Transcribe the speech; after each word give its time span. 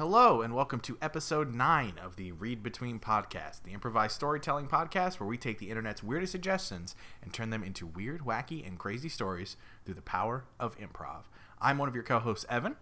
Hello, 0.00 0.40
and 0.40 0.54
welcome 0.54 0.80
to 0.80 0.96
episode 1.02 1.54
9 1.54 2.00
of 2.02 2.16
the 2.16 2.32
Read 2.32 2.62
Between 2.62 2.98
podcast, 2.98 3.64
the 3.64 3.74
improvised 3.74 4.14
storytelling 4.14 4.66
podcast 4.66 5.20
where 5.20 5.28
we 5.28 5.36
take 5.36 5.58
the 5.58 5.68
internet's 5.68 6.02
weirdest 6.02 6.32
suggestions 6.32 6.96
and 7.22 7.34
turn 7.34 7.50
them 7.50 7.62
into 7.62 7.84
weird, 7.84 8.22
wacky, 8.22 8.66
and 8.66 8.78
crazy 8.78 9.10
stories 9.10 9.58
through 9.84 9.92
the 9.92 10.00
power 10.00 10.44
of 10.58 10.74
improv. 10.78 11.24
I'm 11.60 11.76
one 11.76 11.86
of 11.86 11.94
your 11.94 12.02
co 12.02 12.18
hosts, 12.18 12.46
Evan, 12.48 12.76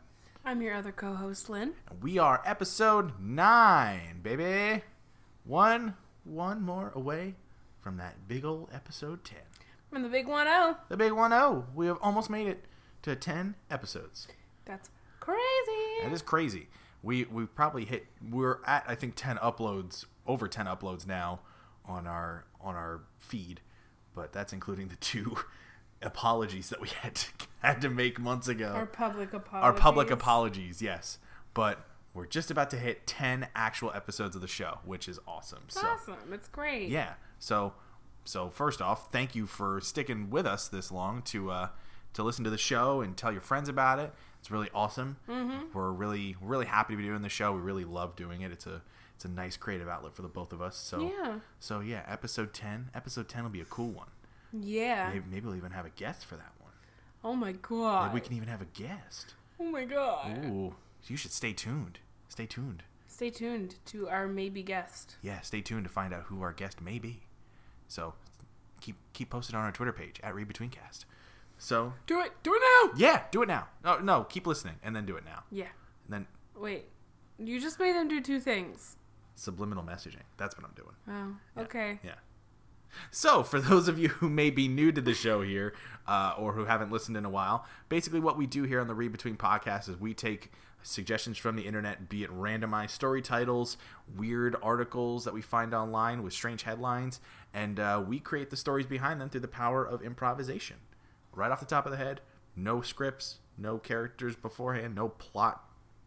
I'm 0.44 0.62
your 0.62 0.74
other 0.74 0.92
co-host, 0.92 1.50
Lynn. 1.50 1.72
and 1.90 2.00
we 2.00 2.18
are 2.18 2.40
episode 2.46 3.18
9, 3.18 4.20
baby. 4.22 4.84
One, 5.42 5.96
one 6.22 6.62
more 6.62 6.92
away 6.94 7.34
from 7.80 7.96
that 7.96 8.28
big 8.28 8.44
old 8.44 8.68
episode 8.72 9.24
10. 9.24 9.38
From 9.90 10.04
the 10.04 10.08
big 10.08 10.28
one 10.28 10.46
oh. 10.46 10.76
The 10.88 10.96
big 10.96 11.10
1 11.10 11.32
0. 11.32 11.66
We 11.74 11.88
have 11.88 11.98
almost 12.00 12.30
made 12.30 12.46
it 12.46 12.66
to 13.02 13.16
10 13.16 13.56
episodes. 13.72 14.28
That's 14.64 14.88
crazy. 15.18 16.04
That 16.04 16.12
is 16.12 16.22
crazy. 16.22 16.68
We 17.02 17.24
we 17.24 17.46
probably 17.46 17.84
hit 17.84 18.06
we're 18.30 18.58
at 18.66 18.84
I 18.86 18.94
think 18.94 19.14
10 19.16 19.36
uploads, 19.36 20.04
over 20.26 20.48
10 20.48 20.66
uploads 20.66 21.06
now 21.06 21.40
on 21.84 22.06
our 22.06 22.44
on 22.60 22.74
our 22.74 23.02
feed, 23.18 23.60
but 24.14 24.32
that's 24.32 24.52
including 24.52 24.88
the 24.88 24.96
two 24.96 25.38
apologies 26.02 26.68
that 26.70 26.80
we 26.80 26.88
had 26.88 27.14
to 27.14 27.28
had 27.62 27.80
to 27.82 27.88
make 27.88 28.18
months 28.18 28.48
ago. 28.48 28.72
Our 28.74 28.86
public 28.86 29.32
apologies. 29.32 29.64
Our 29.64 29.72
public 29.72 30.10
apologies, 30.10 30.82
yes. 30.82 31.18
But 31.54 31.84
we're 32.14 32.26
just 32.26 32.50
about 32.50 32.70
to 32.70 32.76
hit 32.76 33.06
10 33.06 33.48
actual 33.54 33.92
episodes 33.94 34.34
of 34.34 34.42
the 34.42 34.48
show, 34.48 34.78
which 34.84 35.08
is 35.08 35.18
awesome. 35.26 35.60
It's 35.66 35.80
so 35.80 35.86
awesome. 35.86 36.16
It's 36.32 36.48
great. 36.48 36.88
yeah. 36.88 37.14
So 37.38 37.74
so 38.24 38.50
first 38.50 38.82
off, 38.82 39.10
thank 39.10 39.34
you 39.34 39.46
for 39.46 39.80
sticking 39.80 40.28
with 40.30 40.46
us 40.46 40.68
this 40.68 40.92
long 40.92 41.22
to 41.22 41.50
uh, 41.50 41.68
to 42.12 42.22
listen 42.22 42.44
to 42.44 42.50
the 42.50 42.58
show 42.58 43.00
and 43.00 43.16
tell 43.16 43.32
your 43.32 43.40
friends 43.40 43.68
about 43.68 43.98
it. 43.98 44.12
It's 44.40 44.50
really 44.50 44.68
awesome. 44.74 45.16
Mm-hmm. 45.28 45.76
We're 45.76 45.90
really 45.90 46.36
really 46.40 46.66
happy 46.66 46.94
to 46.94 46.96
be 46.96 47.04
doing 47.04 47.22
the 47.22 47.28
show. 47.28 47.52
We 47.52 47.60
really 47.60 47.84
love 47.84 48.16
doing 48.16 48.42
it. 48.42 48.52
It's 48.52 48.66
a 48.66 48.82
it's 49.14 49.24
a 49.24 49.28
nice 49.28 49.56
creative 49.56 49.88
outlet 49.88 50.14
for 50.14 50.22
the 50.22 50.28
both 50.28 50.52
of 50.52 50.62
us. 50.62 50.76
So 50.76 51.12
Yeah. 51.18 51.38
so 51.58 51.80
yeah, 51.80 52.02
episode 52.06 52.52
ten. 52.54 52.90
Episode 52.94 53.28
ten 53.28 53.42
will 53.42 53.50
be 53.50 53.60
a 53.60 53.64
cool 53.66 53.90
one. 53.90 54.08
Yeah. 54.52 55.10
Maybe, 55.12 55.24
maybe 55.30 55.46
we'll 55.46 55.56
even 55.56 55.72
have 55.72 55.86
a 55.86 55.90
guest 55.90 56.24
for 56.24 56.36
that 56.36 56.52
one. 56.60 56.72
Oh 57.24 57.34
my 57.34 57.52
god. 57.52 58.06
Maybe 58.12 58.14
we 58.14 58.26
can 58.26 58.36
even 58.36 58.48
have 58.48 58.62
a 58.62 58.66
guest. 58.66 59.34
Oh 59.60 59.64
my 59.64 59.84
god. 59.84 60.44
Ooh, 60.46 60.74
you 61.08 61.16
should 61.16 61.32
stay 61.32 61.52
tuned. 61.52 61.98
Stay 62.28 62.46
tuned. 62.46 62.84
Stay 63.08 63.30
tuned 63.30 63.74
to 63.86 64.08
our 64.08 64.28
maybe 64.28 64.62
guest. 64.62 65.16
Yeah, 65.22 65.40
stay 65.40 65.60
tuned 65.60 65.82
to 65.84 65.90
find 65.90 66.14
out 66.14 66.24
who 66.24 66.40
our 66.42 66.52
guest 66.52 66.80
may 66.80 67.00
be. 67.00 67.22
So 67.88 68.14
keep 68.80 68.94
keep 69.12 69.30
posted 69.30 69.56
on 69.56 69.64
our 69.64 69.72
Twitter 69.72 69.92
page 69.92 70.20
at 70.22 70.34
ReadBetweenCast. 70.34 71.04
So 71.58 71.92
Do 72.06 72.20
it. 72.20 72.32
Do 72.42 72.54
it 72.54 72.62
now. 72.62 72.92
yeah, 72.96 73.22
do 73.30 73.42
it 73.42 73.48
now. 73.48 73.66
No, 73.84 73.98
no, 73.98 74.24
keep 74.24 74.46
listening 74.46 74.76
and 74.82 74.94
then 74.94 75.04
do 75.06 75.16
it 75.16 75.24
now. 75.24 75.42
Yeah. 75.50 75.66
And 76.06 76.12
then 76.12 76.26
Wait. 76.56 76.86
You 77.38 77.60
just 77.60 77.78
made 77.78 77.94
them 77.94 78.08
do 78.08 78.20
two 78.20 78.40
things. 78.40 78.96
subliminal 79.34 79.84
messaging. 79.84 80.22
That's 80.36 80.56
what 80.56 80.64
I'm 80.66 80.74
doing. 80.74 81.38
Oh. 81.56 81.62
Okay. 81.62 82.00
Yeah. 82.04 82.14
So, 83.10 83.42
for 83.42 83.60
those 83.60 83.86
of 83.86 83.98
you 83.98 84.08
who 84.20 84.28
may 84.28 84.50
be 84.50 84.66
new 84.66 84.90
to 84.92 85.00
the 85.00 85.14
show 85.14 85.42
here, 85.42 85.74
uh, 86.06 86.34
or 86.38 86.52
who 86.54 86.64
haven't 86.64 86.90
listened 86.90 87.16
in 87.16 87.24
a 87.24 87.30
while, 87.30 87.66
basically 87.88 88.18
what 88.18 88.36
we 88.38 88.46
do 88.46 88.62
here 88.64 88.80
on 88.80 88.88
the 88.88 88.94
Read 88.94 89.12
Between 89.12 89.36
podcast 89.36 89.88
is 89.88 89.96
we 90.00 90.14
take 90.14 90.50
suggestions 90.82 91.36
from 91.38 91.54
the 91.54 91.66
internet, 91.66 92.08
be 92.08 92.24
it 92.24 92.30
randomized 92.30 92.90
story 92.90 93.20
titles, 93.20 93.76
weird 94.16 94.56
articles 94.62 95.24
that 95.24 95.34
we 95.34 95.42
find 95.42 95.74
online 95.74 96.22
with 96.22 96.32
strange 96.32 96.62
headlines, 96.62 97.20
and 97.52 97.78
uh, 97.78 98.02
we 98.04 98.18
create 98.18 98.48
the 98.50 98.56
stories 98.56 98.86
behind 98.86 99.20
them 99.20 99.28
through 99.28 99.40
the 99.42 99.48
power 99.48 99.84
of 99.84 100.02
improvisation. 100.02 100.76
Right 101.32 101.50
off 101.50 101.60
the 101.60 101.66
top 101.66 101.86
of 101.86 101.92
the 101.92 101.98
head, 101.98 102.20
no 102.56 102.80
scripts, 102.82 103.38
no 103.56 103.78
characters 103.78 104.34
beforehand, 104.36 104.94
no 104.94 105.08
plot 105.08 105.62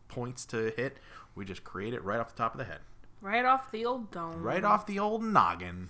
points 0.08 0.46
to 0.48 0.72
hit. 0.76 0.98
We 1.36 1.46
just 1.46 1.64
create 1.64 1.94
it 1.94 2.04
right 2.04 2.20
off 2.20 2.36
the 2.36 2.38
top 2.38 2.54
of 2.54 2.58
the 2.58 2.66
head. 2.66 2.80
Right 3.22 3.46
off 3.46 3.72
the 3.72 3.86
old 3.86 4.12
dome. 4.12 4.42
Right 4.42 4.64
off 4.64 4.86
the 4.86 5.00
old 5.00 5.24
noggin. 5.24 5.90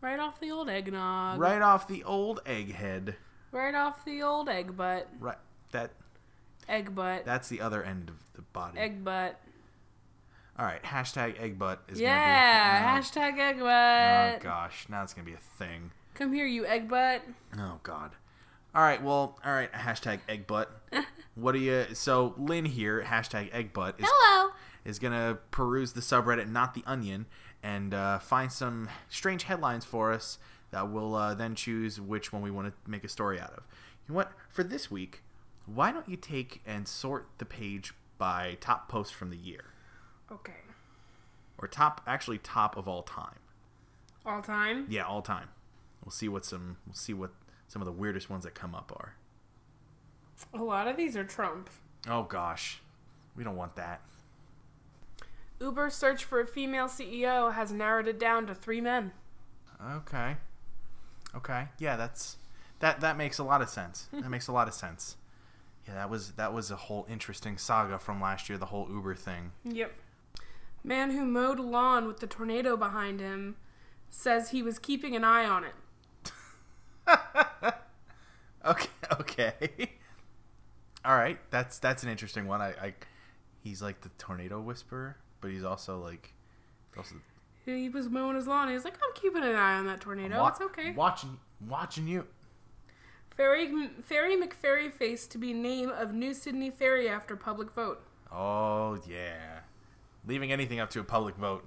Right 0.00 0.20
off 0.20 0.38
the 0.38 0.50
old 0.52 0.68
eggnog. 0.68 1.40
Right 1.40 1.62
off 1.62 1.88
the 1.88 2.04
old 2.04 2.40
egghead. 2.44 3.14
Right 3.50 3.74
off 3.74 4.04
the 4.04 4.22
old 4.22 4.48
egg 4.48 4.76
butt. 4.76 5.08
Right. 5.18 5.38
That 5.72 5.90
Egg 6.68 6.94
butt. 6.94 7.24
that's 7.24 7.48
the 7.48 7.60
other 7.62 7.82
end 7.82 8.10
of 8.10 8.16
the 8.34 8.42
body. 8.42 8.78
egg 8.78 9.02
butt. 9.02 9.40
All 10.58 10.64
right. 10.66 10.82
Hashtag 10.82 11.40
egg 11.40 11.58
butt 11.58 11.82
is 11.88 11.98
Yeah. 12.00 12.82
gonna 12.82 12.82
be. 12.82 12.84
Oh, 12.84 13.00
hashtag 13.00 13.38
egg 13.38 13.56
Oh, 13.60 13.64
butt. 13.64 14.40
oh 14.40 14.44
gosh, 14.44 14.86
now 14.88 15.02
it's 15.02 15.14
gonna 15.14 15.24
be 15.24 15.32
a 15.34 15.36
thing. 15.38 15.90
Come 16.14 16.32
here, 16.32 16.46
you 16.46 16.66
egg 16.66 16.88
butt. 16.88 17.22
Oh 17.58 17.80
god. 17.82 18.12
All 18.78 18.84
right. 18.84 19.02
Well. 19.02 19.36
All 19.44 19.52
right. 19.52 19.72
Hashtag 19.72 20.20
egg 20.28 20.46
butt. 20.46 20.70
what 21.34 21.50
do 21.50 21.58
you? 21.58 21.86
So 21.94 22.32
Lynn 22.38 22.64
here. 22.64 23.02
Hashtag 23.04 23.52
egg 23.52 23.72
butt 23.72 23.96
is 23.98 24.06
Hello. 24.08 24.52
is 24.84 25.00
gonna 25.00 25.38
peruse 25.50 25.94
the 25.94 26.00
subreddit, 26.00 26.48
not 26.48 26.74
the 26.74 26.84
onion, 26.86 27.26
and 27.60 27.92
uh, 27.92 28.20
find 28.20 28.52
some 28.52 28.88
strange 29.08 29.42
headlines 29.42 29.84
for 29.84 30.12
us 30.12 30.38
that 30.70 30.88
we'll 30.92 31.16
uh, 31.16 31.34
then 31.34 31.56
choose 31.56 32.00
which 32.00 32.32
one 32.32 32.40
we 32.40 32.52
want 32.52 32.68
to 32.68 32.90
make 32.90 33.02
a 33.02 33.08
story 33.08 33.40
out 33.40 33.50
of. 33.50 33.64
You 34.06 34.12
know 34.12 34.14
what? 34.14 34.30
For 34.48 34.62
this 34.62 34.92
week, 34.92 35.22
why 35.66 35.90
don't 35.90 36.08
you 36.08 36.16
take 36.16 36.62
and 36.64 36.86
sort 36.86 37.26
the 37.38 37.44
page 37.44 37.94
by 38.16 38.58
top 38.60 38.88
post 38.88 39.12
from 39.12 39.30
the 39.30 39.36
year, 39.36 39.64
Okay. 40.30 40.52
or 41.58 41.66
top 41.66 42.00
actually 42.06 42.38
top 42.38 42.76
of 42.76 42.86
all 42.86 43.02
time? 43.02 43.40
All 44.24 44.40
time. 44.40 44.86
Yeah, 44.88 45.02
all 45.02 45.22
time. 45.22 45.48
We'll 46.04 46.12
see 46.12 46.28
what 46.28 46.44
some 46.44 46.76
we'll 46.86 46.94
see 46.94 47.12
what 47.12 47.32
some 47.68 47.80
of 47.80 47.86
the 47.86 47.92
weirdest 47.92 48.28
ones 48.28 48.44
that 48.44 48.54
come 48.54 48.74
up 48.74 48.92
are. 48.96 49.14
A 50.54 50.62
lot 50.62 50.88
of 50.88 50.96
these 50.96 51.16
are 51.16 51.24
Trump. 51.24 51.70
Oh 52.08 52.22
gosh, 52.22 52.80
we 53.36 53.44
don't 53.44 53.56
want 53.56 53.76
that. 53.76 54.00
Uber's 55.60 55.94
search 55.94 56.24
for 56.24 56.40
a 56.40 56.46
female 56.46 56.86
CEO 56.86 57.52
has 57.52 57.72
narrowed 57.72 58.08
it 58.08 58.18
down 58.18 58.46
to 58.46 58.54
three 58.54 58.80
men. 58.80 59.12
Okay. 59.82 60.36
Okay. 61.34 61.68
Yeah, 61.78 61.96
that's 61.96 62.36
that 62.80 63.00
that 63.00 63.16
makes 63.16 63.38
a 63.38 63.44
lot 63.44 63.62
of 63.62 63.68
sense. 63.68 64.08
that 64.12 64.30
makes 64.30 64.48
a 64.48 64.52
lot 64.52 64.68
of 64.68 64.74
sense. 64.74 65.16
Yeah, 65.86 65.94
that 65.94 66.10
was 66.10 66.32
that 66.32 66.52
was 66.52 66.70
a 66.70 66.76
whole 66.76 67.06
interesting 67.10 67.58
saga 67.58 67.98
from 67.98 68.20
last 68.20 68.48
year, 68.48 68.58
the 68.58 68.66
whole 68.66 68.88
Uber 68.90 69.14
thing. 69.14 69.52
Yep. 69.64 69.92
Man 70.84 71.10
who 71.10 71.26
mowed 71.26 71.58
lawn 71.58 72.06
with 72.06 72.20
the 72.20 72.26
tornado 72.26 72.76
behind 72.76 73.20
him 73.20 73.56
says 74.10 74.50
he 74.50 74.62
was 74.62 74.78
keeping 74.78 75.16
an 75.16 75.24
eye 75.24 75.44
on 75.44 75.64
it. 75.64 75.74
Okay, 78.68 78.88
okay. 79.20 79.90
All 81.04 81.16
right, 81.16 81.38
that's 81.50 81.78
that's 81.78 82.02
an 82.02 82.08
interesting 82.10 82.46
one. 82.46 82.60
I, 82.60 82.68
I 82.70 82.94
he's 83.62 83.80
like 83.82 84.00
the 84.02 84.10
tornado 84.18 84.60
whisperer, 84.60 85.16
but 85.40 85.50
he's 85.50 85.64
also 85.64 85.98
like 86.00 86.34
also 86.96 87.16
He 87.64 87.88
was 87.88 88.08
mowing 88.08 88.36
his 88.36 88.46
lawn. 88.46 88.68
He's 88.70 88.84
like, 88.84 88.94
I'm 88.94 89.14
keeping 89.14 89.42
an 89.42 89.54
eye 89.54 89.78
on 89.78 89.86
that 89.86 90.00
tornado. 90.00 90.40
wa- 90.40 90.48
it's 90.48 90.60
okay. 90.60 90.92
Watching 90.92 91.38
watching 91.66 92.06
you. 92.08 92.26
Ferry, 93.30 93.88
Ferry 94.02 94.36
McFerry 94.36 94.92
face 94.92 95.28
to 95.28 95.38
be 95.38 95.52
name 95.52 95.90
of 95.90 96.12
New 96.12 96.34
Sydney 96.34 96.70
Ferry 96.70 97.08
after 97.08 97.36
public 97.36 97.70
vote. 97.70 98.04
Oh 98.32 98.98
yeah, 99.08 99.60
leaving 100.26 100.50
anything 100.50 100.80
up 100.80 100.90
to 100.90 101.00
a 101.00 101.04
public 101.04 101.36
vote, 101.36 101.66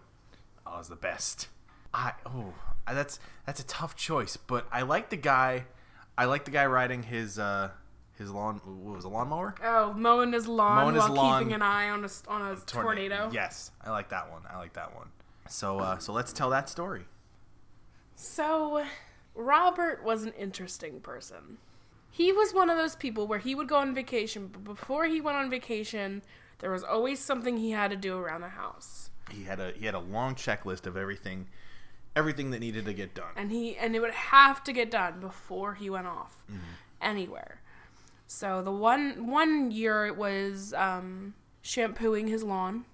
oh, 0.67 0.79
is 0.79 0.90
the 0.90 0.97
best. 0.97 1.47
I 1.94 2.13
oh 2.25 2.53
that's 2.88 3.19
that's 3.45 3.59
a 3.61 3.66
tough 3.66 3.95
choice, 3.95 4.35
but 4.38 4.67
I 4.72 4.81
like 4.81 5.09
the 5.09 5.17
guy. 5.17 5.66
I 6.21 6.25
like 6.25 6.45
the 6.45 6.51
guy 6.51 6.67
riding 6.67 7.01
his 7.01 7.39
uh 7.39 7.71
his 8.19 8.29
lawn. 8.29 8.61
What 8.63 8.95
was 8.95 9.05
a 9.05 9.09
lawnmower? 9.09 9.55
Oh, 9.63 9.91
mowing 9.93 10.33
his 10.33 10.47
lawn 10.47 10.83
Mowing 10.83 10.93
his 10.93 11.03
while 11.05 11.13
lawn. 11.13 11.39
keeping 11.41 11.55
an 11.55 11.63
eye 11.63 11.89
on 11.89 12.05
a, 12.05 12.09
on 12.27 12.51
a 12.51 12.55
tornado. 12.57 13.31
Yes, 13.33 13.71
I 13.83 13.89
like 13.89 14.09
that 14.09 14.29
one. 14.31 14.43
I 14.47 14.57
like 14.59 14.73
that 14.73 14.95
one. 14.95 15.07
So 15.49 15.79
uh, 15.79 15.97
so 15.97 16.13
let's 16.13 16.31
tell 16.31 16.51
that 16.51 16.69
story. 16.69 17.05
So, 18.15 18.85
Robert 19.33 20.03
was 20.03 20.21
an 20.21 20.33
interesting 20.33 20.99
person. 20.99 21.57
He 22.11 22.31
was 22.31 22.53
one 22.53 22.69
of 22.69 22.77
those 22.77 22.95
people 22.95 23.25
where 23.25 23.39
he 23.39 23.55
would 23.55 23.67
go 23.67 23.77
on 23.77 23.95
vacation, 23.95 24.47
but 24.51 24.63
before 24.63 25.05
he 25.05 25.19
went 25.19 25.37
on 25.37 25.49
vacation, 25.49 26.21
there 26.59 26.69
was 26.69 26.83
always 26.83 27.17
something 27.19 27.57
he 27.57 27.71
had 27.71 27.89
to 27.89 27.97
do 27.97 28.16
around 28.16 28.41
the 28.41 28.49
house. 28.49 29.09
He 29.31 29.46
had 29.46 29.59
a 29.59 29.72
he 29.72 29.87
had 29.87 29.96
a 29.96 29.99
long 29.99 30.35
checklist 30.35 30.85
of 30.85 30.96
everything, 30.96 31.47
everything 32.16 32.52
that 32.52 32.59
needed 32.59 32.85
to 32.85 32.93
get 32.93 33.13
done. 33.16 33.31
And 33.35 33.52
he 33.52 33.75
and 33.78 33.96
it 33.96 33.99
would 33.99 34.11
have 34.13 34.63
to 34.66 34.73
get 34.73 34.91
done 34.91 35.19
before 35.19 35.73
he 35.75 35.90
went 35.90 36.08
off 36.08 36.43
Mm-hmm. 36.52 36.59
anywhere. 37.02 37.61
So 38.28 38.61
the 38.61 38.72
one 38.72 39.28
one 39.28 39.72
year 39.72 40.05
it 40.05 40.16
was 40.17 40.73
um, 40.73 41.34
shampooing 41.61 42.28
his 42.28 42.43
lawn. 42.43 42.85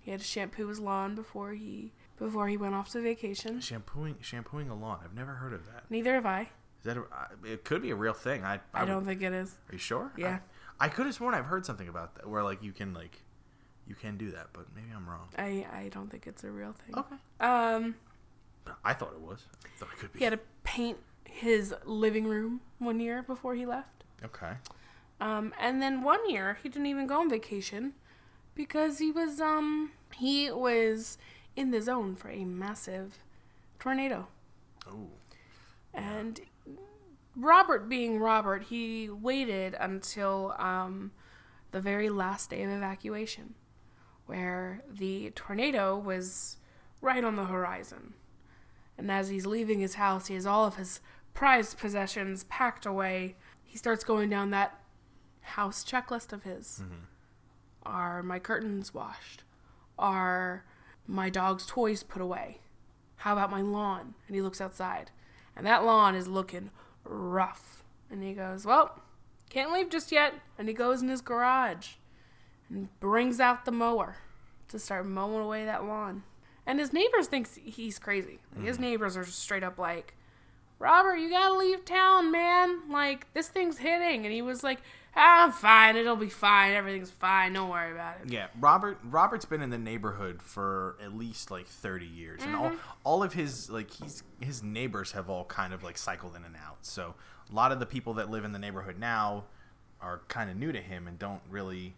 He 0.00 0.10
had 0.10 0.20
to 0.20 0.26
shampoo 0.26 0.68
his 0.68 0.78
lawn 0.80 1.14
before 1.14 1.52
he 1.52 1.92
before 2.18 2.48
he 2.48 2.56
went 2.56 2.74
off 2.74 2.90
to 2.92 3.00
vacation. 3.00 3.60
Shampooing 3.60 4.16
shampooing 4.20 4.68
a 4.70 4.74
lawn. 4.74 5.00
I've 5.04 5.14
never 5.14 5.34
heard 5.34 5.52
of 5.52 5.66
that. 5.66 5.84
Neither 5.90 6.14
have 6.14 6.26
I. 6.26 6.42
Is 6.78 6.84
that 6.84 6.96
a, 6.98 7.00
uh, 7.02 7.26
it 7.44 7.64
could 7.64 7.82
be 7.82 7.90
a 7.90 7.96
real 7.96 8.12
thing. 8.12 8.44
I 8.44 8.60
I, 8.74 8.84
would- 8.84 8.90
don't 8.90 9.04
think 9.04 9.22
it 9.22 9.32
is. 9.32 9.56
Are 9.68 9.72
you 9.72 9.78
sure? 9.78 10.12
Yeah. 10.16 10.38
I, 10.78 10.86
I 10.86 10.88
could 10.88 11.06
have 11.06 11.14
sworn 11.14 11.34
I've 11.34 11.46
heard 11.46 11.64
something 11.66 11.88
about 11.88 12.14
that 12.16 12.28
where 12.28 12.42
like 12.42 12.62
you 12.62 12.72
can 12.72 12.92
like 12.94 13.22
you 13.88 13.94
can 13.94 14.16
do 14.18 14.30
that, 14.32 14.48
but 14.52 14.66
maybe 14.74 14.88
I'm 14.94 15.08
wrong. 15.08 15.28
I 15.38 15.66
I 15.72 15.88
don't 15.92 16.10
think 16.10 16.26
it's 16.26 16.44
a 16.44 16.50
real 16.50 16.72
thing. 16.72 16.94
Okay. 16.96 17.16
Um, 17.40 17.94
I 18.84 18.92
thought 18.94 19.12
it 19.12 19.20
was. 19.20 19.44
I 19.64 19.68
thought 19.78 19.88
it 19.94 19.98
could 19.98 20.12
be. 20.12 20.18
he 20.20 20.24
had 20.24 20.32
to 20.32 20.40
paint 20.64 20.98
his 21.24 21.74
living 21.84 22.26
room 22.26 22.60
one 22.78 23.00
year 23.00 23.22
before 23.22 23.54
he 23.54 23.66
left. 23.66 24.04
Okay. 24.24 24.52
Um, 25.20 25.52
and 25.58 25.80
then 25.82 26.02
one 26.02 26.28
year 26.28 26.58
he 26.62 26.68
didn't 26.68 26.86
even 26.86 27.06
go 27.06 27.20
on 27.20 27.30
vacation. 27.30 27.94
because 28.54 28.98
he 28.98 29.10
was 29.12 29.40
um 29.40 29.92
he 30.14 30.50
was 30.50 31.18
in 31.56 31.70
the 31.70 31.80
zone 31.80 32.16
for 32.16 32.30
a 32.30 32.44
massive 32.44 33.18
tornado. 33.78 34.28
Oh. 34.88 35.08
And 35.94 36.40
Robert 37.34 37.88
being 37.88 38.18
Robert, 38.18 38.64
he 38.64 39.08
waited 39.10 39.74
until 39.78 40.54
um, 40.58 41.12
the 41.70 41.80
very 41.80 42.08
last 42.08 42.50
day 42.50 42.62
of 42.62 42.70
evacuation, 42.70 43.54
where 44.26 44.82
the 44.90 45.30
tornado 45.34 45.98
was 45.98 46.56
right 47.00 47.24
on 47.24 47.36
the 47.36 47.44
horizon. 47.46 48.14
And 48.98 49.10
as 49.10 49.28
he's 49.28 49.46
leaving 49.46 49.80
his 49.80 49.94
house, 49.94 50.26
he 50.26 50.34
has 50.34 50.46
all 50.46 50.64
of 50.64 50.76
his 50.76 51.00
prized 51.34 51.78
possessions 51.78 52.44
packed 52.44 52.86
away. 52.86 53.36
He 53.62 53.76
starts 53.76 54.04
going 54.04 54.30
down 54.30 54.50
that 54.50 54.80
house 55.40 55.84
checklist 55.84 56.32
of 56.32 56.42
his. 56.42 56.80
Mm-hmm. 56.82 57.04
Are 57.84 58.22
my 58.22 58.38
curtains 58.38 58.92
washed? 58.94 59.44
Are 59.98 60.64
my 61.06 61.30
dog's 61.30 61.66
toys 61.66 62.02
put 62.02 62.22
away? 62.22 62.60
How 63.16 63.32
about 63.32 63.50
my 63.50 63.60
lawn? 63.60 64.14
And 64.26 64.34
he 64.34 64.42
looks 64.42 64.60
outside. 64.60 65.10
And 65.54 65.66
that 65.66 65.84
lawn 65.84 66.14
is 66.14 66.28
looking 66.28 66.70
rough. 67.04 67.84
And 68.10 68.22
he 68.22 68.32
goes, 68.32 68.66
Well, 68.66 69.00
can't 69.50 69.72
leave 69.72 69.90
just 69.90 70.12
yet. 70.12 70.34
And 70.58 70.68
he 70.68 70.74
goes 70.74 71.02
in 71.02 71.08
his 71.08 71.20
garage 71.20 71.92
and 72.68 72.88
brings 73.00 73.40
out 73.40 73.64
the 73.64 73.72
mower 73.72 74.16
to 74.68 74.78
start 74.78 75.06
mowing 75.06 75.44
away 75.44 75.64
that 75.64 75.84
lawn. 75.84 76.24
And 76.66 76.80
his 76.80 76.92
neighbors 76.92 77.28
thinks 77.28 77.58
he's 77.62 77.98
crazy. 77.98 78.40
His 78.62 78.78
neighbors 78.78 79.16
are 79.16 79.24
straight 79.24 79.62
up 79.62 79.78
like, 79.78 80.14
Robert, 80.78 81.16
you 81.16 81.30
gotta 81.30 81.54
leave 81.54 81.84
town, 81.84 82.30
man. 82.30 82.90
Like, 82.90 83.32
this 83.32 83.48
thing's 83.48 83.78
hitting. 83.78 84.26
And 84.26 84.34
he 84.34 84.42
was 84.42 84.62
like, 84.64 84.80
ah, 85.16 85.44
I'm 85.44 85.52
fine. 85.52 85.96
It'll 85.96 86.16
be 86.16 86.28
fine. 86.28 86.74
Everything's 86.74 87.10
fine. 87.10 87.54
Don't 87.54 87.70
worry 87.70 87.92
about 87.92 88.16
it. 88.22 88.30
Yeah, 88.30 88.48
Robert. 88.60 88.98
Robert's 89.04 89.44
been 89.44 89.62
in 89.62 89.70
the 89.70 89.78
neighborhood 89.78 90.42
for 90.42 90.96
at 91.02 91.16
least 91.16 91.50
like 91.50 91.66
thirty 91.66 92.06
years, 92.06 92.42
and 92.42 92.54
all 92.54 92.72
all 93.04 93.22
of 93.22 93.32
his 93.32 93.70
like 93.70 93.90
he's 93.90 94.22
his 94.40 94.62
neighbors 94.62 95.12
have 95.12 95.30
all 95.30 95.44
kind 95.44 95.72
of 95.72 95.82
like 95.82 95.96
cycled 95.96 96.36
in 96.36 96.44
and 96.44 96.56
out. 96.56 96.78
So 96.82 97.14
a 97.50 97.54
lot 97.54 97.72
of 97.72 97.80
the 97.80 97.86
people 97.86 98.14
that 98.14 98.30
live 98.30 98.44
in 98.44 98.52
the 98.52 98.58
neighborhood 98.58 98.98
now 98.98 99.44
are 100.00 100.20
kind 100.28 100.50
of 100.50 100.56
new 100.56 100.72
to 100.72 100.80
him 100.80 101.06
and 101.08 101.18
don't 101.18 101.40
really 101.48 101.94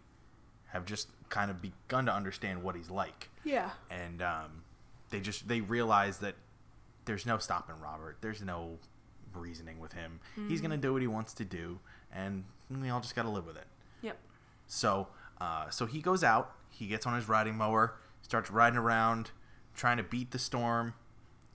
have 0.71 0.85
just 0.85 1.07
kind 1.29 1.49
of 1.51 1.61
begun 1.61 2.05
to 2.05 2.13
understand 2.13 2.63
what 2.63 2.75
he's 2.75 2.89
like, 2.89 3.29
Yeah. 3.43 3.71
and 3.89 4.21
um, 4.21 4.63
they 5.09 5.19
just 5.19 5.47
they 5.47 5.61
realize 5.61 6.19
that 6.19 6.35
there's 7.05 7.25
no 7.25 7.37
stopping 7.37 7.75
Robert. 7.79 8.17
There's 8.21 8.41
no 8.41 8.77
reasoning 9.33 9.79
with 9.79 9.93
him. 9.93 10.19
He's 10.47 10.61
gonna 10.61 10.77
do 10.77 10.93
what 10.93 11.01
he 11.01 11.07
wants 11.07 11.33
to 11.33 11.45
do, 11.45 11.79
and 12.11 12.43
we 12.69 12.89
all 12.89 12.99
just 13.01 13.15
gotta 13.15 13.29
live 13.29 13.45
with 13.45 13.57
it. 13.57 13.67
Yep. 14.01 14.17
So, 14.67 15.07
uh, 15.39 15.69
so 15.69 15.85
he 15.85 16.01
goes 16.01 16.23
out. 16.23 16.55
He 16.69 16.87
gets 16.87 17.05
on 17.05 17.15
his 17.15 17.27
riding 17.27 17.55
mower, 17.55 17.95
starts 18.21 18.49
riding 18.51 18.77
around, 18.77 19.31
trying 19.75 19.97
to 19.97 20.03
beat 20.03 20.31
the 20.31 20.39
storm. 20.39 20.93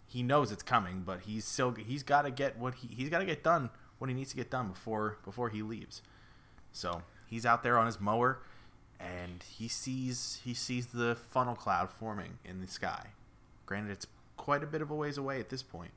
He 0.06 0.22
knows 0.22 0.52
it's 0.52 0.62
coming, 0.62 1.02
but 1.04 1.20
he's 1.22 1.44
still 1.44 1.72
he's 1.74 2.02
got 2.02 2.22
to 2.22 2.30
get 2.30 2.58
what 2.58 2.74
he 2.76 2.88
he's 2.88 3.08
got 3.08 3.18
to 3.20 3.24
get 3.26 3.42
done 3.42 3.70
what 3.98 4.08
he 4.10 4.14
needs 4.14 4.30
to 4.30 4.36
get 4.36 4.50
done 4.50 4.68
before 4.68 5.18
before 5.24 5.48
he 5.50 5.62
leaves. 5.62 6.02
So 6.72 7.02
he's 7.26 7.46
out 7.46 7.62
there 7.62 7.78
on 7.78 7.86
his 7.86 8.00
mower, 8.00 8.40
and 9.00 9.42
he 9.42 9.68
sees 9.68 10.40
he 10.44 10.54
sees 10.54 10.86
the 10.86 11.16
funnel 11.16 11.54
cloud 11.54 11.90
forming 11.90 12.38
in 12.44 12.60
the 12.60 12.66
sky. 12.66 13.08
Granted, 13.66 13.92
it's 13.92 14.06
quite 14.36 14.62
a 14.62 14.66
bit 14.66 14.82
of 14.82 14.90
a 14.90 14.94
ways 14.94 15.18
away 15.18 15.40
at 15.40 15.48
this 15.48 15.62
point, 15.62 15.92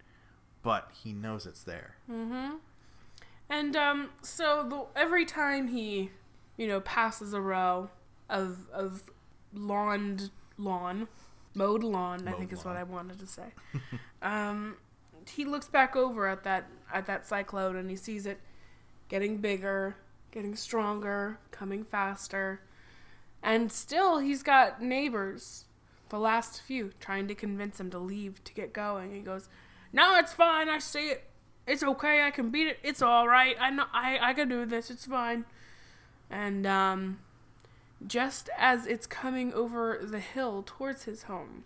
but 0.64 0.90
he 1.04 1.14
knows 1.14 1.46
it's 1.46 1.64
there. 1.64 1.96
And 3.50 3.76
um, 3.76 4.10
so 4.22 4.66
the, 4.68 5.00
every 5.00 5.26
time 5.26 5.68
he, 5.68 6.12
you 6.58 6.68
know, 6.68 6.82
passes 6.82 7.34
a 7.34 7.42
row 7.42 7.90
of 8.30 8.70
of 8.74 9.04
lawned 9.54 10.32
lawn, 10.58 11.08
mowed 11.54 11.84
lawn, 11.84 12.28
I 12.28 12.32
Mowed 12.32 12.40
think 12.40 12.54
is 12.54 12.66
what. 12.66 12.76
I 12.76 12.84
wanted 12.84 13.20
to 13.20 13.28
say. 13.28 13.54
um, 14.22 14.78
he 15.30 15.46
looks 15.46 15.68
back 15.68 15.96
over 15.96 16.28
at 16.28 16.44
that 16.44 16.66
at 16.94 17.06
that 17.08 17.28
cyclone 17.28 17.76
and 17.76 17.90
he 17.90 17.96
sees 17.96 18.26
it 18.26 18.40
getting 19.10 19.38
bigger, 19.38 19.96
getting 20.32 20.56
stronger, 20.56 21.40
coming 21.52 21.84
faster, 21.84 22.62
and 23.44 23.72
still 23.72 24.20
he's 24.20 24.44
got 24.44 24.82
neighbors. 24.82 25.66
The 26.10 26.20
last 26.20 26.62
few 26.62 26.92
trying 27.00 27.28
to 27.28 27.36
convince 27.36 27.80
him 27.80 27.90
to 27.92 28.00
leave 28.00 28.44
to 28.46 28.54
get 28.54 28.74
going. 28.74 29.12
He 29.14 29.20
goes, 29.20 29.50
"No, 29.92 30.18
it's 30.18 30.34
fine. 30.34 30.70
I 30.70 30.80
see 30.80 31.10
it. 31.10 31.30
It's 31.66 31.84
okay. 31.84 32.24
I 32.24 32.32
can 32.32 32.50
beat 32.50 32.68
it. 32.68 32.80
It's 32.82 33.02
all 33.02 33.28
right. 33.28 33.56
I 33.60 33.70
know. 33.70 33.86
I 33.94 34.18
I 34.22 34.34
can 34.34 34.48
do 34.50 34.66
this. 34.66 34.90
It's 34.90 35.06
fine." 35.06 35.46
And 36.30 36.66
um, 36.66 37.20
just 38.06 38.50
as 38.58 38.86
it's 38.86 39.08
coming 39.08 39.54
over 39.54 40.00
the 40.02 40.20
hill 40.20 40.64
towards 40.66 41.04
his 41.04 41.24
home, 41.24 41.66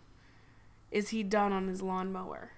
is 0.92 1.10
he 1.10 1.24
done 1.24 1.52
on 1.52 1.68
his 1.68 1.82
lawnmower? 1.82 2.52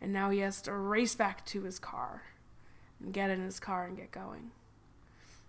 And 0.00 0.12
now 0.12 0.30
he 0.30 0.40
has 0.40 0.62
to 0.62 0.72
race 0.72 1.14
back 1.14 1.44
to 1.46 1.62
his 1.62 1.78
car 1.78 2.22
and 3.00 3.12
get 3.12 3.30
in 3.30 3.42
his 3.42 3.58
car 3.58 3.84
and 3.84 3.96
get 3.96 4.10
going. 4.10 4.52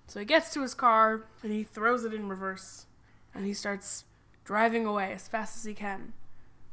So 0.09 0.19
he 0.19 0.25
gets 0.25 0.51
to 0.53 0.63
his 0.63 0.73
car 0.73 1.25
and 1.43 1.53
he 1.53 1.63
throws 1.63 2.03
it 2.03 2.15
in 2.15 2.29
reverse 2.29 2.87
and 3.35 3.45
he 3.45 3.53
starts 3.53 4.05
driving 4.43 4.87
away 4.87 5.13
as 5.13 5.27
fast 5.27 5.55
as 5.55 5.65
he 5.65 5.75
can. 5.75 6.13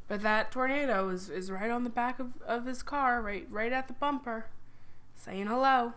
But 0.08 0.22
that 0.22 0.50
tornado 0.50 1.10
is, 1.10 1.28
is 1.28 1.50
right 1.50 1.70
on 1.70 1.84
the 1.84 1.90
back 1.90 2.18
of, 2.18 2.40
of 2.46 2.64
his 2.64 2.82
car, 2.82 3.20
right 3.20 3.46
right 3.50 3.72
at 3.72 3.88
the 3.88 3.92
bumper, 3.92 4.46
saying 5.14 5.48
hello. 5.48 5.92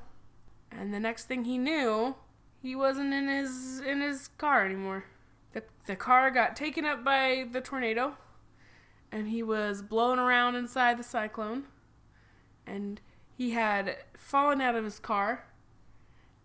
And 0.70 0.94
the 0.94 1.00
next 1.00 1.26
thing 1.26 1.46
he 1.46 1.58
knew, 1.58 2.16
he 2.62 2.76
wasn't 2.76 3.14
in 3.14 3.30
his 3.30 3.80
in 3.80 4.02
his 4.02 4.28
car 4.38 4.66
anymore. 4.66 5.06
The 5.54 5.64
the 5.86 5.96
car 5.96 6.32
got 6.32 6.58
taken 6.58 6.84
up 6.84 7.06
by 7.06 7.48
the 7.50 7.62
tornado 7.62 8.18
and 9.14 9.30
he 9.30 9.44
was 9.44 9.82
blown 9.82 10.20
around 10.20 10.56
inside 10.56 11.00
the 11.00 11.04
cyclone 11.04 11.64
and 12.68 13.00
he 13.38 13.52
had 13.52 13.96
fallen 14.18 14.60
out 14.60 14.76
of 14.76 14.84
his 14.84 15.00
car 15.00 15.46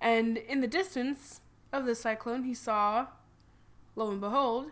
and 0.04 0.36
in 0.36 0.60
the 0.60 0.68
distance 0.68 1.40
of 1.72 1.84
the 1.86 1.94
cyclone 1.96 2.44
he 2.44 2.54
saw 2.54 3.06
lo 3.96 4.10
and 4.10 4.20
behold 4.20 4.66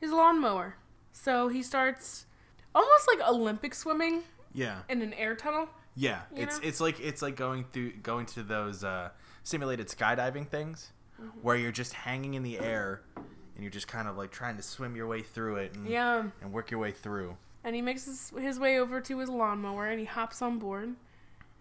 his 0.00 0.10
lawnmower 0.12 0.76
so 1.12 1.48
he 1.48 1.62
starts 1.62 2.26
almost 2.74 3.08
like 3.08 3.26
olympic 3.28 3.74
swimming 3.74 4.22
Yeah. 4.52 4.80
in 4.90 5.00
an 5.02 5.14
air 5.14 5.34
tunnel 5.34 5.68
Yeah, 5.94 6.22
You 6.34 6.42
it's 6.44 6.60
know? 6.60 6.68
it's 6.68 6.80
like 6.80 7.00
it's 7.00 7.22
like 7.22 7.36
going 7.36 7.64
through 7.72 7.92
going 8.02 8.26
to 8.34 8.42
those 8.42 8.82
uh, 8.84 9.10
simulated 9.44 9.88
skydiving 9.88 10.46
things 10.48 10.92
Mm-hmm. 11.20 11.38
where 11.42 11.56
you're 11.56 11.70
just 11.72 11.92
hanging 11.92 12.34
in 12.34 12.42
the 12.42 12.58
air 12.58 13.02
and 13.16 13.60
you're 13.62 13.70
just 13.70 13.86
kind 13.86 14.08
of 14.08 14.16
like 14.16 14.30
trying 14.32 14.56
to 14.56 14.62
swim 14.62 14.96
your 14.96 15.06
way 15.06 15.20
through 15.22 15.56
it 15.56 15.74
and, 15.76 15.86
yeah 15.86 16.24
and 16.40 16.52
work 16.52 16.70
your 16.70 16.80
way 16.80 16.90
through. 16.90 17.36
and 17.62 17.76
he 17.76 17.82
makes 17.82 18.06
his, 18.06 18.32
his 18.40 18.58
way 18.58 18.78
over 18.80 18.98
to 19.00 19.18
his 19.18 19.28
lawnmower 19.28 19.86
and 19.86 20.00
he 20.00 20.06
hops 20.06 20.40
on 20.42 20.58
board 20.58 20.94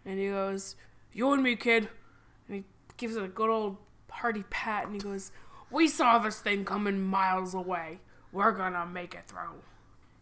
and 0.05 0.17
he 0.17 0.29
goes 0.29 0.77
you 1.13 1.31
and 1.33 1.43
me 1.43 1.55
kid 1.57 1.89
gives 2.97 3.15
it 3.15 3.23
a 3.23 3.27
good 3.27 3.49
old 3.49 3.77
hearty 4.09 4.43
pat 4.49 4.85
and 4.85 4.93
he 4.93 4.99
goes 4.99 5.31
we 5.69 5.87
saw 5.87 6.19
this 6.19 6.39
thing 6.39 6.65
coming 6.65 7.01
miles 7.01 7.53
away 7.53 7.99
we're 8.31 8.51
gonna 8.51 8.85
make 8.85 9.13
it 9.13 9.23
through 9.27 9.61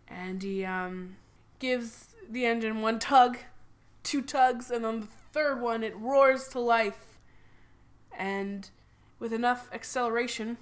and 0.08 0.44
he 0.44 0.64
um 0.64 1.16
gives 1.60 2.16
the 2.30 2.46
engine 2.46 2.82
one 2.82 3.00
tug 3.00 3.38
two 4.04 4.22
tugs 4.22 4.70
and 4.72 4.86
on 4.86 5.02
the 5.02 5.08
third 5.34 5.60
one 5.60 5.84
it 5.84 5.96
roars 5.98 6.48
to 6.48 6.60
life 6.60 7.18
and 8.18 8.70
with 9.20 9.34
enough 9.34 9.70
acceleration 9.74 10.58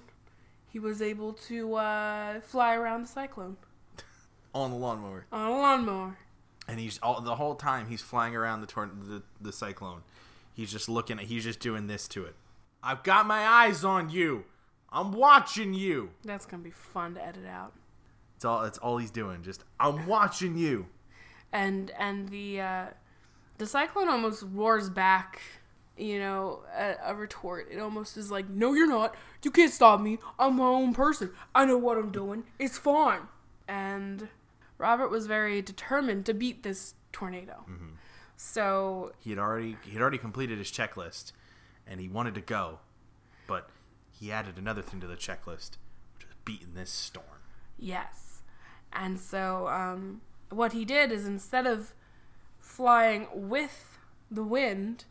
he 0.70 0.78
was 0.78 1.00
able 1.00 1.32
to 1.32 1.74
uh, 1.74 2.40
fly 2.40 2.74
around 2.74 3.02
the 3.02 3.08
cyclone 3.08 3.56
on 4.54 4.70
the 4.70 4.76
lawnmower. 4.76 5.26
on 5.32 5.50
a 5.50 5.50
lawnmower. 5.50 6.18
And 6.66 6.78
he's 6.78 6.98
all 7.02 7.20
the 7.20 7.36
whole 7.36 7.54
time 7.54 7.88
he's 7.88 8.02
flying 8.02 8.36
around 8.36 8.60
the 8.60 8.66
tor- 8.66 8.90
the, 9.02 9.22
the 9.40 9.52
cyclone. 9.52 10.02
He's 10.58 10.72
just 10.72 10.88
looking 10.88 11.20
at 11.20 11.26
he's 11.26 11.44
just 11.44 11.60
doing 11.60 11.86
this 11.86 12.08
to 12.08 12.24
it. 12.24 12.34
I've 12.82 13.04
got 13.04 13.26
my 13.26 13.46
eyes 13.46 13.84
on 13.84 14.10
you. 14.10 14.44
I'm 14.90 15.12
watching 15.12 15.72
you. 15.72 16.10
That's 16.24 16.46
gonna 16.46 16.64
be 16.64 16.72
fun 16.72 17.14
to 17.14 17.24
edit 17.24 17.46
out. 17.46 17.74
It's 18.34 18.44
all 18.44 18.64
it's 18.64 18.76
all 18.78 18.98
he's 18.98 19.12
doing. 19.12 19.44
Just 19.44 19.62
I'm 19.78 20.08
watching 20.08 20.58
you. 20.58 20.86
And 21.52 21.92
and 21.96 22.28
the 22.30 22.60
uh, 22.60 22.86
the 23.58 23.68
cyclone 23.68 24.08
almost 24.08 24.42
roars 24.52 24.90
back, 24.90 25.40
you 25.96 26.18
know, 26.18 26.64
a, 26.76 26.94
a 27.04 27.14
retort. 27.14 27.68
It 27.70 27.78
almost 27.78 28.16
is 28.16 28.32
like, 28.32 28.48
"No, 28.48 28.72
you're 28.72 28.88
not. 28.88 29.14
You 29.44 29.52
can't 29.52 29.72
stop 29.72 30.00
me. 30.00 30.18
I'm 30.40 30.56
my 30.56 30.64
own 30.64 30.92
person. 30.92 31.30
I 31.54 31.66
know 31.66 31.78
what 31.78 31.98
I'm 31.98 32.10
doing. 32.10 32.42
It's 32.58 32.76
fine." 32.76 33.28
And 33.68 34.26
Robert 34.76 35.08
was 35.08 35.28
very 35.28 35.62
determined 35.62 36.26
to 36.26 36.34
beat 36.34 36.64
this 36.64 36.94
tornado. 37.12 37.64
So 38.40 39.12
He 39.18 39.30
had 39.30 39.38
already 39.38 39.76
he 39.82 39.90
had 39.92 40.00
already 40.00 40.16
completed 40.16 40.58
his 40.58 40.70
checklist 40.70 41.32
and 41.86 42.00
he 42.00 42.08
wanted 42.08 42.34
to 42.36 42.40
go. 42.40 42.78
But 43.46 43.68
he 44.12 44.30
added 44.30 44.58
another 44.58 44.80
thing 44.80 45.00
to 45.00 45.06
the 45.06 45.16
checklist, 45.16 45.76
which 46.14 46.26
was 46.26 46.36
beating 46.44 46.74
this 46.74 46.90
storm. 46.90 47.26
Yes. 47.78 48.42
And 48.92 49.18
so 49.18 49.68
um, 49.68 50.20
what 50.50 50.72
he 50.72 50.84
did 50.84 51.10
is 51.12 51.26
instead 51.26 51.66
of 51.66 51.92
flying 52.58 53.26
with 53.34 53.98
the 54.30 54.44
wind, 54.44 55.04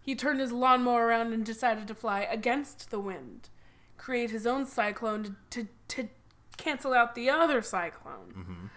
he 0.00 0.14
turned 0.14 0.40
his 0.40 0.52
lawnmower 0.52 1.06
around 1.06 1.32
and 1.32 1.44
decided 1.44 1.86
to 1.88 1.94
fly 1.94 2.20
against 2.20 2.90
the 2.90 2.98
wind, 3.00 3.50
create 3.98 4.30
his 4.30 4.46
own 4.46 4.66
cyclone 4.66 5.36
to, 5.50 5.62
to, 5.62 5.68
to 5.88 6.08
cancel 6.56 6.94
out 6.94 7.14
the 7.14 7.28
other 7.28 7.60
cyclone. 7.62 8.70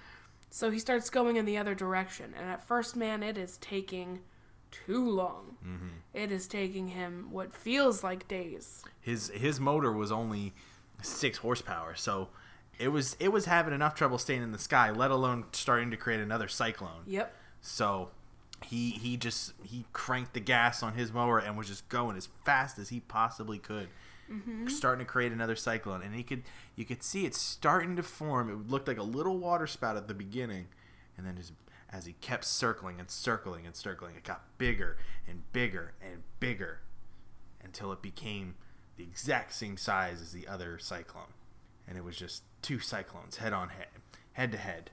So 0.56 0.72
he 0.72 0.80
starts 0.80 1.10
going 1.10 1.36
in 1.36 1.44
the 1.44 1.58
other 1.58 1.76
direction, 1.76 2.34
and 2.34 2.50
at 2.50 2.66
first, 2.66 2.96
man, 2.96 3.24
it 3.24 3.38
is 3.38 3.58
taking 3.58 4.22
too 4.72 5.06
long. 5.06 5.58
Mm-hmm. 5.62 5.88
It 6.14 6.32
is 6.32 6.48
taking 6.48 6.88
him 6.88 7.28
what 7.30 7.54
feels 7.54 8.06
like 8.06 8.26
days. 8.30 8.82
his 9.02 9.28
his 9.32 9.60
motor 9.60 9.92
was 9.92 10.14
only 10.14 10.54
six 11.02 11.40
horsepower, 11.40 11.94
so 11.94 12.30
it 12.80 12.88
was 12.88 13.18
it 13.20 13.34
was 13.34 13.48
having 13.48 13.74
enough 13.74 13.96
trouble 13.96 14.18
staying 14.18 14.44
in 14.44 14.54
the 14.54 14.58
sky, 14.58 14.92
let 14.92 15.12
alone 15.12 15.44
starting 15.52 15.92
to 15.92 15.98
create 15.98 16.22
another 16.22 16.48
cyclone. 16.48 17.04
Yep. 17.06 17.36
So 17.60 18.12
he 18.64 18.92
he 18.92 19.18
just 19.18 19.52
he 19.62 19.84
cranked 19.92 20.36
the 20.36 20.40
gas 20.40 20.82
on 20.82 20.94
his 20.94 21.12
mower 21.12 21.38
and 21.38 21.58
was 21.58 21.68
just 21.68 21.90
going 21.90 22.16
as 22.16 22.30
fast 22.46 22.80
as 22.80 22.88
he 22.88 23.02
possibly 23.02 23.60
could, 23.60 23.90
Mm-hmm. 24.32 24.68
starting 24.70 25.06
to 25.06 25.12
create 25.12 25.32
another 25.32 25.56
cyclone. 25.56 26.02
And 26.02 26.16
he 26.16 26.24
could 26.24 26.44
you 26.76 26.84
could 26.84 27.04
see 27.04 27.26
it 27.26 27.36
starting 27.36 27.96
to 27.96 28.04
form. 28.04 28.50
It 28.50 28.70
looked 28.70 28.88
like 28.88 28.98
a 28.98 29.04
little 29.04 29.38
water 29.38 29.68
spout 29.68 29.98
at 29.98 30.08
the 30.08 30.16
beginning, 30.16 30.68
and 31.18 31.28
then 31.28 31.36
just 31.38 31.54
as 31.92 32.06
he 32.06 32.14
kept 32.14 32.44
circling 32.44 33.00
and 33.00 33.10
circling 33.10 33.66
and 33.66 33.76
circling, 33.76 34.16
it 34.16 34.24
got 34.24 34.44
bigger 34.58 34.98
and 35.28 35.44
bigger 35.54 35.94
and 36.02 36.24
bigger 36.40 36.80
until 37.64 37.92
it 37.92 38.02
became 38.02 38.56
the 38.98 39.04
exact 39.04 39.54
same 39.54 39.78
size 39.78 40.22
as 40.22 40.32
the 40.32 40.48
other 40.48 40.78
cyclone. 40.80 41.34
And 41.88 41.98
it 41.98 42.04
was 42.04 42.18
just 42.18 42.44
two 42.62 42.80
cyclones 42.80 43.38
head 43.38 43.54
on 43.54 43.70
head, 43.70 43.88
head 44.34 44.52
to 44.54 44.58
head. 44.58 44.90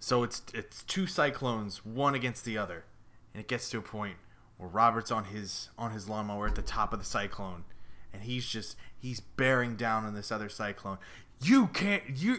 So 0.00 0.22
it's 0.22 0.42
it's 0.52 0.82
two 0.82 1.06
cyclones, 1.06 1.84
one 1.84 2.14
against 2.14 2.44
the 2.44 2.58
other, 2.58 2.84
and 3.32 3.40
it 3.40 3.48
gets 3.48 3.70
to 3.70 3.78
a 3.78 3.82
point 3.82 4.16
where 4.58 4.68
Robert's 4.68 5.10
on 5.10 5.26
his 5.26 5.70
on 5.78 5.92
his 5.92 6.08
lawnmower 6.08 6.48
at 6.48 6.56
the 6.56 6.62
top 6.62 6.92
of 6.92 6.98
the 6.98 7.04
cyclone, 7.04 7.64
and 8.14 8.22
he's 8.22 8.46
just 8.46 8.76
he's 8.96 9.20
bearing 9.20 9.76
down 9.76 10.04
on 10.04 10.14
this 10.14 10.32
other 10.32 10.48
cyclone. 10.48 10.98
You 11.42 11.66
can't 11.66 12.04
you. 12.14 12.38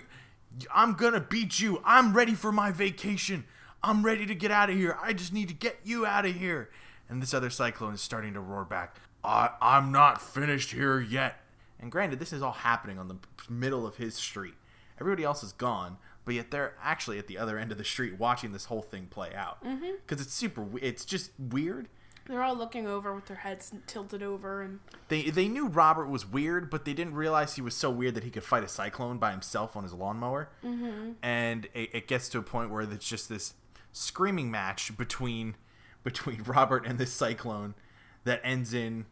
I'm 0.74 0.94
gonna 0.94 1.20
beat 1.20 1.60
you. 1.60 1.82
I'm 1.86 2.14
ready 2.14 2.34
for 2.34 2.52
my 2.52 2.72
vacation. 2.72 3.44
I'm 3.84 4.04
ready 4.04 4.26
to 4.26 4.34
get 4.34 4.50
out 4.50 4.72
of 4.72 4.76
here. 4.76 4.98
I 5.00 5.14
just 5.14 5.32
need 5.32 5.50
to 5.50 5.54
get 5.54 5.80
you 5.84 6.06
out 6.06 6.26
of 6.26 6.36
here. 6.36 6.72
And 7.08 7.22
this 7.22 7.36
other 7.36 7.52
cyclone 7.52 7.94
is 7.94 8.02
starting 8.02 8.34
to 8.34 8.40
roar 8.40 8.66
back. 8.66 8.96
I, 9.24 9.52
I'm 9.62 9.92
not 9.92 10.22
finished 10.22 10.72
here 10.72 11.00
yet. 11.00 11.42
And 11.80 11.92
granted, 11.92 12.20
this 12.20 12.34
is 12.34 12.42
all 12.42 12.52
happening 12.52 12.98
on 12.98 13.10
the 13.10 13.18
middle 13.48 13.86
of 13.86 13.98
his 13.98 14.16
street. 14.16 14.56
Everybody 15.00 15.24
else 15.24 15.44
is 15.44 15.52
gone, 15.52 15.98
but 16.24 16.34
yet 16.34 16.50
they're 16.50 16.74
actually 16.82 17.20
at 17.20 17.28
the 17.28 17.38
other 17.38 17.60
end 17.60 17.72
of 17.72 17.78
the 17.78 17.84
street 17.84 18.18
watching 18.18 18.54
this 18.54 18.66
whole 18.66 18.82
thing 18.82 19.08
play 19.08 19.34
out. 19.36 19.64
Mm-hmm. 19.64 19.98
Because 20.06 20.26
it's 20.26 20.34
super, 20.34 20.66
it's 20.82 21.06
just 21.06 21.32
weird. 21.38 21.90
They're 22.28 22.42
all 22.42 22.56
looking 22.56 22.88
over 22.88 23.14
with 23.14 23.28
their 23.28 23.38
heads 23.38 23.72
tilted 23.86 24.24
over, 24.24 24.62
and 24.62 24.80
They 25.10 25.30
they 25.30 25.48
knew 25.48 25.68
Robert 25.68 26.08
was 26.08 26.26
weird, 26.26 26.70
but 26.70 26.84
they 26.86 26.94
didn't 26.94 27.14
realize 27.14 27.56
he 27.56 27.62
was 27.62 27.76
so 27.76 27.92
weird 27.92 28.16
that 28.16 28.24
he 28.24 28.32
could 28.32 28.44
fight 28.44 28.64
a 28.64 28.68
cyclone 28.68 29.20
by 29.20 29.32
himself 29.32 29.76
on 29.76 29.84
his 29.84 29.94
lawnmower. 29.94 30.50
Mm-hmm. 30.64 31.12
And 31.22 31.68
it, 31.74 31.90
it 31.94 32.08
gets 32.08 32.28
to 32.30 32.40
a 32.40 32.42
point 32.42 32.72
where 32.72 32.82
it's 32.82 33.08
just 33.08 33.30
this 33.30 33.54
screaming 33.92 34.50
match 34.50 34.98
between 34.98 35.56
between 36.04 36.44
Robert 36.44 36.86
and 36.86 36.98
this 36.98 37.14
cyclone 37.14 37.76
that 38.24 38.42
ends 38.44 38.74
in 38.74 39.06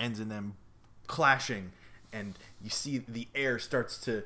ends 0.00 0.18
in 0.18 0.28
them 0.28 0.56
clashing, 1.06 1.70
and 2.12 2.36
you 2.60 2.70
see 2.70 2.98
the 2.98 3.28
air 3.34 3.60
starts 3.60 3.96
to 3.98 4.24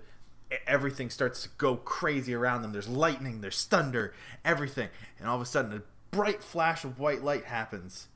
everything 0.67 1.11
starts 1.11 1.43
to 1.43 1.49
go 1.59 1.77
crazy 1.77 2.35
around 2.35 2.63
them. 2.63 2.73
There's 2.73 2.89
lightning, 2.89 3.43
there's 3.43 3.65
thunder, 3.65 4.15
everything, 4.45 4.89
and 5.19 5.29
all 5.29 5.37
of 5.37 5.43
a 5.43 5.47
sudden 5.47 5.73
a 5.73 5.83
bright 6.11 6.43
flash 6.43 6.85
of 6.85 6.99
white 6.99 7.23
light 7.23 7.45
happens, 7.45 8.09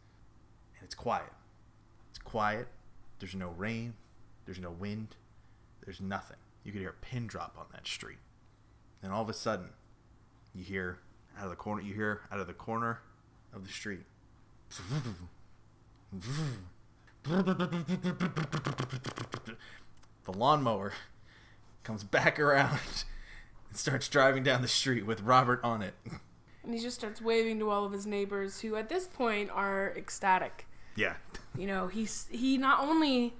and 0.76 0.84
it's 0.84 0.94
quiet. 0.94 1.32
It's 2.10 2.18
quiet. 2.18 2.68
There's 3.18 3.34
no 3.34 3.48
rain. 3.50 3.94
There's 4.44 4.58
no 4.58 4.70
wind. 4.70 5.16
There's 5.84 6.00
nothing. 6.00 6.36
You 6.64 6.72
could 6.72 6.80
hear 6.80 6.90
a 6.90 7.04
pin 7.04 7.26
drop 7.26 7.56
on 7.58 7.66
that 7.72 7.86
street. 7.86 8.18
And 9.02 9.12
all 9.12 9.22
of 9.22 9.28
a 9.28 9.34
sudden, 9.34 9.70
you 10.54 10.62
hear 10.64 10.98
out 11.38 11.44
of 11.44 11.50
the 11.50 11.56
corner. 11.56 11.82
You 11.82 11.94
hear 11.94 12.22
out 12.30 12.40
of 12.40 12.46
the 12.46 12.52
corner 12.52 13.00
of 13.54 13.66
the 13.66 13.72
street. 13.72 14.02
The 20.24 20.32
lawnmower 20.32 20.92
comes 21.82 22.04
back 22.04 22.38
around 22.38 22.78
and 23.68 23.76
starts 23.78 24.08
driving 24.08 24.42
down 24.42 24.62
the 24.62 24.68
street 24.68 25.04
with 25.06 25.22
Robert 25.22 25.60
on 25.64 25.82
it. 25.82 25.94
and 26.64 26.74
he 26.74 26.80
just 26.80 26.98
starts 26.98 27.20
waving 27.20 27.58
to 27.58 27.70
all 27.70 27.84
of 27.84 27.92
his 27.92 28.06
neighbors, 28.06 28.60
who 28.60 28.76
at 28.76 28.88
this 28.88 29.06
point 29.06 29.50
are 29.50 29.92
ecstatic. 29.96 30.66
Yeah. 30.96 31.14
You 31.56 31.66
know, 31.66 31.86
he's 31.88 32.26
he 32.30 32.58
not 32.58 32.80
only 32.80 33.34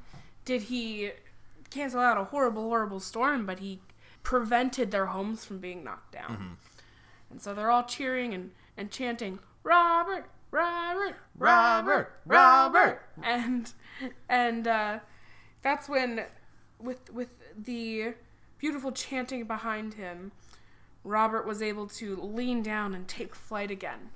did 0.45 0.63
he 0.63 1.13
cancel 1.71 2.01
out 2.01 2.19
a 2.19 2.25
horrible, 2.25 2.63
horrible 2.65 3.01
storm, 3.01 3.47
but 3.47 3.59
he 3.61 3.81
prevented 4.23 4.91
their 4.91 5.07
homes 5.07 5.45
from 5.45 5.59
being 5.59 5.83
knocked 5.83 6.13
down. 6.13 6.57
And 7.31 7.41
so 7.41 7.55
they're 7.55 7.71
all 7.71 7.85
cheering 7.85 8.35
and, 8.35 8.51
and 8.77 8.91
chanting, 8.91 9.39
Robert, 9.63 10.27
Robert, 10.51 11.17
Robert, 11.39 12.13
Robert. 12.27 13.03
And 13.23 13.73
and 14.29 14.69
uh, 14.69 14.99
that's 15.63 15.89
when 15.89 16.25
with 16.79 17.13
with 17.13 17.31
the 17.57 18.15
beautiful 18.59 18.93
chanting 18.93 19.45
behind 19.45 19.95
him, 19.95 20.33
Robert 21.05 21.47
was 21.47 21.61
able 21.63 21.87
to 21.89 22.17
lean 22.17 22.63
down 22.63 22.95
and 22.95 23.07
take 23.09 23.35
flight 23.35 23.71
again. 23.71 24.11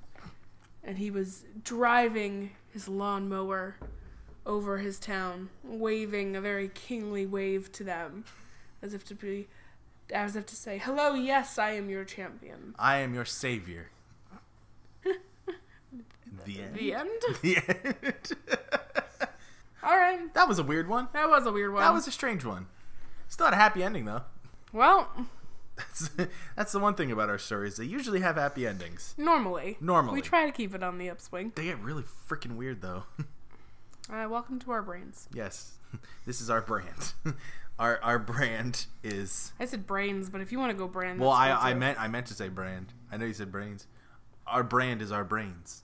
And 0.83 0.97
he 0.97 1.11
was 1.11 1.43
driving 1.63 2.51
his 2.71 2.87
lawnmower 2.87 3.75
over 4.45 4.77
his 4.77 4.97
town, 4.99 5.49
waving 5.63 6.35
a 6.35 6.41
very 6.41 6.69
kingly 6.69 7.25
wave 7.25 7.71
to 7.73 7.83
them, 7.83 8.23
as 8.81 8.93
if 8.93 9.03
to 9.05 9.15
be, 9.15 9.47
as 10.13 10.37
if 10.37 10.45
to 10.45 10.55
say, 10.55 10.77
"Hello, 10.77 11.13
yes, 11.13 11.57
I 11.59 11.71
am 11.71 11.89
your 11.89 12.05
champion." 12.05 12.73
I 12.79 12.97
am 12.99 13.13
your 13.13 13.25
savior. 13.25 13.89
the 15.03 16.61
end. 16.61 16.75
The 16.75 16.93
end. 16.93 17.09
The 17.41 17.57
end. 17.57 18.31
All 19.83 19.97
right, 19.97 20.33
that 20.33 20.47
was 20.47 20.59
a 20.59 20.63
weird 20.63 20.87
one. 20.87 21.07
that 21.13 21.29
was 21.29 21.45
a 21.45 21.51
weird 21.51 21.73
one. 21.73 21.81
That 21.81 21.93
was 21.93 22.07
a 22.07 22.11
strange 22.11 22.45
one. 22.45 22.67
Still 23.27 23.47
had 23.47 23.53
a 23.53 23.57
happy 23.57 23.83
ending 23.83 24.05
though. 24.05 24.21
well, 24.71 25.09
That's, 25.77 26.09
that's 26.55 26.71
the 26.71 26.79
one 26.79 26.95
thing 26.95 27.11
about 27.11 27.29
our 27.29 27.37
stories. 27.37 27.77
They 27.77 27.85
usually 27.85 28.21
have 28.21 28.35
happy 28.35 28.65
endings. 28.65 29.13
normally. 29.17 29.77
Normally. 29.79 30.15
we 30.15 30.21
try 30.21 30.45
to 30.45 30.51
keep 30.51 30.73
it 30.73 30.81
on 30.83 30.97
the 30.97 31.09
upswing. 31.09 31.51
They 31.55 31.65
get 31.65 31.79
really 31.79 32.03
freaking 32.27 32.55
weird 32.55 32.81
though. 32.81 33.03
Uh, 34.09 34.25
welcome 34.29 34.57
to 34.57 34.71
our 34.71 34.81
brains. 34.81 35.27
yes. 35.33 35.73
This 36.25 36.39
is 36.41 36.49
our 36.49 36.61
brand. 36.61 37.13
Our 37.79 37.99
our 38.01 38.17
brand 38.17 38.85
is 39.03 39.51
I 39.59 39.65
said 39.65 39.85
brains, 39.85 40.29
but 40.31 40.41
if 40.41 40.51
you 40.51 40.57
want 40.59 40.71
to 40.71 40.77
go 40.77 40.87
brand, 40.87 41.19
Well, 41.19 41.29
I 41.29 41.51
I 41.51 41.73
meant 41.75 41.99
I 42.01 42.07
meant 42.07 42.25
to 42.27 42.33
say 42.33 42.47
brand. 42.49 42.93
I 43.11 43.17
know 43.17 43.25
you 43.25 43.33
said 43.33 43.51
brains. 43.51 43.85
Our 44.47 44.63
brand 44.63 45.01
is 45.01 45.11
our 45.11 45.23
brains. 45.23 45.83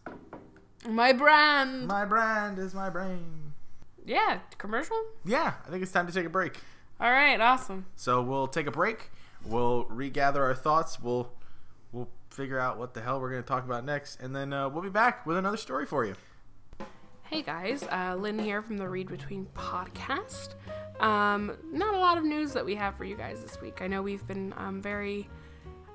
my 0.88 1.12
brand. 1.14 1.86
My 1.88 2.04
brand 2.06 2.58
is 2.60 2.74
my 2.74 2.90
brain. 2.90 3.54
yeah, 4.06 4.40
commercial. 4.58 4.98
Yeah, 5.26 5.54
I 5.68 5.70
think 5.70 5.84
it's 5.84 5.92
time 5.92 6.08
to 6.08 6.14
take 6.14 6.26
a 6.26 6.30
break. 6.30 6.58
All 7.00 7.12
right, 7.12 7.40
awesome. 7.40 7.86
So 7.96 8.22
we'll 8.24 8.48
take 8.48 8.66
a 8.68 8.72
break. 8.72 9.12
We'll 9.46 9.86
regather 9.86 10.44
our 10.44 10.56
thoughts. 10.56 11.02
We'll 11.02 11.32
we'll 11.92 12.10
figure 12.30 12.60
out 12.60 12.78
what 12.78 12.94
the 12.94 13.02
hell 13.02 13.20
we're 13.20 13.32
going 13.32 13.44
to 13.44 13.48
talk 13.48 13.66
about 13.66 13.86
next, 13.86 14.22
and 14.22 14.36
then 14.36 14.54
uh, 14.54 14.70
we'll 14.70 14.84
be 14.84 14.90
back 14.90 15.26
with 15.26 15.38
another 15.38 15.58
story 15.58 15.86
for 15.86 16.06
you. 16.06 16.16
Hey 17.24 17.42
guys, 17.42 17.84
uh, 17.92 18.16
Lynn 18.18 18.38
here 18.38 18.62
from 18.62 18.78
the 18.78 18.88
Read 18.88 19.08
Between 19.08 19.48
podcast. 19.56 20.50
Um, 21.00 21.58
not 21.72 21.96
a 21.96 21.98
lot 21.98 22.18
of 22.18 22.24
news 22.24 22.54
that 22.54 22.64
we 22.66 22.76
have 22.76 22.96
for 22.96 23.06
you 23.06 23.16
guys 23.16 23.42
this 23.42 23.60
week. 23.60 23.82
I 23.82 23.88
know 23.88 24.02
we've 24.02 24.26
been 24.28 24.54
um, 24.58 24.82
very 24.82 25.28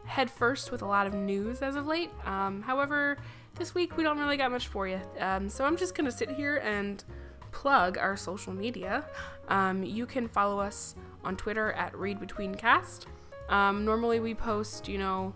head 0.05 0.31
first 0.31 0.73
with 0.73 0.83
a 0.83 0.87
lot 0.87 1.07
of 1.07 1.15
news 1.15 1.63
as 1.63 1.77
of 1.77 1.87
late. 1.87 2.11
Um, 2.25 2.63
however, 2.63 3.19
this 3.55 3.75
week 3.75 3.97
we 3.97 4.03
don't 4.03 4.19
really 4.19 4.37
got 4.37 4.51
much 4.51 4.67
for 4.67 4.89
you. 4.89 5.01
Um, 5.21 5.49
so 5.49 5.65
I'm 5.65 5.77
just 5.77 5.95
going 5.95 6.07
to 6.07 6.17
sit 6.17 6.31
here 6.31 6.57
and 6.57 7.05
plug 7.53 7.99
our 7.99 8.17
social 8.17 8.53
media. 8.53 9.05
Um, 9.49 9.83
you 9.83 10.07
can 10.07 10.29
follow 10.29 10.59
us 10.59 10.97
on 11.25 11.37
Twitter 11.37 11.73
at 11.73 11.97
Read 11.97 12.19
Between 12.19 12.55
Cast. 12.55 13.07
Um, 13.49 13.85
normally 13.85 14.21
we 14.21 14.35
post, 14.35 14.89
you 14.89 14.99
know, 14.99 15.35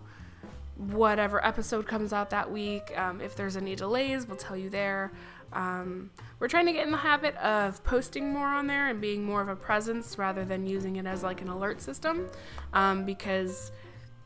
whatever 0.77 1.43
episode 1.45 1.87
comes 1.87 2.13
out 2.13 2.29
that 2.31 2.51
week. 2.51 2.97
Um, 2.97 3.21
if 3.21 3.35
there's 3.35 3.57
any 3.57 3.75
delays, 3.75 4.27
we'll 4.27 4.37
tell 4.37 4.57
you 4.57 4.69
there. 4.69 5.11
Um, 5.53 6.09
we're 6.39 6.47
trying 6.47 6.65
to 6.65 6.73
get 6.73 6.85
in 6.85 6.91
the 6.91 6.97
habit 6.97 7.35
of 7.37 7.83
posting 7.83 8.33
more 8.33 8.47
on 8.47 8.67
there 8.67 8.89
and 8.89 8.99
being 8.99 9.23
more 9.23 9.41
of 9.41 9.49
a 9.49 9.55
presence 9.55 10.17
rather 10.17 10.43
than 10.43 10.65
using 10.65 10.95
it 10.95 11.05
as 11.05 11.23
like 11.23 11.41
an 11.41 11.47
alert 11.47 11.81
system 11.81 12.27
um, 12.73 13.05
because 13.05 13.71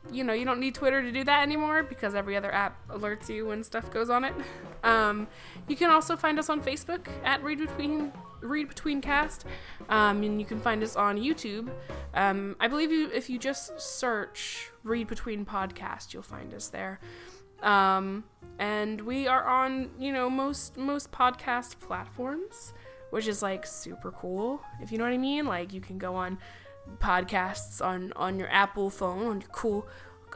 you 0.09 0.23
know 0.23 0.31
you 0.31 0.45
don't 0.45 0.61
need 0.61 0.73
twitter 0.73 1.01
to 1.01 1.11
do 1.11 1.25
that 1.25 1.43
anymore 1.43 1.83
because 1.83 2.15
every 2.15 2.37
other 2.37 2.53
app 2.53 2.77
alerts 2.87 3.27
you 3.27 3.45
when 3.47 3.61
stuff 3.61 3.91
goes 3.91 4.09
on 4.09 4.23
it 4.23 4.33
um, 4.85 5.27
you 5.67 5.75
can 5.75 5.89
also 5.89 6.15
find 6.15 6.39
us 6.39 6.49
on 6.49 6.61
facebook 6.61 7.07
at 7.25 7.43
read 7.43 7.59
between 7.59 8.11
read 8.41 8.67
between 8.67 9.01
cast 9.01 9.45
um, 9.89 10.23
and 10.23 10.39
you 10.39 10.45
can 10.45 10.59
find 10.59 10.83
us 10.83 10.95
on 10.95 11.17
youtube 11.17 11.69
um, 12.13 12.55
i 12.59 12.67
believe 12.67 12.91
you 12.91 13.09
if 13.13 13.29
you 13.29 13.37
just 13.37 13.79
search 13.79 14.71
read 14.83 15.07
between 15.07 15.45
podcast 15.45 16.13
you'll 16.13 16.23
find 16.23 16.53
us 16.53 16.69
there 16.69 16.99
um, 17.63 18.23
and 18.59 19.01
we 19.01 19.27
are 19.27 19.45
on 19.45 19.89
you 19.99 20.11
know 20.11 20.29
most 20.29 20.77
most 20.77 21.11
podcast 21.11 21.79
platforms 21.79 22.73
which 23.09 23.27
is 23.27 23.41
like 23.41 23.65
super 23.65 24.11
cool 24.11 24.61
if 24.81 24.91
you 24.91 24.97
know 24.97 25.03
what 25.03 25.13
i 25.13 25.17
mean 25.17 25.45
like 25.45 25.73
you 25.73 25.81
can 25.81 25.97
go 25.97 26.15
on 26.15 26.37
podcasts 26.99 27.83
on 27.83 28.13
on 28.15 28.39
your 28.39 28.49
Apple 28.49 28.89
phone 28.89 29.27
on 29.27 29.41
your 29.41 29.49
cool 29.51 29.87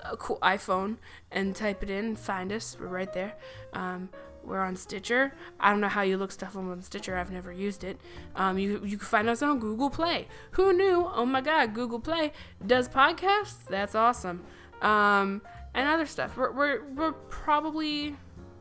uh, 0.03 0.15
cool 0.15 0.39
iPhone 0.41 0.97
and 1.31 1.55
type 1.55 1.83
it 1.83 1.89
in 1.89 2.15
find 2.15 2.51
us. 2.51 2.77
We're 2.79 2.87
right 2.87 3.11
there. 3.13 3.35
Um, 3.73 4.09
we're 4.43 4.61
on 4.61 4.75
Stitcher. 4.75 5.33
I 5.59 5.69
don't 5.69 5.81
know 5.81 5.87
how 5.87 6.01
you 6.01 6.17
look 6.17 6.31
stuff 6.31 6.55
up 6.55 6.63
on 6.63 6.81
Stitcher. 6.81 7.17
I've 7.17 7.31
never 7.31 7.51
used 7.51 7.83
it. 7.83 7.99
Um, 8.35 8.57
you 8.57 8.83
you 8.83 8.97
can 8.97 9.07
find 9.07 9.29
us 9.29 9.41
on 9.41 9.59
Google 9.59 9.89
Play. 9.89 10.27
Who 10.51 10.73
knew? 10.73 11.09
Oh 11.13 11.25
my 11.25 11.41
God, 11.41 11.73
Google 11.73 11.99
Play 11.99 12.31
does 12.65 12.89
podcasts. 12.89 13.65
That's 13.69 13.95
awesome. 13.95 14.43
Um, 14.81 15.41
and 15.73 15.87
other 15.87 16.05
stuff. 16.05 16.37
We're 16.37 16.51
we're, 16.51 16.83
we're 16.95 17.13
probably 17.13 18.15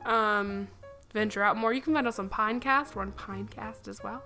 um, 0.04 0.68
venture 1.12 1.42
out 1.42 1.56
more. 1.56 1.72
You 1.72 1.80
can 1.80 1.94
find 1.94 2.06
us 2.06 2.18
on 2.18 2.28
Pinecast. 2.28 2.94
We're 2.94 3.02
on 3.02 3.12
Pinecast 3.12 3.88
as 3.88 4.02
well. 4.02 4.22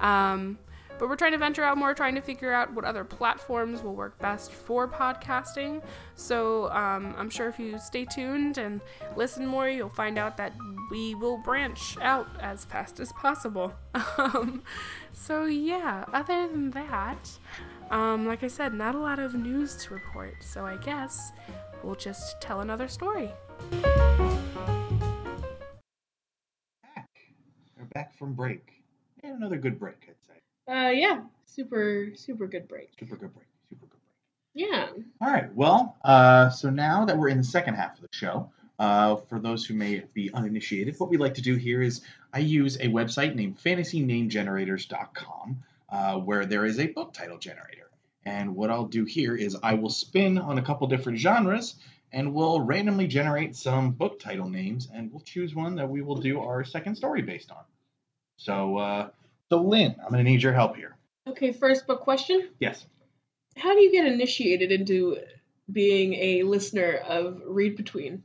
Um, 0.00 0.58
but 0.98 1.08
we're 1.08 1.16
trying 1.16 1.32
to 1.32 1.38
venture 1.38 1.64
out 1.64 1.76
more, 1.76 1.92
trying 1.92 2.14
to 2.14 2.20
figure 2.20 2.52
out 2.52 2.72
what 2.72 2.84
other 2.84 3.04
platforms 3.04 3.82
will 3.82 3.94
work 3.94 4.18
best 4.20 4.52
for 4.52 4.86
podcasting. 4.86 5.82
So 6.14 6.70
um, 6.70 7.14
I'm 7.18 7.30
sure 7.30 7.48
if 7.48 7.58
you 7.58 7.78
stay 7.78 8.04
tuned 8.04 8.58
and 8.58 8.80
listen 9.16 9.46
more, 9.46 9.68
you'll 9.68 9.88
find 9.88 10.18
out 10.18 10.36
that 10.36 10.52
we 10.90 11.14
will 11.14 11.38
branch 11.38 11.96
out 12.00 12.28
as 12.40 12.64
fast 12.64 13.00
as 13.00 13.12
possible. 13.12 13.72
Um, 14.16 14.62
so 15.12 15.44
yeah, 15.44 16.04
other 16.12 16.46
than 16.48 16.70
that, 16.70 17.30
um, 17.90 18.26
like 18.26 18.42
I 18.44 18.46
said, 18.46 18.72
not 18.74 18.94
a 18.94 18.98
lot 18.98 19.18
of 19.18 19.34
news 19.34 19.76
to 19.84 19.94
report. 19.94 20.34
So 20.40 20.64
I 20.64 20.76
guess 20.76 21.32
we'll 21.82 21.96
just 21.96 22.40
tell 22.40 22.60
another 22.60 22.88
story. 22.88 23.30
back. 26.82 27.08
We're 27.76 27.84
back 27.92 28.16
from 28.16 28.34
break. 28.34 28.82
And 29.22 29.36
another 29.36 29.56
good 29.56 29.78
break, 29.78 29.96
I'd 30.08 30.14
say. 30.26 30.34
Uh, 30.72 30.90
yeah, 30.90 31.22
super, 31.44 32.08
super 32.14 32.46
good 32.46 32.68
break. 32.68 32.90
Super 32.98 33.16
good 33.16 33.34
break. 33.34 33.46
Super 33.68 33.86
good 33.86 33.90
break. 33.90 34.68
Yeah. 34.70 34.88
All 35.20 35.32
right. 35.32 35.52
Well, 35.54 35.96
uh, 36.04 36.50
so 36.50 36.70
now 36.70 37.04
that 37.04 37.16
we're 37.16 37.28
in 37.28 37.38
the 37.38 37.44
second 37.44 37.74
half 37.74 37.96
of 37.96 38.02
the 38.02 38.08
show, 38.12 38.50
uh, 38.78 39.16
for 39.16 39.38
those 39.38 39.64
who 39.64 39.74
may 39.74 40.02
be 40.12 40.32
uninitiated, 40.32 40.98
what 40.98 41.10
we 41.10 41.16
like 41.16 41.34
to 41.34 41.42
do 41.42 41.56
here 41.56 41.82
is 41.82 42.00
I 42.32 42.40
use 42.40 42.76
a 42.76 42.88
website 42.88 43.34
named 43.34 43.58
fantasynamegenerators.com 43.58 45.62
uh, 45.90 46.18
where 46.18 46.46
there 46.46 46.64
is 46.64 46.80
a 46.80 46.86
book 46.88 47.12
title 47.12 47.38
generator. 47.38 47.90
And 48.26 48.56
what 48.56 48.70
I'll 48.70 48.86
do 48.86 49.04
here 49.04 49.36
is 49.36 49.56
I 49.62 49.74
will 49.74 49.90
spin 49.90 50.38
on 50.38 50.58
a 50.58 50.62
couple 50.62 50.86
different 50.86 51.18
genres 51.18 51.76
and 52.12 52.32
we'll 52.32 52.60
randomly 52.60 53.06
generate 53.06 53.56
some 53.56 53.90
book 53.90 54.18
title 54.18 54.48
names 54.48 54.88
and 54.92 55.12
we'll 55.12 55.20
choose 55.20 55.54
one 55.54 55.76
that 55.76 55.88
we 55.88 56.00
will 56.00 56.16
do 56.16 56.40
our 56.40 56.64
second 56.64 56.96
story 56.96 57.22
based 57.22 57.50
on. 57.50 57.62
So, 58.36 58.78
uh, 58.78 59.08
so 59.50 59.62
Lynn, 59.62 59.96
I'm 60.02 60.10
going 60.10 60.24
to 60.24 60.30
need 60.30 60.42
your 60.42 60.52
help 60.52 60.76
here. 60.76 60.96
Okay, 61.28 61.52
first 61.52 61.86
book 61.86 62.00
question. 62.00 62.48
Yes. 62.58 62.86
How 63.56 63.74
do 63.74 63.80
you 63.80 63.92
get 63.92 64.06
initiated 64.06 64.72
into 64.72 65.18
being 65.70 66.14
a 66.14 66.42
listener 66.42 66.94
of 66.94 67.42
Read 67.46 67.76
Between? 67.76 68.22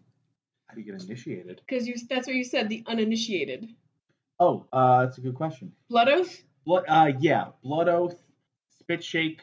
How 0.69 0.75
do 0.75 0.81
you 0.81 0.91
get 0.91 1.01
initiated? 1.01 1.61
Because 1.67 1.88
you 1.88 1.95
that's 2.07 2.27
what 2.27 2.35
you 2.35 2.43
said, 2.43 2.69
the 2.69 2.83
uninitiated. 2.85 3.69
Oh, 4.39 4.67
uh, 4.71 5.05
that's 5.05 5.17
a 5.17 5.21
good 5.21 5.33
question. 5.33 5.73
Blood 5.89 6.09
Oath? 6.09 6.43
Blood, 6.63 6.85
uh, 6.88 7.11
yeah, 7.19 7.47
Blood 7.63 7.89
Oath, 7.89 8.15
Spit 8.79 9.03
Shake. 9.03 9.41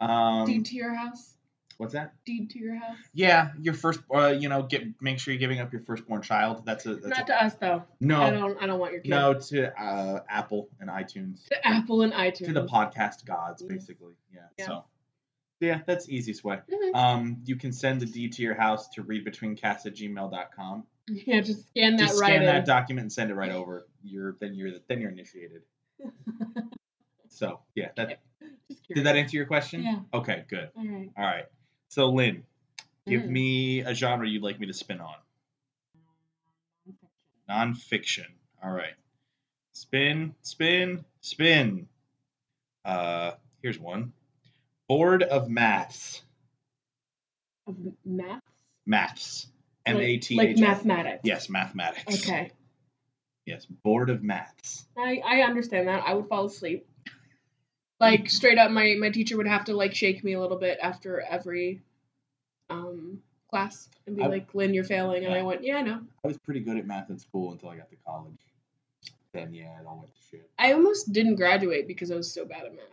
Um, 0.00 0.46
Deed 0.46 0.66
to 0.66 0.74
your 0.74 0.92
house? 0.92 1.34
what's 1.78 1.92
that? 1.92 2.14
Deed 2.24 2.50
to 2.50 2.58
your 2.58 2.74
house? 2.74 2.96
Yeah, 3.12 3.52
your 3.60 3.74
first. 3.74 4.00
Uh, 4.12 4.34
you 4.36 4.48
know, 4.48 4.62
get 4.62 4.82
make 5.00 5.20
sure 5.20 5.32
you're 5.32 5.38
giving 5.38 5.60
up 5.60 5.72
your 5.72 5.82
firstborn 5.82 6.22
child. 6.22 6.66
That's 6.66 6.86
a. 6.86 6.96
That's 6.96 7.06
Not 7.06 7.22
a, 7.22 7.26
to 7.26 7.44
us 7.44 7.54
though. 7.54 7.84
No, 8.00 8.20
I 8.20 8.30
don't 8.30 8.60
I 8.60 8.66
don't 8.66 8.80
want 8.80 8.94
your 8.94 9.00
kid. 9.02 9.10
no 9.10 9.34
to 9.34 9.80
uh, 9.80 10.20
Apple 10.28 10.70
and 10.80 10.90
iTunes 10.90 11.46
To 11.46 11.66
Apple 11.66 12.02
and 12.02 12.12
iTunes. 12.12 12.46
to 12.46 12.52
the 12.52 12.66
podcast 12.66 13.24
gods, 13.24 13.62
basically. 13.62 14.14
Yeah. 14.34 14.40
Yeah. 14.58 14.66
So. 14.66 14.84
Yeah, 15.64 15.80
that's 15.86 16.06
the 16.06 16.14
easiest 16.14 16.44
way. 16.44 16.58
Mhm. 16.70 16.94
Um, 16.94 17.42
you 17.44 17.56
can 17.56 17.72
send 17.72 18.00
the 18.00 18.06
deed 18.06 18.32
to 18.34 18.42
your 18.42 18.54
house 18.54 18.88
to 18.90 19.02
readbetweencast 19.04 19.86
at 19.86 19.94
gmail.com. 19.94 20.86
Yeah, 21.08 21.40
just 21.40 21.68
scan 21.68 21.96
that 21.96 22.06
Just 22.08 22.20
right 22.20 22.28
scan 22.30 22.40
in. 22.42 22.46
that 22.46 22.64
document 22.66 23.02
and 23.04 23.12
send 23.12 23.30
it 23.30 23.34
right 23.34 23.50
over. 23.52 23.86
You're 24.02 24.36
then 24.40 24.54
you're 24.54 24.72
then 24.88 25.00
you're 25.00 25.10
initiated. 25.10 25.62
So 27.28 27.58
yeah, 27.74 27.88
that 27.96 28.20
did 28.94 29.06
that 29.06 29.16
answer 29.16 29.36
your 29.36 29.46
question? 29.46 29.82
Yeah. 29.82 30.00
Okay, 30.14 30.44
good. 30.46 30.70
All 30.76 30.86
right. 30.86 31.10
All 31.18 31.24
right. 31.24 31.46
So 31.88 32.08
Lynn, 32.10 32.44
give 33.08 33.22
Mm. 33.22 33.28
me 33.28 33.80
a 33.80 33.92
genre 33.92 34.28
you'd 34.28 34.42
like 34.44 34.60
me 34.60 34.68
to 34.68 34.72
spin 34.72 35.00
on. 35.00 35.16
Nonfiction. 37.50 38.26
All 38.62 38.70
right. 38.70 38.94
Spin, 39.72 40.34
spin, 40.42 41.04
spin. 41.22 41.88
Uh, 42.84 43.32
here's 43.62 43.78
one. 43.78 44.12
Bored 44.88 45.22
of 45.22 45.48
Maths. 45.48 46.22
Of 47.66 47.76
maths? 48.04 48.42
Maths. 48.86 49.46
M 49.86 49.96
Like- 49.96 50.04
A 50.04 50.16
T 50.18 50.36
Like 50.36 50.48
H. 50.50 50.56
S. 50.56 50.60
mathematics. 50.60 51.20
Yes, 51.24 51.48
mathematics. 51.48 52.28
Okay. 52.28 52.50
Yes, 53.46 53.66
Bored 53.66 54.10
of 54.10 54.22
Maths. 54.22 54.86
I, 54.96 55.20
I 55.24 55.40
understand 55.42 55.88
that. 55.88 56.02
I 56.06 56.14
would 56.14 56.28
fall 56.28 56.46
asleep. 56.46 56.86
Like 58.00 58.28
straight 58.28 58.58
up 58.58 58.70
my, 58.70 58.96
my 58.98 59.10
teacher 59.10 59.36
would 59.36 59.46
have 59.46 59.64
to 59.66 59.76
like 59.76 59.94
shake 59.94 60.24
me 60.24 60.32
a 60.34 60.40
little 60.40 60.58
bit 60.58 60.78
after 60.82 61.20
every 61.20 61.82
um 62.70 63.20
class 63.50 63.88
and 64.06 64.16
be 64.16 64.22
I- 64.22 64.26
like, 64.26 64.54
Lynn, 64.54 64.74
you're 64.74 64.84
failing 64.84 65.24
and 65.24 65.34
I 65.34 65.42
went, 65.42 65.62
Yeah, 65.64 65.76
I 65.76 65.82
know. 65.82 66.00
I 66.24 66.28
was 66.28 66.36
pretty 66.38 66.60
good 66.60 66.76
at 66.76 66.86
math 66.86 67.08
in 67.10 67.18
school 67.18 67.52
until 67.52 67.68
I 67.70 67.76
got 67.76 67.88
to 67.90 67.96
college. 68.06 68.34
Then 69.32 69.52
yeah, 69.54 69.78
it 69.80 69.86
all 69.86 69.98
went 69.98 70.14
to 70.14 70.20
shit. 70.30 70.50
I 70.58 70.72
almost 70.72 71.12
didn't 71.12 71.36
graduate 71.36 71.86
because 71.88 72.10
I 72.10 72.16
was 72.16 72.32
so 72.32 72.44
bad 72.44 72.64
at 72.66 72.74
math. 72.74 72.84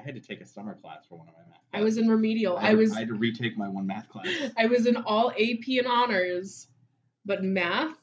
I 0.00 0.02
had 0.04 0.14
to 0.14 0.20
take 0.20 0.40
a 0.40 0.46
summer 0.46 0.74
class 0.74 1.04
for 1.08 1.18
one 1.18 1.28
of 1.28 1.34
my 1.34 1.40
math. 1.50 1.60
I 1.72 1.82
was 1.84 1.98
in 1.98 2.08
remedial. 2.08 2.56
I, 2.56 2.60
I 2.60 2.64
had 2.66 2.70
to- 2.72 2.76
was 2.78 2.92
I 2.92 2.98
had 3.00 3.08
to 3.08 3.14
retake 3.14 3.56
my 3.56 3.68
one 3.68 3.86
math 3.86 4.08
class. 4.08 4.26
I 4.56 4.66
was 4.66 4.86
in 4.86 4.96
all 4.96 5.30
AP 5.32 5.66
and 5.78 5.86
honors, 5.86 6.68
but 7.24 7.44
math, 7.44 7.96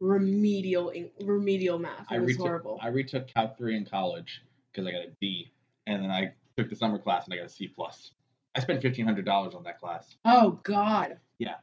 remedial 0.00 0.92
remedial 1.22 1.78
math. 1.78 2.10
It 2.10 2.14
I 2.16 2.18
was 2.18 2.28
retook, 2.28 2.46
horrible. 2.46 2.78
I 2.82 2.88
retook 2.88 3.28
Calc 3.28 3.56
3 3.58 3.76
in 3.76 3.84
college 3.84 4.42
because 4.72 4.86
I 4.86 4.92
got 4.92 5.02
a 5.02 5.10
D, 5.20 5.52
and 5.86 6.02
then 6.02 6.10
I 6.10 6.32
took 6.56 6.70
the 6.70 6.76
summer 6.76 6.98
class 6.98 7.24
and 7.26 7.34
I 7.34 7.36
got 7.38 7.46
a 7.46 7.50
C 7.50 7.68
plus. 7.68 8.12
I 8.54 8.60
spent 8.60 8.82
fifteen 8.82 9.06
hundred 9.06 9.24
dollars 9.24 9.54
on 9.54 9.62
that 9.64 9.78
class. 9.80 10.14
oh 10.24 10.58
God. 10.62 11.18
Yeah, 11.38 11.54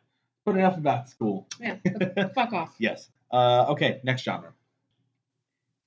but 0.46 0.56
enough 0.56 0.78
about 0.78 1.10
school. 1.10 1.48
Yeah. 1.60 1.78
Fuck 2.36 2.54
off. 2.54 2.76
Yes. 2.80 3.10
Uh, 3.32 3.66
okay. 3.70 4.02
Next 4.04 4.24
genre. 4.24 4.54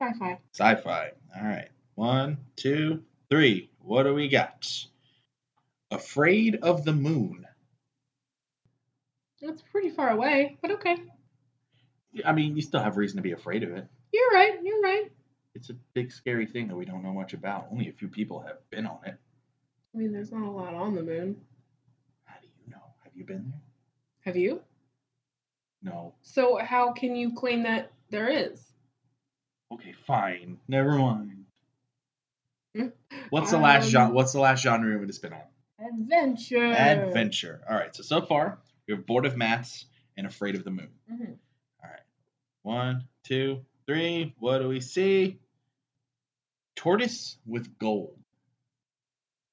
Sci-fi. 0.00 0.38
Sci-fi. 0.52 1.10
All 1.36 1.44
right. 1.44 1.68
One, 1.94 2.38
two, 2.56 3.02
three. 3.30 3.68
What 3.84 4.04
do 4.04 4.14
we 4.14 4.28
got? 4.28 4.68
Afraid 5.90 6.56
of 6.62 6.84
the 6.84 6.92
Moon. 6.92 7.46
That's 9.40 9.62
pretty 9.62 9.90
far 9.90 10.10
away, 10.10 10.56
but 10.62 10.70
okay. 10.72 10.96
I 12.24 12.32
mean, 12.32 12.54
you 12.54 12.62
still 12.62 12.80
have 12.80 12.96
reason 12.96 13.16
to 13.16 13.22
be 13.22 13.32
afraid 13.32 13.62
of 13.62 13.70
it. 13.70 13.86
You're 14.12 14.30
right. 14.30 14.58
You're 14.62 14.80
right. 14.80 15.10
It's 15.54 15.70
a 15.70 15.74
big, 15.94 16.12
scary 16.12 16.46
thing 16.46 16.68
that 16.68 16.76
we 16.76 16.84
don't 16.84 17.02
know 17.02 17.12
much 17.12 17.32
about. 17.32 17.68
Only 17.70 17.88
a 17.88 17.92
few 17.92 18.08
people 18.08 18.40
have 18.40 18.58
been 18.70 18.86
on 18.86 18.98
it. 19.04 19.16
I 19.94 19.98
mean, 19.98 20.12
there's 20.12 20.32
not 20.32 20.46
a 20.46 20.50
lot 20.50 20.74
on 20.74 20.94
the 20.94 21.02
moon. 21.02 21.36
How 22.24 22.36
do 22.40 22.48
you 22.64 22.70
know? 22.70 22.82
Have 23.02 23.12
you 23.14 23.24
been 23.24 23.50
there? 23.50 23.60
Have 24.24 24.36
you? 24.36 24.62
No. 25.82 26.14
So 26.22 26.58
how 26.58 26.92
can 26.92 27.16
you 27.16 27.34
claim 27.34 27.64
that 27.64 27.92
there 28.10 28.28
is? 28.28 28.64
Okay, 29.72 29.92
fine. 30.06 30.58
Never 30.68 30.92
mind. 30.92 31.41
Hmm? 32.76 32.86
What's 33.30 33.50
the 33.50 33.58
last 33.58 33.84
Um, 33.84 33.90
genre? 33.90 34.14
What's 34.14 34.32
the 34.32 34.40
last 34.40 34.62
genre 34.62 34.94
want 34.96 35.06
to 35.08 35.12
spin 35.12 35.32
on? 35.32 35.40
Adventure. 35.86 36.64
Adventure. 36.72 37.60
All 37.68 37.74
right. 37.76 37.94
So 37.94 38.02
so 38.02 38.22
far 38.22 38.58
we 38.86 38.94
have 38.94 39.06
bored 39.06 39.26
of 39.26 39.36
maths 39.36 39.86
and 40.16 40.26
afraid 40.26 40.54
of 40.54 40.64
the 40.64 40.70
moon. 40.70 40.90
Mhm. 41.10 41.36
All 41.82 41.90
right. 41.90 42.00
One, 42.62 43.08
two, 43.24 43.64
three. 43.86 44.34
What 44.38 44.58
do 44.58 44.68
we 44.68 44.80
see? 44.80 45.38
Tortoise 46.76 47.36
with 47.46 47.78
gold. 47.78 48.18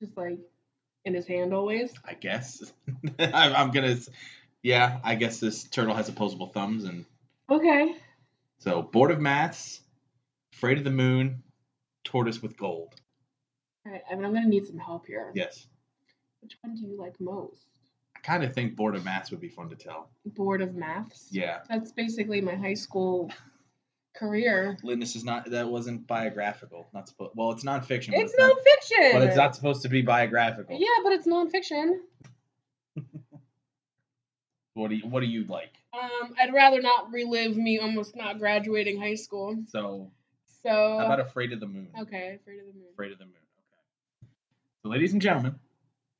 Just 0.01 0.15
like 0.17 0.39
in 1.05 1.13
his 1.13 1.27
hand 1.27 1.53
always. 1.53 1.91
I 2.05 2.13
guess. 2.13 2.61
I'm, 3.19 3.53
I'm 3.55 3.71
gonna. 3.71 3.97
Yeah, 4.63 4.99
I 5.03 5.15
guess 5.15 5.39
this 5.39 5.63
turtle 5.63 5.95
has 5.95 6.09
opposable 6.09 6.47
thumbs, 6.47 6.83
and 6.83 7.05
Okay. 7.49 7.95
so 8.59 8.81
bored 8.81 9.11
of 9.11 9.19
maths, 9.19 9.79
afraid 10.53 10.77
of 10.77 10.83
the 10.83 10.91
moon, 10.91 11.43
tortoise 12.03 12.41
with 12.41 12.57
gold. 12.57 12.93
All 13.85 13.91
right. 13.91 14.01
I 14.11 14.15
mean, 14.15 14.25
I'm 14.25 14.33
gonna 14.33 14.47
need 14.47 14.65
some 14.67 14.77
help 14.77 15.05
here. 15.07 15.31
Yes. 15.35 15.67
Which 16.41 16.57
one 16.61 16.75
do 16.75 16.81
you 16.81 16.97
like 16.97 17.19
most? 17.19 17.65
I 18.15 18.19
kind 18.21 18.43
of 18.43 18.53
think 18.53 18.75
Bored 18.75 18.95
of 18.95 19.03
maths 19.05 19.31
would 19.31 19.39
be 19.41 19.49
fun 19.49 19.69
to 19.69 19.75
tell. 19.75 20.09
Bored 20.25 20.61
of 20.61 20.75
Maths. 20.75 21.27
Yeah. 21.31 21.59
That's 21.69 21.91
basically 21.91 22.41
my 22.41 22.55
high 22.55 22.73
school 22.73 23.31
career. 24.15 24.77
Lynn, 24.83 24.99
this 24.99 25.15
is 25.15 25.23
not 25.23 25.49
that 25.51 25.67
wasn't 25.69 26.05
biographical. 26.07 26.87
Not 26.93 27.07
supposed. 27.07 27.31
Well, 27.35 27.51
it's 27.51 27.63
nonfiction. 27.63 28.11
but 28.11 28.19
It's 28.21 28.35
not- 28.37 28.55
nonfiction. 28.57 29.13
But 29.13 29.23
it's 29.23 29.37
not 29.37 29.55
supposed 29.55 29.81
to 29.83 29.89
be 29.89 30.01
biographical. 30.01 30.77
Yeah, 30.79 30.87
but 31.03 31.13
it's 31.13 31.27
nonfiction. 31.27 31.99
What 34.73 34.89
do 34.89 34.95
you 34.95 35.07
What 35.07 35.19
do 35.21 35.25
you 35.25 35.43
like? 35.45 35.73
Um, 35.93 36.33
I'd 36.39 36.53
rather 36.53 36.81
not 36.81 37.11
relive 37.11 37.57
me 37.57 37.79
almost 37.79 38.15
not 38.15 38.39
graduating 38.39 38.99
high 38.99 39.15
school. 39.15 39.57
So 39.67 40.09
So 40.63 40.69
how 40.69 41.05
about 41.05 41.19
Afraid 41.19 41.51
of 41.51 41.59
the 41.59 41.65
Moon? 41.67 41.89
okay, 42.01 42.37
afraid 42.41 42.59
of 42.59 42.67
the 42.67 42.73
moon. 42.73 42.85
Afraid 42.93 43.11
of 43.11 43.17
the 43.19 43.25
Moon. 43.25 43.33
So, 44.81 44.87
ladies 44.87 45.11
and 45.11 45.21
gentlemen, 45.21 45.59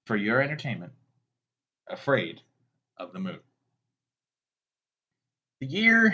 for 0.05 0.17
your 0.17 0.41
entertainment, 0.41 0.91
Afraid 1.89 2.41
of 2.97 3.13
the 3.13 3.19
Moon. 3.19 3.39
The 5.61 5.67
year 5.67 6.07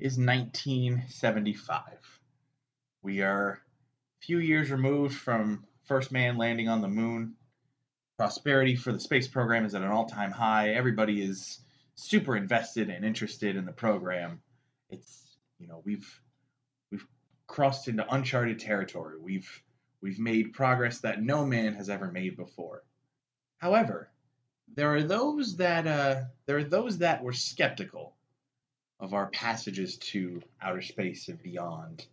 is 0.00 0.18
1975. 0.18 1.82
We 3.02 3.22
are 3.22 3.50
a 3.52 4.26
few 4.26 4.38
years 4.38 4.72
removed 4.72 5.14
from 5.14 5.66
first 5.84 6.10
man 6.10 6.36
landing 6.36 6.68
on 6.68 6.80
the 6.80 6.88
moon. 6.88 7.36
Prosperity 8.18 8.74
for 8.74 8.90
the 8.90 8.98
space 8.98 9.28
program 9.28 9.64
is 9.64 9.76
at 9.76 9.82
an 9.82 9.88
all 9.92 10.06
time 10.06 10.32
high. 10.32 10.70
Everybody 10.70 11.22
is 11.22 11.60
super 11.94 12.36
invested 12.36 12.90
and 12.90 13.04
interested 13.04 13.54
in 13.54 13.66
the 13.66 13.72
program. 13.72 14.42
It's, 14.90 15.38
you 15.60 15.68
know, 15.68 15.80
we've 15.84 16.20
we've 16.90 17.06
crossed 17.46 17.86
into 17.86 18.12
uncharted 18.12 18.58
territory. 18.58 19.16
We've 19.20 19.62
we've 20.04 20.18
made 20.18 20.52
progress 20.52 20.98
that 21.00 21.22
no 21.22 21.46
man 21.46 21.72
has 21.72 21.88
ever 21.88 22.12
made 22.12 22.36
before. 22.36 22.82
However, 23.56 24.10
there 24.76 24.94
are 24.94 25.02
those 25.02 25.56
that 25.56 25.86
uh, 25.86 26.24
there 26.44 26.58
are 26.58 26.64
those 26.64 26.98
that 26.98 27.22
were 27.22 27.32
skeptical 27.32 28.14
of 29.00 29.14
our 29.14 29.28
passages 29.30 29.96
to 29.96 30.42
outer 30.60 30.82
space 30.82 31.28
and 31.28 31.42
beyond. 31.42 32.04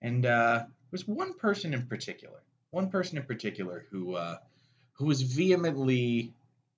And 0.00 0.24
uh, 0.24 0.60
there 0.60 0.66
was 0.90 1.06
one 1.06 1.34
person 1.34 1.74
in 1.74 1.86
particular, 1.86 2.40
one 2.70 2.88
person 2.88 3.18
in 3.18 3.24
particular 3.24 3.84
who 3.90 4.14
uh, 4.14 4.38
who 4.94 5.04
was 5.04 5.20
vehemently 5.20 6.32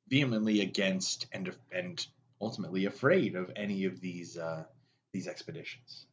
vehemently 0.09 0.63
against 0.63 1.29
and 1.33 1.55
and 1.71 2.05
ultimately 2.41 2.87
afraid 2.87 3.37
of 3.37 3.53
any 3.55 3.85
of 3.85 4.01
these 4.01 4.37
uh, 4.37 4.65
these 5.13 5.29
expeditions. 5.29 6.07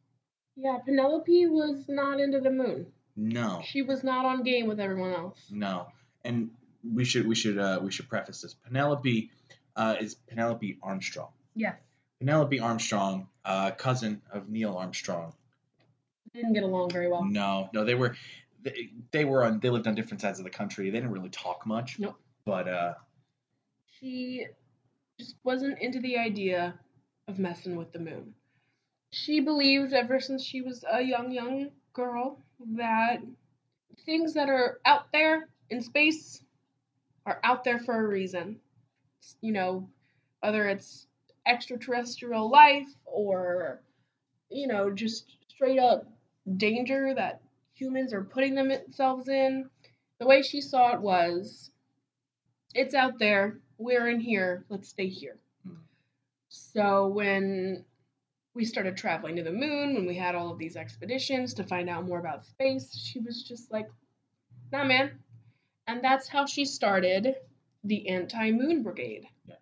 Yeah, 0.54 0.78
Penelope 0.84 1.46
was 1.48 1.86
not 1.88 2.20
into 2.20 2.38
the 2.38 2.50
moon. 2.50 2.86
No, 3.16 3.60
She 3.64 3.82
was 3.82 4.02
not 4.02 4.24
on 4.24 4.42
game 4.42 4.66
with 4.66 4.80
everyone 4.80 5.12
else. 5.12 5.38
no, 5.50 5.88
and 6.24 6.50
we 6.82 7.04
should 7.04 7.26
we 7.26 7.34
should 7.34 7.58
uh, 7.58 7.78
we 7.82 7.92
should 7.92 8.08
preface 8.08 8.40
this. 8.40 8.54
Penelope 8.54 9.30
uh, 9.76 9.96
is 10.00 10.14
Penelope 10.14 10.78
Armstrong. 10.82 11.28
Yes. 11.54 11.76
Penelope 12.20 12.58
Armstrong, 12.60 13.28
uh, 13.44 13.72
cousin 13.72 14.22
of 14.32 14.48
Neil 14.48 14.76
Armstrong. 14.76 15.34
Didn't 16.32 16.54
get 16.54 16.62
along 16.62 16.90
very 16.90 17.08
well. 17.10 17.24
No, 17.24 17.68
no, 17.74 17.84
they 17.84 17.94
were 17.94 18.16
they, 18.62 18.90
they 19.10 19.24
were 19.26 19.44
on 19.44 19.60
they 19.60 19.68
lived 19.68 19.86
on 19.86 19.94
different 19.94 20.22
sides 20.22 20.38
of 20.38 20.44
the 20.44 20.50
country. 20.50 20.88
They 20.88 20.96
didn't 20.98 21.12
really 21.12 21.28
talk 21.28 21.66
much. 21.66 21.98
Nope. 21.98 22.16
But 22.46 22.66
uh, 22.68 22.94
She 24.00 24.46
just 25.18 25.36
wasn't 25.44 25.78
into 25.80 26.00
the 26.00 26.16
idea 26.18 26.74
of 27.28 27.38
messing 27.38 27.76
with 27.76 27.92
the 27.92 27.98
moon. 27.98 28.34
She 29.10 29.40
believed 29.40 29.92
ever 29.92 30.18
since 30.20 30.42
she 30.42 30.62
was 30.62 30.84
a 30.90 31.02
young, 31.02 31.30
young 31.30 31.68
girl 31.92 32.38
that 32.74 33.22
things 34.04 34.34
that 34.34 34.48
are 34.48 34.80
out 34.84 35.10
there 35.12 35.48
in 35.70 35.80
space 35.80 36.42
are 37.26 37.40
out 37.44 37.64
there 37.64 37.78
for 37.78 37.94
a 37.94 38.08
reason. 38.08 38.60
You 39.40 39.52
know, 39.52 39.88
whether 40.40 40.68
it's 40.68 41.06
extraterrestrial 41.46 42.50
life 42.50 42.88
or, 43.04 43.80
you 44.50 44.66
know, 44.66 44.90
just 44.90 45.36
straight 45.48 45.78
up 45.78 46.06
danger 46.56 47.14
that 47.14 47.40
humans 47.74 48.12
are 48.12 48.24
putting 48.24 48.54
themselves 48.54 49.28
in. 49.28 49.68
The 50.18 50.26
way 50.26 50.42
she 50.42 50.60
saw 50.60 50.94
it 50.94 51.00
was 51.00 51.70
it's 52.74 52.94
out 52.94 53.18
there. 53.18 53.58
We're 53.78 54.08
in 54.08 54.20
here. 54.20 54.64
Let's 54.68 54.88
stay 54.88 55.08
here. 55.08 55.36
Hmm. 55.66 55.74
So 56.48 57.08
when 57.08 57.84
we 58.54 58.64
started 58.64 58.96
traveling 58.96 59.36
to 59.36 59.42
the 59.42 59.52
moon, 59.52 59.94
when 59.94 60.06
we 60.06 60.14
had 60.16 60.34
all 60.34 60.50
of 60.50 60.58
these 60.58 60.76
expeditions 60.76 61.54
to 61.54 61.64
find 61.64 61.88
out 61.88 62.06
more 62.06 62.18
about 62.18 62.44
space, 62.44 62.94
she 62.96 63.18
was 63.20 63.42
just 63.42 63.70
like, 63.72 63.88
nah, 64.70 64.84
man. 64.84 65.12
And 65.86 66.02
that's 66.04 66.28
how 66.28 66.46
she 66.46 66.64
started 66.64 67.34
the 67.84 68.08
Anti 68.08 68.52
Moon 68.52 68.82
Brigade. 68.82 69.26
yes, 69.46 69.58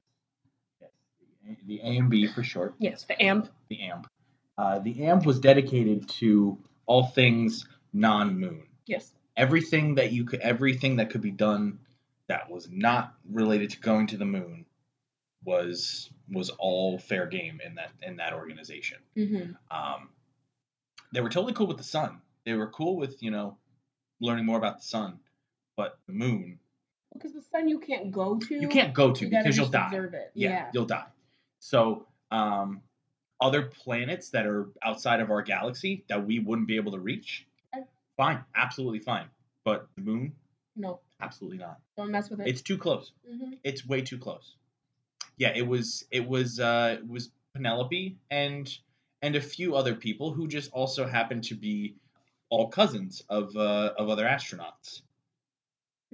Yes. 0.81 1.57
the 1.66 1.81
AMB 1.85 2.35
for 2.35 2.42
short, 2.42 2.74
Yes, 2.79 3.05
the 3.05 3.20
AMP. 3.22 3.48
the 3.68 3.81
AMP. 3.83 4.07
Uh, 4.59 4.79
the 4.81 5.05
AMP 5.07 5.24
was 5.24 5.40
dedicated 5.40 6.09
to 6.09 6.59
all 6.87 7.05
things 7.05 7.66
non-moon. 7.92 8.64
Yes. 8.87 9.12
Everything 9.37 9.94
that 9.94 10.12
you 10.12 10.24
could, 10.24 10.40
everything 10.40 10.96
that 10.96 11.11
could 11.11 11.22
be 11.22 11.31
done 11.31 11.79
that 12.26 12.50
was 12.50 12.68
not 12.70 13.14
related 13.31 13.70
to 13.70 13.81
going 13.81 14.07
to 14.09 14.16
the 14.16 14.24
moon 14.26 14.66
was 15.44 16.11
was 16.33 16.50
all 16.59 16.98
fair 16.98 17.26
game 17.26 17.61
in 17.64 17.74
that 17.76 17.90
in 18.03 18.16
that 18.16 18.33
organization. 18.33 18.98
Mm-hmm. 19.16 19.53
Um, 19.76 20.11
they 21.12 21.20
were 21.20 21.29
totally 21.31 21.53
cool 21.55 21.66
with 21.66 21.79
the 21.79 21.83
sun. 21.85 22.20
They 22.44 22.55
were 22.55 22.68
cool 22.68 22.96
with 22.96 23.22
you 23.22 23.31
know 23.31 23.57
learning 24.20 24.44
more 24.46 24.59
about 24.59 24.79
the 24.79 24.85
sun, 24.85 25.18
but 25.76 25.98
the 26.07 26.12
moon 26.12 26.59
Because 27.14 27.33
the 27.33 27.42
sun 27.42 27.68
you 27.68 27.79
can't 27.81 28.11
go 28.12 28.38
to. 28.38 28.55
you 28.55 28.68
can't 28.68 28.92
go 28.94 29.12
to 29.12 29.24
You 29.24 29.31
because 29.31 29.57
you'll 29.57 29.68
die. 29.68 29.90
Yeah, 30.35 30.50
Yeah. 30.50 30.70
you'll 30.74 30.85
die. 30.87 31.07
So 31.61 32.07
um, 32.31 32.83
other 33.40 33.62
planets 33.62 34.31
that 34.31 34.46
are 34.46 34.68
outside 34.83 35.20
of 35.20 35.31
our 35.31 35.42
galaxy 35.42 36.05
that 36.09 36.26
we 36.26 36.38
wouldn't 36.38 36.68
be 36.68 36.76
able 36.76 36.92
to 36.92 36.98
reach, 36.98 37.46
Okay. 37.74 37.85
fine, 38.16 38.44
absolutely 38.55 39.00
fine. 39.00 39.26
But 39.64 39.88
the 39.96 40.03
moon, 40.03 40.35
No, 40.76 41.00
absolutely 41.20 41.59
not. 41.59 41.81
don't 41.96 42.11
mess 42.11 42.31
with 42.31 42.40
it. 42.40 42.46
It's 42.48 42.62
too 42.62 42.79
close. 42.79 43.12
hmm 43.29 43.55
It's 43.64 43.87
way 43.87 44.03
too 44.03 44.18
close. 44.18 44.55
Yeah, 45.40 45.53
it 45.57 45.66
was 45.68 46.07
it 46.12 46.29
was 46.29 46.61
uh 46.61 46.98
it 47.00 47.09
was 47.09 47.33
Penelope 47.55 48.18
and 48.31 48.79
and 49.22 49.37
a 49.37 49.42
few 49.42 49.76
other 49.76 49.96
people 49.96 50.33
who 50.33 50.48
just 50.48 50.72
also 50.72 51.07
happened 51.09 51.44
to 51.46 51.57
be 51.57 51.96
all 52.50 52.68
cousins 52.68 53.24
of 53.31 53.57
uh, 53.57 53.94
of 53.98 54.11
other 54.11 54.26
astronauts. 54.26 55.03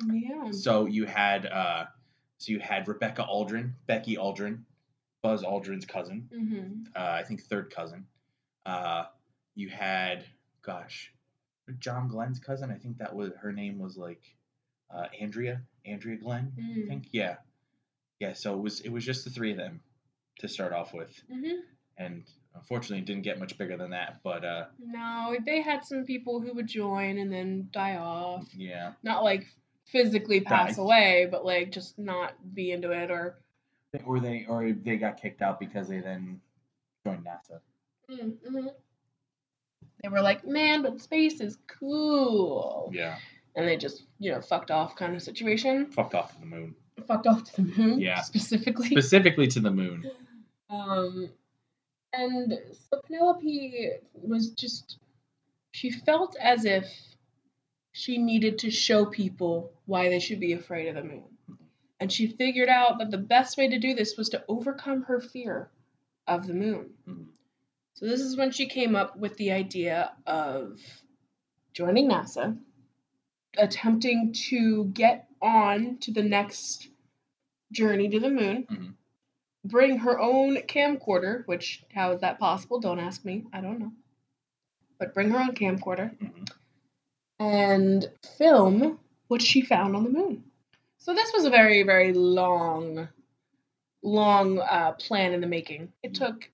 Yeah. 0.06 0.52
So 0.52 0.86
you 0.86 1.06
had 1.06 1.46
uh 1.46 1.86
so 2.38 2.52
you 2.52 2.60
had 2.60 2.88
Rebecca 2.88 3.24
Aldrin, 3.24 3.72
Becky 3.86 4.16
Aldrin, 4.16 4.64
Buzz 5.22 5.42
Aldrin's 5.44 5.86
cousin, 5.86 6.30
hmm 6.32 6.84
uh, 6.96 7.00
I 7.20 7.22
think 7.24 7.42
third 7.42 7.70
cousin. 7.70 8.06
Uh 8.66 9.06
you 9.54 9.68
had 9.70 10.26
gosh, 10.62 11.14
John 11.78 12.08
Glenn's 12.08 12.40
cousin, 12.40 12.70
I 12.70 12.76
think 12.78 12.98
that 12.98 13.14
was 13.14 13.32
her 13.40 13.52
name 13.52 13.78
was 13.78 13.96
like 13.96 14.36
uh, 14.90 15.06
Andrea, 15.20 15.62
Andrea 15.86 16.16
Glenn. 16.16 16.52
I 16.56 16.62
Mm. 16.62 16.88
think 16.88 17.08
yeah, 17.12 17.36
yeah. 18.20 18.32
So 18.32 18.54
it 18.54 18.60
was 18.60 18.80
it 18.80 18.90
was 18.90 19.04
just 19.04 19.24
the 19.24 19.30
three 19.30 19.50
of 19.52 19.56
them 19.58 19.80
to 20.40 20.48
start 20.48 20.72
off 20.72 20.92
with, 20.94 21.12
hmm 21.32 21.60
and 21.98 22.24
unfortunately 22.54 22.98
it 22.98 23.06
didn't 23.06 23.22
get 23.22 23.38
much 23.40 23.56
bigger 23.56 23.76
than 23.78 23.90
that. 23.90 24.20
But 24.22 24.44
uh, 24.44 24.64
No, 24.78 25.34
they 25.46 25.62
had 25.62 25.82
some 25.84 26.04
people 26.04 26.40
who 26.40 26.52
would 26.54 26.66
join 26.66 27.16
and 27.18 27.32
then 27.32 27.68
die 27.72 27.96
off. 27.96 28.46
yeah, 28.54 28.92
Not 29.02 29.24
like 29.24 29.46
physically 29.86 30.40
pass 30.42 30.76
Die. 30.76 30.82
away, 30.82 31.26
but 31.30 31.44
like 31.46 31.72
just 31.72 31.98
not 31.98 32.34
be 32.54 32.72
into 32.72 32.90
it 32.90 33.10
or. 33.10 33.38
or 34.04 34.20
they 34.20 34.44
or 34.46 34.72
they 34.72 34.96
got 34.96 35.20
kicked 35.20 35.40
out 35.40 35.58
because 35.58 35.88
they 35.88 36.00
then 36.00 36.38
joined 37.06 37.24
NASA. 37.24 37.60
Mm-hmm. 38.10 38.66
They 40.02 40.08
were 40.10 40.20
like, 40.20 40.46
man, 40.46 40.82
but 40.82 41.00
space 41.00 41.40
is 41.40 41.56
cool. 41.66 42.90
Yeah, 42.94 43.16
And 43.54 43.66
they 43.66 43.76
just, 43.76 44.04
you 44.18 44.30
know, 44.32 44.40
fucked 44.42 44.70
off 44.70 44.94
kind 44.96 45.16
of 45.16 45.22
situation. 45.22 45.86
fucked 45.86 46.14
off 46.14 46.34
to 46.34 46.40
the 46.40 46.46
moon, 46.46 46.74
Fucked 47.06 47.26
off 47.26 47.44
to 47.44 47.62
the 47.62 47.78
moon. 47.78 48.00
Yeah. 48.00 48.20
Specifically. 48.22 48.88
specifically 48.88 49.46
to 49.48 49.60
the 49.60 49.70
moon. 49.70 50.10
Um, 50.70 51.28
and 52.12 52.58
so 52.72 53.00
Penelope 53.06 53.90
was 54.14 54.50
just, 54.50 54.98
she 55.72 55.90
felt 55.90 56.36
as 56.40 56.64
if 56.64 56.86
she 57.92 58.18
needed 58.18 58.58
to 58.60 58.70
show 58.70 59.06
people 59.06 59.72
why 59.84 60.08
they 60.08 60.18
should 60.18 60.40
be 60.40 60.54
afraid 60.54 60.88
of 60.88 60.96
the 60.96 61.02
moon. 61.02 61.24
And 62.00 62.12
she 62.12 62.26
figured 62.26 62.68
out 62.68 62.98
that 62.98 63.10
the 63.10 63.18
best 63.18 63.56
way 63.56 63.68
to 63.68 63.78
do 63.78 63.94
this 63.94 64.16
was 64.16 64.28
to 64.30 64.44
overcome 64.48 65.02
her 65.04 65.20
fear 65.20 65.70
of 66.26 66.46
the 66.46 66.54
moon. 66.54 66.90
Mhm. 67.08 67.26
So 67.94 68.06
this 68.06 68.20
is 68.20 68.36
when 68.36 68.50
she 68.50 68.66
came 68.66 68.94
up 68.94 69.16
with 69.16 69.36
the 69.36 69.52
idea 69.52 70.12
of 70.26 70.78
joining 71.72 72.08
NASA, 72.10 72.58
attempting 73.58 74.32
to 74.48 74.84
get 74.86 75.28
on 75.40 75.98
to 75.98 76.12
the 76.12 76.22
next 76.22 76.88
journey 77.72 78.08
to 78.08 78.20
the 78.20 78.30
moon, 78.30 78.66
Mhm. 78.66 78.94
bring 79.64 79.98
her 79.98 80.18
own 80.18 80.56
camcorder, 80.56 81.46
which 81.46 81.84
how 81.92 82.12
is 82.12 82.20
that 82.20 82.38
possible? 82.38 82.80
Don't 82.80 83.00
ask 83.00 83.24
me. 83.24 83.44
I 83.52 83.60
don't 83.60 83.78
know. 83.78 83.92
But 84.98 85.14
bring 85.14 85.30
her 85.30 85.38
own 85.40 85.54
camcorder 85.54 86.16
Mhm. 86.18 86.50
and 87.38 88.10
film 88.36 88.98
what 89.28 89.42
she 89.42 89.60
found 89.60 89.96
on 89.96 90.04
the 90.04 90.10
moon. 90.10 90.50
So 90.98 91.14
this 91.14 91.32
was 91.32 91.44
a 91.44 91.50
very, 91.50 91.82
very 91.82 92.12
long, 92.12 93.08
long 94.02 94.58
uh, 94.58 94.92
plan 94.92 95.32
in 95.32 95.40
the 95.40 95.46
making. 95.46 95.92
It 96.02 96.12
Mhm. 96.12 96.14
took 96.14 96.50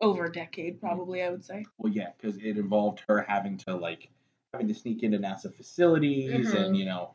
over 0.00 0.24
a 0.26 0.32
decade, 0.32 0.80
probably. 0.80 1.22
I 1.22 1.30
would 1.30 1.44
say. 1.44 1.66
Well, 1.76 1.92
yeah, 1.92 2.12
because 2.16 2.36
it 2.38 2.56
involved 2.56 3.02
her 3.08 3.22
having 3.22 3.56
to 3.58 3.76
like 3.76 4.08
having 4.52 4.68
to 4.68 4.74
sneak 4.74 5.02
into 5.02 5.18
NASA 5.18 5.54
facilities 5.54 6.48
Mhm. 6.52 6.66
and 6.66 6.76
you 6.76 6.84
know 6.84 7.14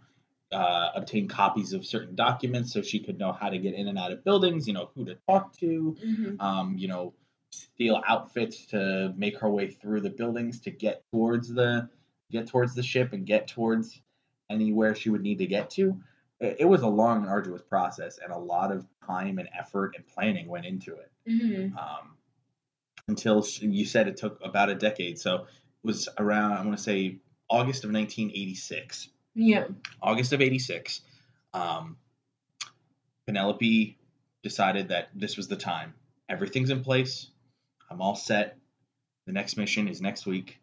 uh, 0.51 0.91
obtain 0.93 1.27
copies 1.27 1.73
of 1.73 1.83
certain 1.83 2.13
documents 2.13 2.71
so 2.71 2.81
she 2.83 2.99
could 2.99 3.17
know 3.17 3.31
how 3.31 3.49
to 3.49 3.57
get 3.57 3.73
in 3.73 3.87
and 3.87 3.97
out 3.97 4.11
of 4.11 4.23
buildings. 4.23 4.67
You 4.67 4.73
know 4.73 4.91
who 4.93 5.05
to 5.05 5.15
talk 5.27 5.53
to. 5.57 5.97
Mm-hmm. 6.05 6.39
um, 6.39 6.77
you 6.77 6.87
know, 6.87 7.13
steal 7.51 8.01
outfits 8.07 8.67
to 8.67 9.11
make 9.17 9.39
her 9.39 9.49
way 9.49 9.71
through 9.71 10.01
the 10.01 10.11
buildings 10.11 10.59
to 10.61 10.71
get 10.71 11.03
towards 11.11 11.47
the 11.51 11.89
get 12.29 12.47
towards 12.47 12.75
the 12.75 12.83
ship 12.83 13.13
and 13.13 13.25
get 13.25 13.47
towards 13.47 13.99
anywhere 14.49 14.93
she 14.93 15.09
would 15.09 15.21
need 15.21 15.39
to 15.39 15.47
get 15.47 15.71
to. 15.71 15.99
It, 16.39 16.57
it 16.59 16.65
was 16.65 16.83
a 16.83 16.87
long 16.87 17.21
and 17.23 17.29
arduous 17.29 17.63
process, 17.63 18.19
and 18.23 18.31
a 18.31 18.37
lot 18.37 18.71
of 18.71 18.85
time 19.07 19.39
and 19.39 19.49
effort 19.57 19.95
and 19.95 20.05
planning 20.05 20.47
went 20.47 20.65
into 20.67 20.93
it. 20.97 21.11
Mm-hmm. 21.27 21.75
Um, 21.77 22.15
until 23.07 23.41
she, 23.41 23.65
you 23.67 23.85
said 23.85 24.07
it 24.07 24.17
took 24.17 24.39
about 24.45 24.69
a 24.69 24.75
decade, 24.75 25.17
so 25.17 25.35
it 25.35 25.47
was 25.83 26.09
around 26.19 26.53
I 26.53 26.63
want 26.63 26.77
to 26.77 26.83
say 26.83 27.17
August 27.49 27.83
of 27.83 27.91
1986. 27.91 29.09
Yeah. 29.35 29.65
August 30.01 30.33
of 30.33 30.41
86, 30.41 31.01
um, 31.53 31.97
Penelope 33.25 33.97
decided 34.43 34.89
that 34.89 35.09
this 35.15 35.37
was 35.37 35.47
the 35.47 35.55
time. 35.55 35.93
Everything's 36.29 36.69
in 36.69 36.83
place. 36.83 37.27
I'm 37.89 38.01
all 38.01 38.15
set. 38.15 38.57
The 39.25 39.31
next 39.31 39.57
mission 39.57 39.87
is 39.87 40.01
next 40.01 40.25
week. 40.25 40.59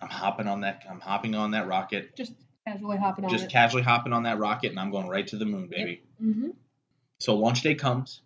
I'm 0.00 0.08
hopping 0.08 0.46
on 0.46 0.60
that. 0.60 0.84
I'm 0.88 1.00
hopping 1.00 1.34
on 1.34 1.50
that 1.52 1.66
rocket. 1.66 2.14
Just 2.16 2.32
casually 2.66 2.96
hopping 2.98 3.24
on 3.24 3.30
Just 3.30 3.46
it. 3.46 3.50
casually 3.50 3.82
hopping 3.82 4.12
on 4.12 4.22
that 4.24 4.38
rocket, 4.38 4.70
and 4.70 4.78
I'm 4.78 4.90
going 4.90 5.08
right 5.08 5.26
to 5.28 5.36
the 5.36 5.44
moon, 5.44 5.66
baby. 5.68 6.02
mm-hmm. 6.22 6.50
So 7.18 7.34
launch 7.34 7.62
day 7.62 7.74
comes. 7.74 8.20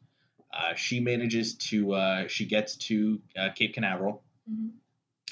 Uh, 0.52 0.74
she 0.74 1.00
manages 1.00 1.54
to. 1.54 1.94
Uh, 1.94 2.28
she 2.28 2.44
gets 2.44 2.76
to 2.76 3.20
uh, 3.38 3.48
Cape 3.54 3.72
Canaveral. 3.74 4.22
Mhm. 4.50 4.70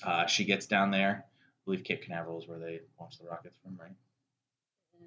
Uh, 0.02 0.26
she 0.26 0.44
gets 0.46 0.64
down 0.64 0.90
there. 0.90 1.26
Believe 1.70 1.84
Cape 1.84 2.02
Canaveral 2.02 2.40
is 2.40 2.48
where 2.48 2.58
they 2.58 2.80
launch 2.98 3.16
the 3.18 3.28
rockets 3.28 3.56
from, 3.62 3.78
right? 3.80 3.92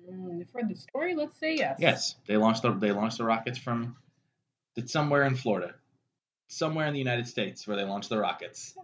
Mm, 0.10 0.49
for 0.49 0.62
the 0.63 0.76
story, 0.76 1.13
let's 1.13 1.38
say 1.38 1.56
yes. 1.56 1.78
Yes, 1.78 2.15
they 2.26 2.38
launched 2.38 2.62
the 2.62 2.71
they 2.71 2.93
launched 2.93 3.17
the 3.17 3.26
rockets 3.26 3.58
from 3.58 3.97
it's 4.78 4.93
somewhere 4.93 5.23
in 5.23 5.36
Florida, 5.36 5.76
somewhere 6.47 6.88
in 6.88 6.93
the 6.93 6.99
United 6.99 7.28
States 7.28 7.67
where 7.67 7.76
they 7.76 7.84
launched 7.84 8.08
the 8.08 8.17
rockets. 8.17 8.78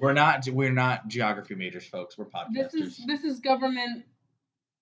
We're 0.00 0.12
not 0.12 0.46
we're 0.48 0.70
not 0.70 1.08
geography 1.08 1.56
majors, 1.56 1.86
folks. 1.86 2.16
We're 2.16 2.26
podcasters. 2.26 2.70
This 2.70 2.74
is 2.74 3.04
this 3.04 3.24
is 3.24 3.40
government 3.40 4.04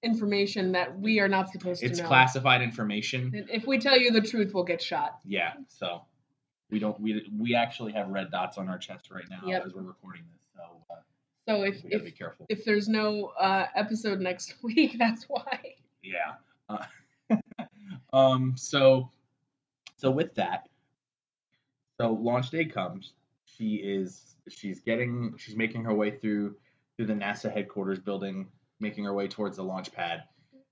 information 0.02 0.72
that 0.72 1.00
we 1.00 1.20
are 1.20 1.28
not 1.28 1.48
supposed 1.50 1.82
it's 1.82 1.96
to 1.96 2.02
know. 2.02 2.06
It's 2.06 2.08
classified 2.08 2.60
information. 2.60 3.32
And 3.34 3.48
If 3.48 3.66
we 3.66 3.78
tell 3.78 3.98
you 3.98 4.10
the 4.10 4.20
truth, 4.20 4.52
we'll 4.52 4.64
get 4.64 4.82
shot. 4.82 5.20
Yeah, 5.24 5.54
so 5.68 6.02
we 6.70 6.80
don't 6.80 7.00
we 7.00 7.26
we 7.34 7.54
actually 7.54 7.92
have 7.92 8.08
red 8.08 8.30
dots 8.30 8.58
on 8.58 8.68
our 8.68 8.78
chest 8.78 9.10
right 9.10 9.24
now 9.30 9.40
Yep. 9.48 9.64
as 9.66 9.74
we're 9.74 9.80
recording 9.80 10.24
this. 10.30 10.42
So 10.54 10.62
uh, 10.90 10.96
So 11.48 11.62
if 11.62 11.82
if 11.84 12.04
be 12.04 12.10
careful. 12.10 12.44
if 12.50 12.64
there's 12.64 12.88
no 12.88 13.32
uh, 13.40 13.66
episode 13.74 14.20
next 14.20 14.54
week, 14.62 14.96
that's 14.98 15.24
why. 15.24 15.76
Yeah. 16.02 16.34
Uh, 16.68 17.34
um. 18.12 18.54
So, 18.56 19.10
so 19.96 20.10
with 20.10 20.34
that, 20.34 20.68
so 21.98 22.12
launch 22.12 22.50
day 22.50 22.66
comes. 22.66 23.14
She 23.46 23.76
is 23.76 24.36
she's 24.48 24.80
getting 24.80 25.36
she's 25.38 25.56
making 25.56 25.84
her 25.84 25.94
way 25.94 26.10
through 26.10 26.56
through 26.96 27.06
the 27.06 27.14
NASA 27.14 27.50
headquarters 27.50 27.98
building, 27.98 28.48
making 28.78 29.04
her 29.04 29.14
way 29.14 29.26
towards 29.26 29.56
the 29.56 29.64
launch 29.64 29.90
pad, 29.90 30.24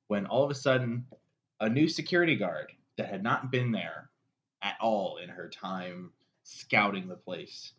when 0.09 0.27
all 0.27 0.45
of 0.45 0.51
a 0.51 0.55
sudden, 0.55 1.07
a 1.59 1.71
new 1.71 1.89
security 1.89 2.37
guard 2.37 2.71
that 2.99 3.09
had 3.09 3.23
not 3.23 3.51
been 3.51 3.73
there 3.73 4.11
at 4.61 4.77
all 4.83 5.17
in 5.23 5.31
her 5.31 5.49
time 5.49 6.11
scouting 6.43 7.09
the 7.09 7.17
place 7.17 7.73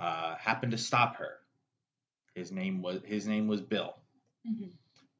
uh, 0.00 0.34
happened 0.36 0.72
to 0.72 0.78
stop 0.78 1.16
her. 1.16 1.40
His 2.34 2.52
name 2.52 2.82
was 2.82 3.00
his 3.04 3.26
name 3.26 3.48
was 3.48 3.60
Bill. 3.60 3.96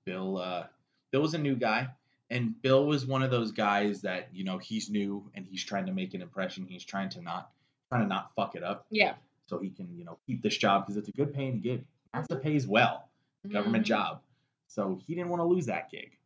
Bill 0.04 0.38
uh, 0.38 0.66
Bill 1.10 1.22
was 1.22 1.34
a 1.34 1.38
new 1.38 1.56
guy, 1.56 1.88
and 2.30 2.60
Bill 2.62 2.86
was 2.86 3.06
one 3.06 3.22
of 3.22 3.30
those 3.30 3.52
guys 3.52 4.00
that 4.02 4.28
you 4.32 4.44
know 4.44 4.58
he's 4.58 4.88
new 4.90 5.30
and 5.34 5.46
he's 5.46 5.64
trying 5.64 5.86
to 5.86 5.92
make 5.92 6.14
an 6.14 6.22
impression. 6.22 6.66
He's 6.68 6.84
trying 6.84 7.10
to 7.10 7.22
not 7.22 7.50
trying 7.90 8.02
to 8.02 8.08
not 8.08 8.30
fuck 8.36 8.54
it 8.54 8.62
up, 8.62 8.86
Yeah. 8.90 9.14
so 9.46 9.58
he 9.58 9.70
can 9.70 9.88
you 9.96 10.04
know 10.04 10.18
keep 10.26 10.42
this 10.42 10.56
job 10.56 10.84
because 10.86 10.96
it's 10.96 11.08
a 11.08 11.12
good 11.12 11.34
paying 11.34 11.60
gig. 11.60 11.84
NASA 12.14 12.40
pays 12.40 12.66
well, 12.66 13.08
government 13.50 13.84
Mhm. 13.84 13.88
job, 13.88 14.22
so 14.66 15.00
he 15.06 15.14
didn't 15.14 15.30
want 15.30 15.40
to 15.40 15.44
lose 15.46 15.66
that 15.66 15.90
gig. 15.90 16.16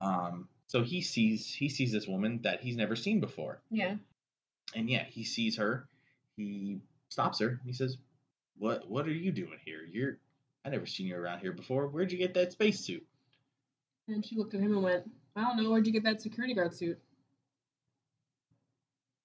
Um, 0.00 0.48
so 0.66 0.82
he 0.82 1.00
sees 1.00 1.52
he 1.52 1.68
sees 1.68 1.92
this 1.92 2.06
woman 2.06 2.40
that 2.42 2.60
he's 2.60 2.76
never 2.76 2.94
seen 2.96 3.20
before, 3.20 3.60
Yeah. 3.70 3.96
and 4.74 4.88
yeah, 4.90 5.04
he 5.04 5.24
sees 5.24 5.56
her. 5.56 5.88
He 6.36 6.80
stops 7.08 7.38
her. 7.40 7.60
He 7.64 7.72
says, 7.72 7.98
"What 8.58 8.88
what 8.88 9.06
are 9.06 9.12
you 9.12 9.32
doing 9.32 9.58
here? 9.64 9.84
You're 9.90 10.18
I 10.64 10.70
never 10.70 10.86
seen 10.86 11.06
you 11.06 11.16
around 11.16 11.40
here 11.40 11.52
before. 11.52 11.88
Where'd 11.88 12.12
you 12.12 12.18
get 12.18 12.34
that 12.34 12.52
spacesuit?" 12.52 13.04
And 14.08 14.24
she 14.24 14.36
looked 14.36 14.54
at 14.54 14.60
him 14.60 14.72
and 14.72 14.82
went, 14.82 15.04
I 15.36 15.42
don't 15.42 15.56
know, 15.62 15.70
where'd 15.70 15.86
you 15.86 15.92
get 15.92 16.04
that 16.04 16.20
security 16.20 16.54
guard 16.54 16.74
suit? 16.74 16.98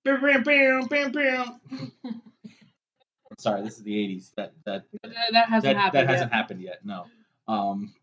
Bam, 0.05 0.21
bam, 0.21 0.43
bam, 0.43 0.87
bam, 0.87 1.11
bam. 1.11 1.59
I'm 1.73 2.21
sorry, 3.37 3.61
this 3.61 3.77
is 3.77 3.83
the 3.83 3.93
'80s. 3.93 4.33
That 4.35 4.53
that 4.65 4.85
That, 5.03 5.11
that 5.33 5.49
hasn't 5.49 5.63
that, 5.63 5.75
happened 5.75 5.93
that 5.93 6.09
hasn't 6.09 6.31
yet. 6.31 6.37
happened 6.37 6.61
yet. 6.61 6.85
No. 6.85 7.05
Um, 7.47 7.93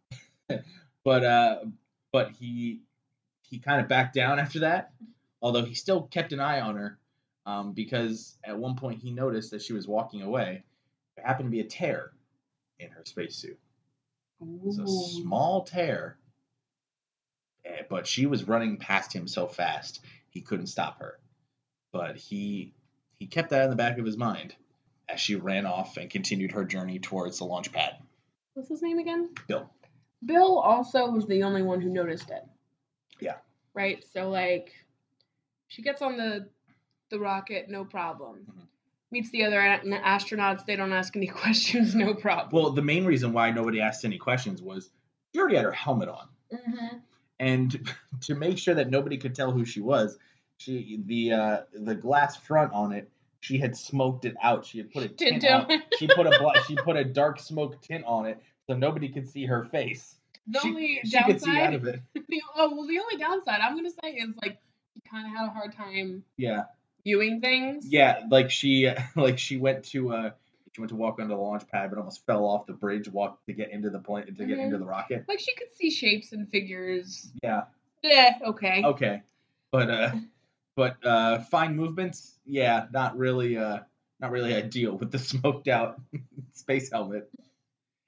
but 1.04 1.24
uh, 1.24 1.58
but 2.12 2.30
he 2.32 2.82
he 3.42 3.58
kind 3.58 3.80
of 3.80 3.88
backed 3.88 4.14
down 4.14 4.38
after 4.38 4.60
that. 4.60 4.92
Although 5.40 5.64
he 5.64 5.74
still 5.74 6.02
kept 6.02 6.32
an 6.32 6.40
eye 6.40 6.60
on 6.60 6.76
her, 6.76 6.98
um, 7.46 7.72
because 7.72 8.36
at 8.44 8.58
one 8.58 8.76
point 8.76 9.00
he 9.00 9.10
noticed 9.10 9.50
that 9.52 9.62
she 9.62 9.72
was 9.72 9.86
walking 9.88 10.22
away. 10.22 10.62
There 11.16 11.24
happened 11.26 11.46
to 11.46 11.50
be 11.50 11.60
a 11.60 11.64
tear 11.64 12.12
in 12.78 12.90
her 12.90 13.02
spacesuit. 13.04 13.58
It 14.40 14.46
was 14.62 14.78
a 14.78 14.86
small 14.86 15.62
tear, 15.62 16.18
eh, 17.64 17.82
but 17.88 18.06
she 18.06 18.26
was 18.26 18.48
running 18.48 18.76
past 18.76 19.12
him 19.14 19.26
so 19.26 19.46
fast 19.46 20.04
he 20.30 20.40
couldn't 20.40 20.66
stop 20.66 20.98
her. 20.98 21.18
But 21.92 22.16
he 22.16 22.74
he 23.14 23.26
kept 23.26 23.50
that 23.50 23.64
in 23.64 23.70
the 23.70 23.76
back 23.76 23.98
of 23.98 24.04
his 24.04 24.16
mind 24.16 24.54
as 25.08 25.20
she 25.20 25.36
ran 25.36 25.66
off 25.66 25.96
and 25.96 26.10
continued 26.10 26.52
her 26.52 26.64
journey 26.64 26.98
towards 26.98 27.38
the 27.38 27.44
launch 27.44 27.72
pad. 27.72 27.96
What's 28.54 28.68
his 28.68 28.82
name 28.82 28.98
again? 28.98 29.30
Bill. 29.46 29.70
Bill 30.24 30.58
also 30.58 31.10
was 31.10 31.26
the 31.26 31.42
only 31.42 31.62
one 31.62 31.80
who 31.80 31.90
noticed 31.90 32.30
it. 32.30 32.44
Yeah. 33.20 33.36
Right. 33.74 34.04
So 34.12 34.30
like, 34.30 34.72
she 35.68 35.82
gets 35.82 36.02
on 36.02 36.16
the 36.16 36.48
the 37.10 37.20
rocket, 37.20 37.68
no 37.68 37.84
problem. 37.84 38.46
Mhm. 38.50 38.63
Meets 39.14 39.30
the 39.30 39.44
other 39.44 39.58
astronauts. 39.60 40.66
They 40.66 40.76
don't 40.76 40.92
ask 40.92 41.14
any 41.16 41.26
questions, 41.42 41.94
no 41.94 42.14
problem. 42.14 42.48
Well, 42.52 42.72
the 42.72 42.82
main 42.82 43.04
reason 43.04 43.32
why 43.32 43.50
nobody 43.50 43.80
asked 43.80 44.04
any 44.04 44.18
questions 44.18 44.60
was 44.60 44.90
she 45.32 45.40
already 45.40 45.56
had 45.56 45.64
her 45.64 45.72
helmet 45.72 46.08
on, 46.08 46.28
mm-hmm. 46.52 46.96
and 47.38 47.94
to 48.22 48.34
make 48.34 48.58
sure 48.58 48.74
that 48.74 48.90
nobody 48.90 49.16
could 49.16 49.34
tell 49.34 49.52
who 49.52 49.64
she 49.64 49.80
was, 49.80 50.18
she 50.58 51.00
the 51.06 51.32
uh, 51.32 51.58
the 51.72 51.94
glass 51.94 52.36
front 52.36 52.72
on 52.72 52.92
it 52.92 53.08
she 53.44 53.58
had 53.58 53.76
smoked 53.76 54.24
it 54.24 54.34
out. 54.42 54.64
She 54.64 54.78
had 54.78 54.90
put 54.90 55.02
a 55.02 55.08
tint 55.20 55.42
Tint 55.42 55.52
on. 55.52 55.70
on. 55.70 55.82
She 55.98 56.06
put 56.06 56.26
a 56.26 56.38
bla- 56.38 56.62
she 56.66 56.76
put 56.76 56.96
a 56.96 57.04
dark 57.04 57.38
smoke 57.38 57.80
tint 57.82 58.04
on 58.06 58.24
it 58.26 58.42
so 58.66 58.74
nobody 58.74 59.08
could 59.08 59.28
see 59.28 59.44
her 59.44 59.64
face. 59.64 60.16
The 60.46 60.60
she, 60.60 60.68
only 60.68 61.00
she 61.04 61.22
could 61.24 61.42
see 61.42 61.50
out 61.50 61.70
downside, 61.70 61.74
of 61.74 61.86
it. 61.86 62.00
the, 62.14 62.42
oh 62.56 62.74
well, 62.74 62.86
the 62.86 62.98
only 62.98 63.16
downside 63.16 63.60
I'm 63.60 63.76
gonna 63.76 63.90
say 63.90 64.12
is 64.12 64.30
like 64.42 64.58
she 64.94 65.00
kind 65.08 65.26
of 65.26 65.32
had 65.32 65.46
a 65.46 65.50
hard 65.50 65.74
time 65.74 66.24
Yeah, 66.36 66.64
viewing 67.04 67.40
things. 67.40 67.86
yeah. 67.88 68.22
Like 68.30 68.50
she 68.50 68.90
like 69.16 69.38
she 69.38 69.56
went 69.56 69.84
to 69.86 70.12
uh 70.12 70.30
she 70.72 70.80
went 70.80 70.88
to 70.90 70.96
walk 70.96 71.20
onto 71.20 71.28
the 71.28 71.40
launch 71.40 71.68
pad, 71.68 71.90
but 71.90 71.98
almost 71.98 72.26
fell 72.26 72.44
off 72.44 72.66
the 72.66 72.72
bridge 72.72 73.08
walk 73.08 73.44
to 73.46 73.52
get 73.52 73.70
into 73.70 73.90
the 73.90 74.00
plane 74.00 74.26
to 74.26 74.32
get 74.32 74.58
Mhm. 74.58 74.64
into 74.64 74.78
the 74.78 74.86
rocket. 74.86 75.24
Like 75.28 75.38
she 75.40 75.54
could 75.54 75.72
see 75.74 75.90
shapes 75.90 76.32
and 76.32 76.48
figures. 76.50 77.30
Yeah. 77.42 77.64
Yeah. 78.02 78.38
Okay. 78.46 78.82
Okay. 78.84 79.22
But 79.70 79.90
uh 79.90 80.10
but 80.76 81.04
uh 81.06 81.38
fine 81.40 81.76
movements, 81.76 82.36
yeah, 82.46 82.86
not 82.92 83.16
really 83.16 83.56
uh 83.56 83.78
not 84.20 84.30
really 84.30 84.54
ideal 84.54 84.96
with 84.96 85.10
the 85.12 85.18
smoked 85.30 85.68
out 85.68 86.00
space 86.52 86.90
helmet. 86.90 87.30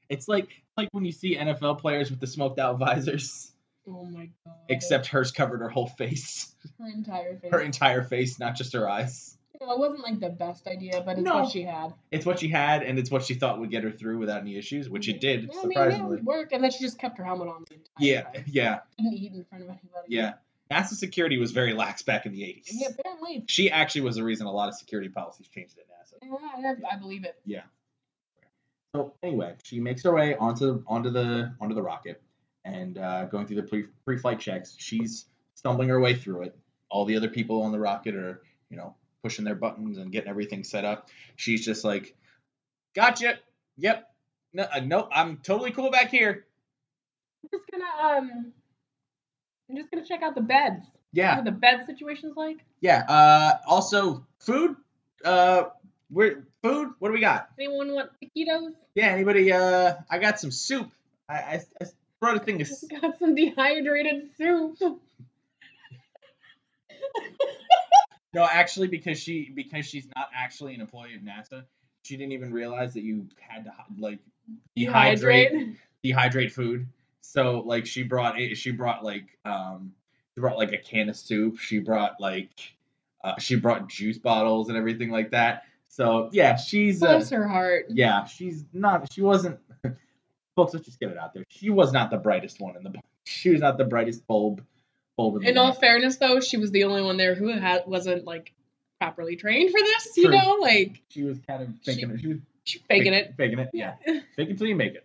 It's 0.08 0.26
like 0.28 0.48
like 0.76 0.88
when 0.92 1.04
you 1.04 1.12
see 1.12 1.36
NFL 1.36 1.78
players 1.80 2.10
with 2.10 2.20
the 2.20 2.26
smoked 2.26 2.58
out 2.58 2.78
visors, 2.80 3.52
Oh 3.88 4.04
my 4.04 4.30
god. 4.44 4.54
except 4.68 5.06
hers 5.06 5.30
covered 5.30 5.60
her 5.60 5.68
whole 5.68 5.86
face. 5.86 6.54
her 6.80 6.88
entire 6.88 7.36
face. 7.36 7.50
Her 7.52 7.60
entire 7.60 8.02
face, 8.02 8.38
not 8.38 8.56
just 8.56 8.72
her 8.72 8.88
eyes. 8.88 9.36
You 9.58 9.66
know, 9.66 9.72
it 9.72 9.78
wasn't 9.78 10.00
like 10.02 10.20
the 10.20 10.28
best 10.28 10.66
idea, 10.66 11.02
but 11.04 11.12
it's 11.12 11.22
No. 11.22 11.42
what 11.42 11.50
she 11.52 11.62
had. 11.62 11.94
It's 12.10 12.26
what 12.26 12.40
she 12.40 12.48
had 12.48 12.82
and 12.82 12.98
it's 12.98 13.10
what 13.10 13.24
she 13.24 13.34
thought 13.34 13.58
would 13.60 13.70
get 13.70 13.84
her 13.84 13.90
through 13.90 14.18
without 14.18 14.40
any 14.42 14.56
issues, 14.56 14.90
which 14.90 15.08
it 15.08 15.12
mm-hmm. 15.12 15.20
did, 15.20 15.42
Yeah, 15.44 15.48
I 15.60 15.62
mean, 15.62 15.72
yeah, 15.72 15.84
surprisingly. 15.84 16.20
work, 16.22 16.52
and 16.52 16.62
then 16.62 16.70
she 16.70 16.80
just 16.80 16.98
kept 16.98 17.16
her 17.18 17.24
helmet 17.24 17.48
on 17.48 17.64
the 17.68 17.74
entire 17.76 17.84
Yeah, 17.98 18.22
time. 18.22 18.44
yeah, 18.46 18.78
Didn't 18.98 19.14
eat 19.14 19.32
in 19.32 19.44
front 19.44 19.64
of 19.64 19.70
anybody. 19.70 20.08
yeah. 20.08 20.34
NASA 20.70 20.94
security 20.94 21.38
was 21.38 21.52
very 21.52 21.72
lax 21.74 22.02
back 22.02 22.26
in 22.26 22.32
the 22.32 22.42
80s. 22.42 22.66
Yeah, 22.72 22.88
apparently. 22.98 23.44
She 23.46 23.70
actually 23.70 24.00
was 24.00 24.16
the 24.16 24.24
reason 24.24 24.46
a 24.46 24.52
lot 24.52 24.68
of 24.68 24.74
security 24.74 25.08
policies 25.08 25.46
changed 25.48 25.78
at 25.78 25.84
NASA. 25.86 26.18
Yeah, 26.22 26.74
I, 26.90 26.96
I 26.96 26.98
believe 26.98 27.24
it. 27.24 27.36
Yeah. 27.46 27.62
So 28.94 29.14
anyway, 29.22 29.54
she 29.62 29.78
makes 29.78 30.02
her 30.02 30.12
way 30.12 30.34
onto 30.34 30.82
onto 30.86 31.10
the 31.10 31.54
onto 31.60 31.74
the 31.74 31.82
rocket, 31.82 32.20
and 32.66 32.98
uh, 32.98 33.24
going 33.26 33.46
through 33.46 33.56
the 33.56 33.62
pre 33.62 33.84
pre-flight 34.04 34.40
checks, 34.40 34.74
she's 34.78 35.26
stumbling 35.54 35.88
her 35.88 36.00
way 36.00 36.14
through 36.14 36.42
it. 36.42 36.58
All 36.90 37.04
the 37.04 37.16
other 37.16 37.28
people 37.28 37.62
on 37.62 37.72
the 37.72 37.78
rocket 37.78 38.14
are, 38.14 38.42
you 38.70 38.76
know, 38.76 38.94
pushing 39.22 39.44
their 39.44 39.54
buttons 39.54 39.98
and 39.98 40.10
getting 40.12 40.28
everything 40.28 40.64
set 40.64 40.84
up. 40.84 41.08
She's 41.36 41.64
just 41.64 41.84
like, 41.84 42.14
"Gotcha. 42.94 43.38
Yep. 43.78 44.10
No, 44.52 44.62
uh, 44.64 44.80
nope. 44.80 45.08
I'm 45.12 45.38
totally 45.38 45.70
cool 45.70 45.90
back 45.90 46.10
here. 46.10 46.46
I'm 47.44 47.50
just 47.58 47.70
gonna 47.70 48.18
um, 48.18 48.52
I'm 49.70 49.76
just 49.76 49.90
gonna 49.90 50.04
check 50.06 50.22
out 50.22 50.34
the 50.34 50.40
beds. 50.40 50.84
Yeah, 51.12 51.36
What 51.36 51.44
the 51.46 51.52
bed 51.52 51.86
situation's 51.86 52.36
like. 52.36 52.58
yeah. 52.80 53.04
Uh, 53.08 53.58
also, 53.66 54.26
food. 54.38 54.76
Uh, 55.24 55.64
we're 56.10 56.46
food. 56.62 56.90
What 56.98 57.08
do 57.08 57.14
we 57.14 57.20
got? 57.20 57.48
Anyone 57.58 57.92
want 57.94 58.10
taquitos? 58.22 58.72
Yeah. 58.94 59.06
Anybody? 59.08 59.50
Uh, 59.52 59.94
I 60.10 60.18
got 60.18 60.38
some 60.40 60.50
soup. 60.50 60.90
I 61.28 61.34
I, 61.34 61.60
I, 61.80 61.86
brought 62.20 62.36
a 62.36 62.40
thing 62.40 62.60
of 62.60 62.68
Got 63.00 63.18
some 63.18 63.34
dehydrated 63.34 64.30
soup. 64.36 65.00
No, 68.34 68.44
actually, 68.44 68.88
because 68.88 69.18
she 69.18 69.50
because 69.54 69.86
she's 69.86 70.06
not 70.14 70.28
actually 70.34 70.74
an 70.74 70.80
employee 70.82 71.14
of 71.14 71.22
NASA, 71.22 71.64
she 72.02 72.16
didn't 72.16 72.32
even 72.32 72.52
realize 72.52 72.92
that 72.94 73.02
you 73.02 73.28
had 73.40 73.64
to 73.64 73.72
like 73.98 74.18
dehydrate 74.76 75.76
dehydrate 76.04 76.52
food. 76.52 76.86
So 77.22 77.62
like 77.64 77.86
she 77.86 78.02
brought 78.02 78.38
it. 78.38 78.56
She 78.56 78.72
brought 78.72 79.02
like 79.02 79.38
um 79.44 79.92
she 80.34 80.40
brought 80.42 80.58
like 80.58 80.72
a 80.72 80.78
can 80.78 81.08
of 81.08 81.16
soup. 81.16 81.58
She 81.58 81.78
brought 81.78 82.20
like 82.20 82.50
uh, 83.24 83.38
she 83.38 83.56
brought 83.56 83.88
juice 83.88 84.18
bottles 84.18 84.68
and 84.68 84.76
everything 84.76 85.10
like 85.10 85.30
that. 85.30 85.62
So 85.88 86.28
yeah, 86.32 86.56
she's 86.56 87.02
uh, 87.02 87.06
Bless 87.06 87.30
her 87.30 87.48
heart. 87.48 87.86
yeah, 87.88 88.26
she's 88.26 88.64
not. 88.72 89.10
She 89.12 89.22
wasn't. 89.22 89.58
Folks, 90.56 90.72
let's 90.74 90.86
just 90.86 90.98
get 90.98 91.10
it 91.10 91.18
out 91.18 91.34
there. 91.34 91.44
She 91.50 91.70
was 91.70 91.92
not 91.92 92.10
the 92.10 92.16
brightest 92.16 92.60
one 92.60 92.76
in 92.76 92.82
the. 92.82 92.92
She 93.28 93.50
was 93.50 93.60
not 93.60 93.76
the 93.76 93.84
brightest 93.84 94.24
bulb. 94.26 94.62
Bulb 95.16 95.36
in 95.36 95.42
the 95.42 95.48
In 95.48 95.58
all 95.58 95.72
fairness, 95.72 96.16
though, 96.16 96.38
she 96.40 96.56
was 96.58 96.70
the 96.70 96.84
only 96.84 97.02
one 97.02 97.16
there 97.16 97.34
who 97.34 97.48
had 97.48 97.82
wasn't 97.86 98.24
like 98.24 98.52
properly 99.00 99.34
trained 99.34 99.70
for 99.72 99.80
this. 99.80 100.16
You 100.16 100.30
know, 100.30 100.58
like 100.60 101.02
she 101.08 101.24
was 101.24 101.38
kind 101.46 101.62
of 101.62 101.68
faking 101.84 102.10
it. 102.12 102.20
She 102.20 102.26
was 102.28 102.38
she 102.64 102.78
faking 102.88 103.12
fake- 103.12 103.26
it. 103.26 103.34
Faking 103.36 103.58
it. 103.58 103.70
Yeah. 103.72 103.94
fake 104.36 104.50
it 104.50 104.58
till 104.58 104.68
you 104.68 104.76
make 104.76 104.94
it. 104.94 105.04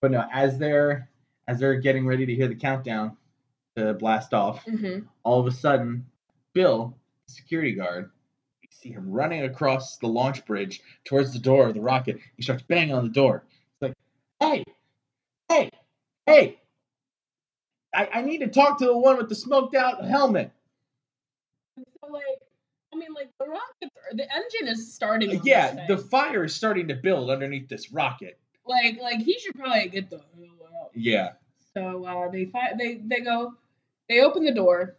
But 0.00 0.10
no, 0.10 0.24
as 0.32 0.58
they're 0.58 1.08
as 1.46 1.60
they're 1.60 1.76
getting 1.76 2.04
ready 2.06 2.26
to 2.26 2.34
hear 2.34 2.48
the 2.48 2.54
countdown 2.56 3.16
to 3.76 3.94
blast 3.94 4.34
off, 4.34 4.64
hmm 4.64 5.00
all 5.22 5.38
of 5.40 5.46
a 5.46 5.52
sudden, 5.52 6.04
Bill, 6.52 6.96
the 7.28 7.32
security 7.32 7.72
guard, 7.72 8.10
you 8.62 8.68
see 8.72 8.90
him 8.90 9.10
running 9.12 9.44
across 9.44 9.98
the 9.98 10.08
launch 10.08 10.44
bridge 10.46 10.80
towards 11.04 11.32
the 11.32 11.38
door 11.38 11.68
of 11.68 11.74
the 11.74 11.80
rocket. 11.80 12.18
He 12.36 12.42
starts 12.42 12.62
banging 12.64 12.94
on 12.94 13.04
the 13.04 13.10
door. 13.12 13.44
He's 13.80 13.88
like, 13.88 13.94
hey, 14.40 14.64
hey, 15.48 15.70
hey. 16.26 16.58
I, 17.94 18.08
I 18.14 18.22
need 18.22 18.38
to 18.38 18.48
talk 18.48 18.78
to 18.78 18.86
the 18.86 18.96
one 18.96 19.18
with 19.18 19.28
the 19.28 19.34
smoked 19.34 19.74
out 19.74 20.04
helmet. 20.04 20.50
So 21.76 22.10
like, 22.10 22.22
I 22.92 22.96
mean, 22.96 23.12
like 23.14 23.28
the 23.38 23.46
rockets, 23.46 23.96
are, 23.96 24.16
the 24.16 24.26
engine 24.34 24.68
is 24.68 24.94
starting. 24.94 25.30
on 25.30 25.40
Yeah, 25.44 25.86
the 25.86 25.98
fire 25.98 26.44
is 26.44 26.54
starting 26.54 26.88
to 26.88 26.94
build 26.94 27.30
underneath 27.30 27.68
this 27.68 27.92
rocket. 27.92 28.38
like 28.66 28.98
like 29.00 29.20
he 29.20 29.38
should 29.38 29.54
probably 29.54 29.88
get 29.88 30.10
the 30.10 30.16
hell 30.16 30.68
out. 30.82 30.90
Yeah. 30.94 31.32
So 31.74 32.04
uh, 32.04 32.30
they 32.30 32.46
fi- 32.46 32.74
they 32.78 33.00
they 33.04 33.20
go, 33.20 33.54
they 34.08 34.20
open 34.20 34.44
the 34.44 34.54
door. 34.54 34.96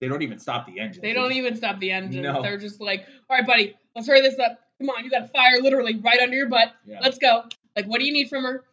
They 0.00 0.08
don't 0.08 0.22
even 0.22 0.38
stop 0.38 0.66
the 0.66 0.80
engine. 0.80 1.02
They 1.02 1.12
don't 1.12 1.32
even 1.32 1.56
stop 1.56 1.78
the 1.78 1.90
engine. 1.92 2.22
No. 2.22 2.42
They're 2.42 2.56
just 2.58 2.80
like, 2.80 3.06
all 3.28 3.36
right, 3.36 3.46
buddy, 3.46 3.76
let's 3.94 4.08
hurry 4.08 4.22
this 4.22 4.38
up. 4.38 4.58
Come 4.78 4.88
on, 4.88 5.04
you 5.04 5.10
got 5.10 5.24
a 5.24 5.28
fire 5.28 5.60
literally 5.60 5.96
right 5.96 6.20
under 6.20 6.36
your 6.36 6.48
butt. 6.48 6.72
Yeah. 6.86 7.00
Let's 7.02 7.18
go. 7.18 7.44
Like, 7.76 7.86
what 7.86 7.98
do 7.98 8.06
you 8.06 8.12
need 8.12 8.28
from 8.30 8.44
her? 8.44 8.64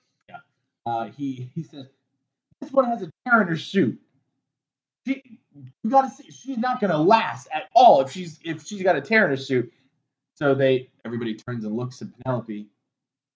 Uh, 0.87 1.05
he 1.11 1.49
he 1.53 1.63
says, 1.63 1.87
"This 2.61 2.71
one 2.71 2.85
has 2.85 3.01
a 3.01 3.11
tear 3.25 3.41
in 3.41 3.47
her 3.47 3.57
suit. 3.57 3.99
She, 5.05 5.21
you 5.83 5.89
gotta 5.89 6.09
see, 6.09 6.29
she's 6.31 6.57
not 6.57 6.79
gonna 6.79 6.97
last 6.97 7.47
at 7.53 7.63
all 7.73 8.01
if 8.01 8.11
she's 8.11 8.39
if 8.43 8.65
she's 8.65 8.83
got 8.83 8.95
a 8.95 9.01
tear 9.01 9.25
in 9.25 9.31
her 9.31 9.37
suit." 9.37 9.71
So 10.35 10.53
they 10.55 10.89
everybody 11.05 11.35
turns 11.35 11.65
and 11.65 11.75
looks 11.75 12.01
at 12.01 12.07
Penelope, 12.19 12.67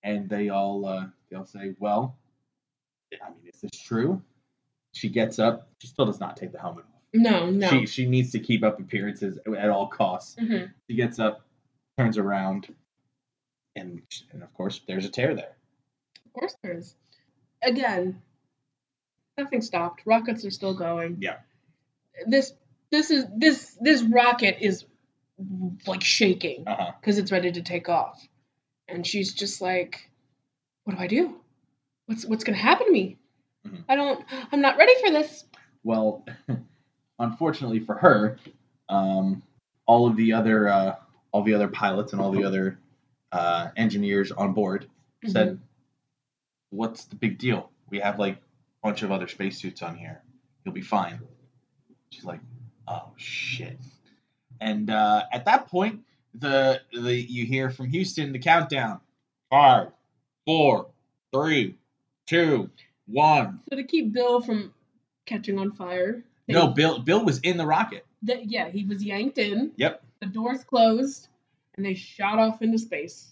and 0.03 0.29
they 0.29 0.49
all 0.49 0.85
uh, 0.85 1.07
they 1.29 1.35
all 1.35 1.45
say, 1.45 1.75
"Well, 1.79 2.17
I 3.13 3.29
mean, 3.29 3.51
is 3.53 3.61
this 3.61 3.71
true?" 3.71 4.21
She 4.93 5.09
gets 5.09 5.39
up. 5.39 5.69
She 5.79 5.87
still 5.87 6.05
does 6.05 6.19
not 6.19 6.35
take 6.37 6.51
the 6.51 6.59
helmet 6.59 6.85
off. 6.85 7.01
No, 7.13 7.49
no. 7.49 7.69
She 7.69 7.85
she 7.85 8.05
needs 8.05 8.31
to 8.31 8.39
keep 8.39 8.63
up 8.63 8.79
appearances 8.79 9.37
at 9.57 9.69
all 9.69 9.87
costs. 9.87 10.35
hmm 10.39 10.65
She 10.89 10.95
gets 10.95 11.19
up, 11.19 11.45
turns 11.97 12.17
around, 12.17 12.73
and 13.75 14.01
and 14.31 14.43
of 14.43 14.53
course 14.53 14.81
there's 14.87 15.05
a 15.05 15.09
tear 15.09 15.33
there. 15.35 15.55
Of 16.25 16.33
course 16.33 16.55
there 16.63 16.77
is. 16.77 16.95
Again, 17.63 18.21
nothing 19.37 19.61
stopped. 19.61 20.01
Rockets 20.05 20.45
are 20.45 20.51
still 20.51 20.73
going. 20.73 21.17
Yeah. 21.19 21.37
This 22.27 22.53
this 22.91 23.11
is 23.11 23.25
this 23.35 23.77
this 23.79 24.01
rocket 24.01 24.57
is 24.61 24.85
like 25.87 26.03
shaking 26.03 26.65
because 26.99 27.17
it's 27.17 27.31
ready 27.31 27.51
to 27.51 27.61
take 27.61 27.89
off, 27.89 28.21
and 28.87 29.05
she's 29.05 29.33
just 29.33 29.61
like, 29.61 30.09
"What 30.83 30.97
do 30.97 31.01
I 31.01 31.07
do? 31.07 31.35
What's 32.05 32.25
what's 32.25 32.43
gonna 32.43 32.57
happen 32.57 32.87
to 32.87 32.91
me? 32.91 33.17
Mhm. 33.65 33.83
I 33.87 33.95
don't. 33.95 34.23
I'm 34.51 34.61
not 34.61 34.77
ready 34.77 34.93
for 35.01 35.11
this." 35.11 35.45
Well, 35.83 36.25
unfortunately 37.19 37.79
for 37.79 37.95
her, 37.95 38.37
um, 38.89 39.41
all 39.85 40.07
of 40.07 40.15
the 40.15 40.33
other 40.33 40.67
uh, 40.67 40.95
all 41.31 41.43
the 41.43 41.53
other 41.53 41.67
pilots 41.69 42.13
and 42.13 42.21
all 42.21 42.31
the 42.31 42.43
other 42.43 42.77
uh, 43.31 43.69
engineers 43.77 44.31
on 44.31 44.53
board 44.53 44.87
said, 45.25 45.59
"What's 46.71 47.05
the 47.05 47.15
big 47.15 47.37
deal? 47.37 47.69
We 47.89 47.99
have 47.99 48.17
like 48.19 48.35
a 48.37 48.39
bunch 48.87 49.03
of 49.03 49.11
other 49.11 49.27
spacesuits 49.27 49.81
on 49.83 49.95
here. 49.95 50.21
You'll 50.65 50.73
be 50.73 50.81
fine." 50.81 51.19
She's 52.09 52.25
like, 52.25 52.39
"Oh 52.87 53.11
shit!" 53.17 53.77
And 54.59 54.89
uh, 54.89 55.23
at 55.31 55.45
that 55.45 55.67
point, 55.67 56.01
the 56.33 56.81
the 56.91 57.15
you 57.15 57.45
hear 57.45 57.69
from 57.69 57.87
Houston 57.89 58.31
the 58.33 58.39
countdown: 58.39 58.99
five, 59.49 59.87
four, 60.45 60.87
three, 61.33 61.75
two, 62.25 62.69
one. 63.05 63.59
So 63.69 63.75
to 63.75 63.83
keep 63.83 64.11
Bill 64.13 64.41
from 64.41 64.73
catching 65.25 65.57
on 65.59 65.71
fire. 65.71 66.23
they- 66.47 66.53
No, 66.53 66.67
Bill 66.69 66.99
Bill 66.99 67.23
was 67.23 67.39
in 67.39 67.57
the 67.57 67.65
rocket. 67.65 68.05
th- 68.25 68.45
yeah, 68.47 68.69
he 68.69 68.83
was 68.85 69.03
yanked 69.03 69.37
in. 69.37 69.71
Yep. 69.77 70.03
The 70.19 70.25
doors 70.27 70.63
closed, 70.63 71.27
and 71.75 71.85
they 71.85 71.93
shot 71.95 72.37
off 72.39 72.61
into 72.61 72.77
space. 72.77 73.30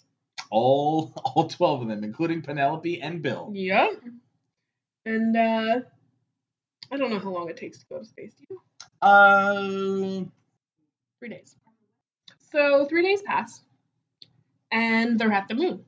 All 0.50 1.14
all 1.26 1.48
12 1.48 1.84
of 1.84 1.88
them 1.88 2.04
including 2.04 2.42
penelope 2.42 3.02
and 3.02 3.22
bill 3.22 3.52
Yep. 3.54 3.92
And 5.06 5.36
uh 5.38 5.80
I 6.92 6.98
don't 6.98 7.10
know 7.12 7.20
how 7.20 7.30
long 7.30 7.50
it 7.50 7.58
takes 7.58 7.80
to 7.80 7.86
go 7.90 8.00
to 8.00 8.06
space. 8.06 8.34
Do 8.36 8.46
you? 8.50 8.62
uh 9.02 10.26
Three 11.20 11.30
days. 11.30 11.56
So 12.52 12.86
three 12.88 13.04
days 13.04 13.22
pass, 13.22 13.62
and 14.72 15.20
they're 15.20 15.32
at 15.32 15.48
the 15.48 15.54
moon. 15.56 15.84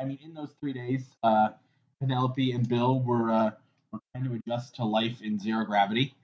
i 0.00 0.04
mean 0.04 0.18
in 0.24 0.34
those 0.34 0.52
three 0.60 0.72
days 0.72 1.04
uh 1.22 1.48
penelope 2.00 2.52
and 2.52 2.68
bill 2.68 3.00
were 3.00 3.30
uh 3.30 3.50
were 3.92 4.00
trying 4.12 4.24
to 4.24 4.34
adjust 4.34 4.74
to 4.76 4.84
life 4.84 5.22
in 5.22 5.38
zero 5.38 5.64
gravity 5.64 6.14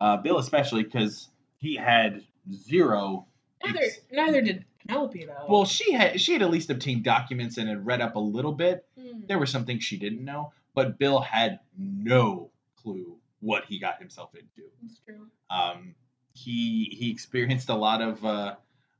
uh 0.00 0.16
bill 0.16 0.38
especially 0.38 0.82
because 0.82 1.28
he 1.58 1.74
had 1.76 2.22
zero 2.52 3.26
Neither 3.64 3.78
ex- 3.82 4.00
neither 4.12 4.40
did 4.42 4.64
Penelope 4.88 5.24
though. 5.26 5.46
well 5.48 5.64
she 5.64 5.92
had 5.92 6.20
she 6.20 6.32
had 6.32 6.42
at 6.42 6.50
least 6.50 6.70
obtained 6.70 7.04
documents 7.04 7.58
and 7.58 7.68
had 7.68 7.84
read 7.86 8.00
up 8.00 8.16
a 8.16 8.20
little 8.20 8.52
bit 8.52 8.84
Hmm. 8.98 9.20
there 9.26 9.38
were 9.38 9.46
some 9.46 9.64
things 9.64 9.84
she 9.84 9.98
didn't 9.98 10.24
know 10.24 10.52
but 10.74 10.98
bill 10.98 11.20
had 11.20 11.60
no 11.78 12.50
clue 12.76 13.16
what 13.40 13.64
he 13.66 13.78
got 13.78 13.98
himself 13.98 14.34
into 14.34 14.68
That's 14.82 14.98
true. 15.06 15.26
um, 15.50 15.94
he 16.34 16.84
he 16.98 17.10
experienced 17.10 17.68
a 17.68 17.74
lot 17.74 18.00
of 18.02 18.24
uh, 18.24 18.54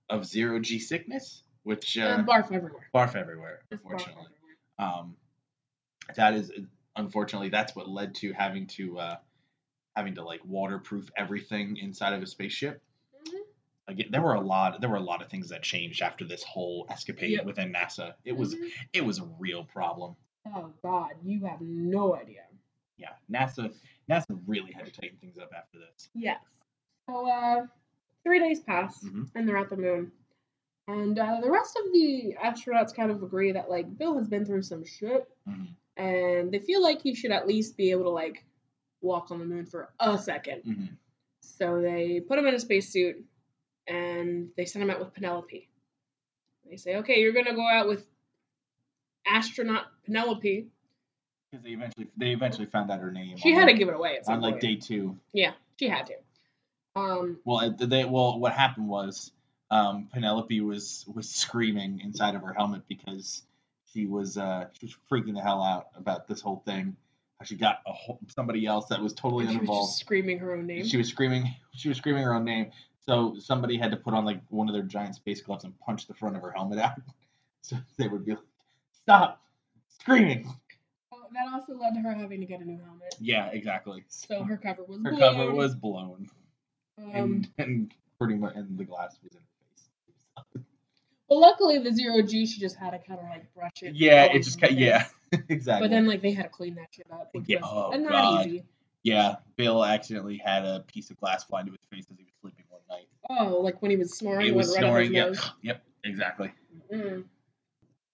of 0.09 0.25
zero 0.25 0.59
G 0.61 0.79
sickness, 0.79 1.42
which 1.64 1.99
uh, 1.99 2.03
Uh, 2.03 2.22
barf 2.25 2.53
everywhere. 2.53 2.88
barf 2.94 3.14
everywhere. 3.16 3.61
Just 3.70 3.83
barf 3.85 3.92
Unfortunately, 3.92 4.25
everywhere. 4.79 5.01
um, 5.01 5.16
that 6.14 6.35
is 6.35 6.53
unfortunately 6.96 7.49
that's 7.51 7.75
what 7.77 7.88
led 7.88 8.14
to 8.16 8.33
having 8.33 8.66
to 8.68 8.99
uh, 8.99 9.16
having 9.96 10.14
to 10.14 10.22
like 10.25 10.40
waterproof 10.46 11.11
everything 11.16 11.77
inside 11.79 12.12
of 12.14 12.22
a 12.22 12.27
spaceship. 12.27 12.83
Again, 13.88 14.09
there 14.11 14.22
were 14.22 14.35
a 14.35 14.40
lot 14.40 14.81
there 14.81 14.90
were 14.90 14.96
a 14.96 15.01
lot 15.01 15.22
of 15.22 15.29
things 15.29 15.49
that 15.51 15.62
changed 15.62 16.03
after 16.03 16.25
this 16.25 16.42
whole 16.42 16.87
escapade 16.90 17.31
Yep. 17.33 17.44
within 17.46 17.72
NASA. 17.72 18.14
It 18.25 18.33
was 18.37 18.55
Mhm. 18.57 18.70
it 18.92 19.05
was 19.05 19.18
a 19.20 19.25
real 19.38 19.64
problem. 19.64 20.16
Oh 20.46 20.72
God, 20.83 21.14
you 21.22 21.44
have 21.44 21.61
no 21.61 22.16
idea. 22.16 22.46
Yeah, 22.96 23.14
NASA 23.31 23.72
NASA 24.09 24.40
really 24.46 24.72
had 24.72 24.87
to 24.87 24.92
tighten 24.92 25.18
things 25.18 25.38
up 25.38 25.53
after 25.57 25.79
this. 25.79 26.11
Yes. 26.14 26.40
So 27.09 27.29
uh, 27.31 27.66
three 28.25 28.40
days 28.40 28.61
pass, 28.61 29.03
Mhm. 29.05 29.31
and 29.35 29.49
they're 29.49 29.57
at 29.59 29.70
the 29.70 29.77
moon. 29.77 30.11
And 30.88 31.18
uh, 31.18 31.40
the 31.40 31.51
rest 31.51 31.77
of 31.85 31.92
the 31.92 32.37
astronauts 32.42 32.94
kind 32.94 33.11
of 33.11 33.22
agree 33.22 33.53
that 33.53 33.70
like 33.70 33.96
Bill 33.99 34.16
has 34.18 34.29
been 34.29 34.45
through 34.45 34.62
some 34.62 34.84
shit, 34.84 35.28
Mhm. 35.49 35.68
and 35.97 36.51
they 36.53 36.59
feel 36.59 36.82
like 36.82 37.03
he 37.03 37.14
should 37.14 37.30
at 37.32 37.47
least 37.47 37.76
be 37.76 37.91
able 37.93 38.05
to 38.05 38.11
like 38.11 38.45
walk 39.01 39.30
on 39.30 39.39
the 39.39 39.45
moon 39.45 39.66
for 39.66 39.93
a 40.01 40.18
2nd 40.18 40.64
Mhm. 40.64 40.97
So 41.41 41.80
they 41.80 42.20
put 42.20 42.39
him 42.39 42.47
in 42.47 42.55
a 42.55 42.59
spacesuit, 42.61 43.24
and 43.89 44.51
they 44.57 44.64
send 44.64 44.82
him 44.82 44.91
out 44.91 44.99
with 44.99 45.14
Penelope. 45.14 45.68
They 46.68 46.76
say, 46.76 46.97
"Okay, 46.97 47.20
you're 47.20 47.32
gonna 47.32 47.55
go 47.55 47.66
out 47.66 47.89
with 47.89 48.07
astronaut 49.26 49.87
Penelope." 50.05 50.68
Because 51.51 51.64
they 51.64 51.70
eventually 51.70 52.09
they 52.16 52.30
eventually 52.30 52.66
found 52.66 52.91
out 52.91 53.01
her 53.01 53.12
name. 53.12 53.37
She 53.37 53.53
on, 53.53 53.61
had 53.61 53.66
to 53.66 53.74
give 53.74 53.89
it 53.89 53.95
away 53.95 54.16
at 54.16 54.26
some 54.26 54.37
on 54.37 54.41
like 54.41 54.55
point. 54.55 54.62
day 54.62 54.76
two. 54.76 55.16
Yeah, 55.32 55.53
she 55.78 55.89
had 55.89 56.07
to. 56.07 56.14
Um, 56.97 57.39
Well, 57.45 57.74
they 57.78 58.05
well, 58.05 58.39
what 58.39 58.53
happened 58.53 58.89
was 58.89 59.30
um, 59.70 60.09
Penelope 60.12 60.61
was 60.61 61.05
was 61.12 61.28
screaming 61.28 62.01
inside 62.01 62.34
of 62.34 62.43
her 62.43 62.53
helmet 62.53 62.82
because 62.89 63.43
she 63.93 64.07
was 64.07 64.37
uh, 64.37 64.66
she 64.72 64.87
was 64.87 64.97
freaking 65.11 65.34
the 65.34 65.43
hell 65.43 65.62
out 65.62 65.89
about 65.97 66.26
this 66.26 66.41
whole 66.41 66.62
thing. 66.64 66.97
How 67.39 67.45
she 67.45 67.57
got 67.57 67.80
a 67.87 67.93
whole, 67.93 68.18
somebody 68.28 68.64
else 68.64 68.87
that 68.87 69.03
was 69.03 69.12
totally 69.12 69.45
and 69.45 69.53
she 69.53 69.59
was 69.59 69.68
uninvolved. 69.68 69.93
screaming 69.95 70.39
her 70.39 70.55
own 70.55 70.66
name. 70.66 70.87
She 70.87 70.97
was 70.97 71.09
screaming. 71.09 71.55
She 71.74 71.89
was 71.89 71.99
screaming 71.99 72.22
her 72.22 72.34
own 72.34 72.45
name. 72.45 72.70
So 73.07 73.36
somebody 73.38 73.76
had 73.78 73.92
to 73.92 73.96
put 73.96 74.14
on 74.14 74.24
like 74.24 74.40
one 74.48 74.68
of 74.68 74.74
their 74.74 74.82
giant 74.82 75.14
space 75.14 75.40
gloves 75.40 75.64
and 75.64 75.78
punch 75.80 76.07
the 76.09 76.14
front 76.14 76.36
of 76.36 76.42
her 76.42 76.50
helmet 76.52 76.78
out. 76.78 76.98
So 77.62 77.76
they 77.96 78.07
would 78.07 78.24
be 78.24 78.30
like, 78.32 78.44
"Stop 78.92 79.42
screaming!" 79.88 80.48
That 81.32 81.48
also 81.52 81.74
led 81.76 81.94
to 81.94 82.00
her 82.00 82.14
having 82.14 82.38
to 82.38 82.46
get 82.46 82.61
a 82.61 82.64
new 82.64 82.78
helmet. 82.78 83.16
Yeah, 83.18 83.46
exactly. 83.48 84.04
So 84.07 84.44
her 84.44 84.57
cover 84.57 84.84
was 84.84 84.98
blown. 85.00 85.04
Her 85.12 85.18
blown. 85.18 85.34
cover 85.34 85.52
was 85.52 85.74
blown, 85.74 86.28
Um, 86.96 87.11
and 87.12 87.48
and 87.59 87.94
pretty 88.20 88.36
much, 88.36 88.54
and 88.54 88.78
the 88.78 88.84
glass 88.84 89.18
was 89.20 89.32
in 89.32 89.40
her 89.40 90.44
face. 90.54 90.64
well, 91.28 91.40
luckily 91.40 91.78
the 91.78 91.90
zero 91.92 92.22
G, 92.22 92.46
she 92.46 92.61
just 92.61 92.76
had 92.76 92.90
to 92.90 92.98
kind 93.00 93.18
of 93.18 93.26
like 93.28 93.52
brush 93.52 93.82
it. 93.82 93.96
Yeah, 93.96 94.26
it 94.26 94.44
just 94.44 94.61
kind 94.61 94.78
yeah, 94.78 95.07
exactly. 95.48 95.88
But 95.88 95.92
then 95.92 96.07
like 96.07 96.22
they 96.22 96.30
had 96.30 96.44
to 96.44 96.48
clean 96.50 96.76
that 96.76 96.86
shit 96.92 97.09
up, 97.12 97.30
which 97.32 97.46
Yeah, 97.48 97.62
was 97.62 97.94
oh, 97.96 97.98
not 97.98 98.11
God. 98.12 98.46
easy. 98.46 98.64
yeah, 99.02 99.36
Bill 99.57 99.84
accidentally 99.84 100.36
had 100.38 100.64
a 100.64 100.84
piece 100.86 101.11
of 101.11 101.16
glass 101.18 101.42
fly 101.42 101.61
into 101.62 101.72
his 101.72 101.80
face 101.90 102.07
as 102.12 102.16
he 102.16 102.22
was 102.24 102.32
sleeping. 102.40 102.55
Oh, 103.29 103.61
like 103.61 103.81
when 103.83 103.91
he 103.91 103.97
was 103.97 104.16
snoring, 104.16 104.47
He 104.47 104.53
was 104.53 104.74
snoring. 104.74 105.14
Yep, 105.14 105.37
yep, 105.62 105.83
exactly. 106.05 106.53
Mm. 106.93 107.24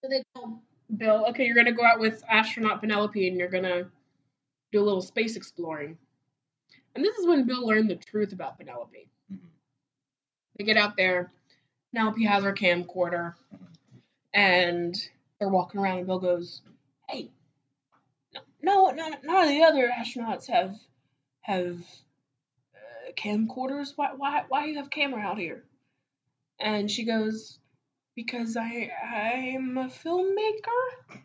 So 0.01 0.09
they 0.09 0.23
tell 0.35 0.61
Bill, 0.97 1.25
okay, 1.29 1.45
you're 1.45 1.55
gonna 1.55 1.71
go 1.71 1.85
out 1.85 1.99
with 1.99 2.23
astronaut 2.27 2.81
Penelope 2.81 3.27
and 3.27 3.37
you're 3.37 3.49
gonna 3.49 3.89
do 4.71 4.81
a 4.81 4.83
little 4.83 5.01
space 5.01 5.35
exploring. 5.35 5.97
And 6.95 7.03
this 7.03 7.17
is 7.17 7.27
when 7.27 7.45
Bill 7.45 7.65
learned 7.65 7.89
the 7.89 7.95
truth 7.95 8.33
about 8.33 8.57
Penelope. 8.57 9.09
Mhm. 9.31 9.39
They 10.57 10.63
get 10.63 10.77
out 10.77 10.97
there. 10.97 11.31
Penelope 11.91 12.23
has 12.25 12.43
her 12.43 12.53
camcorder, 12.53 13.35
and 14.33 14.95
they're 15.39 15.49
walking 15.49 15.79
around. 15.79 15.99
And 15.99 16.07
Bill 16.07 16.19
goes, 16.19 16.61
"Hey, 17.07 17.29
no, 18.61 18.89
no, 18.89 19.09
none 19.23 19.43
of 19.43 19.49
the 19.49 19.63
other 19.63 19.89
astronauts 19.89 20.47
have 20.47 20.79
have 21.41 21.85
camcorders. 23.15 23.93
Why, 23.95 24.11
why, 24.15 24.43
why 24.47 24.65
you 24.65 24.77
have 24.77 24.89
camera 24.89 25.21
out 25.21 25.37
here?" 25.37 25.63
And 26.59 26.89
she 26.89 27.03
goes, 27.05 27.59
"Because 28.15 28.57
I, 28.57 28.91
I'm 29.03 29.77
a 29.77 29.85
filmmaker." 29.85 31.19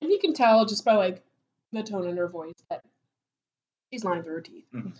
and 0.00 0.10
you 0.10 0.18
can 0.18 0.34
tell 0.34 0.66
just 0.66 0.84
by 0.84 0.94
like 0.94 1.22
the 1.72 1.82
tone 1.82 2.08
in 2.08 2.16
her 2.16 2.28
voice 2.28 2.54
that 2.70 2.84
she's 3.90 4.04
lying 4.04 4.22
through 4.22 4.34
her 4.34 4.40
teeth. 4.40 4.66
Mhm. 4.72 4.92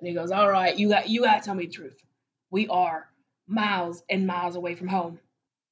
And 0.00 0.08
he 0.08 0.14
goes, 0.14 0.30
"All 0.30 0.48
right, 0.50 0.76
you 0.76 0.88
got 0.88 1.08
you 1.08 1.22
got 1.22 1.38
to 1.38 1.44
tell 1.44 1.54
me 1.54 1.66
the 1.66 1.72
truth. 1.72 2.00
We 2.50 2.68
are 2.68 3.08
miles 3.46 4.02
and 4.08 4.26
miles 4.26 4.56
away 4.56 4.74
from 4.74 4.88
home. 4.88 5.18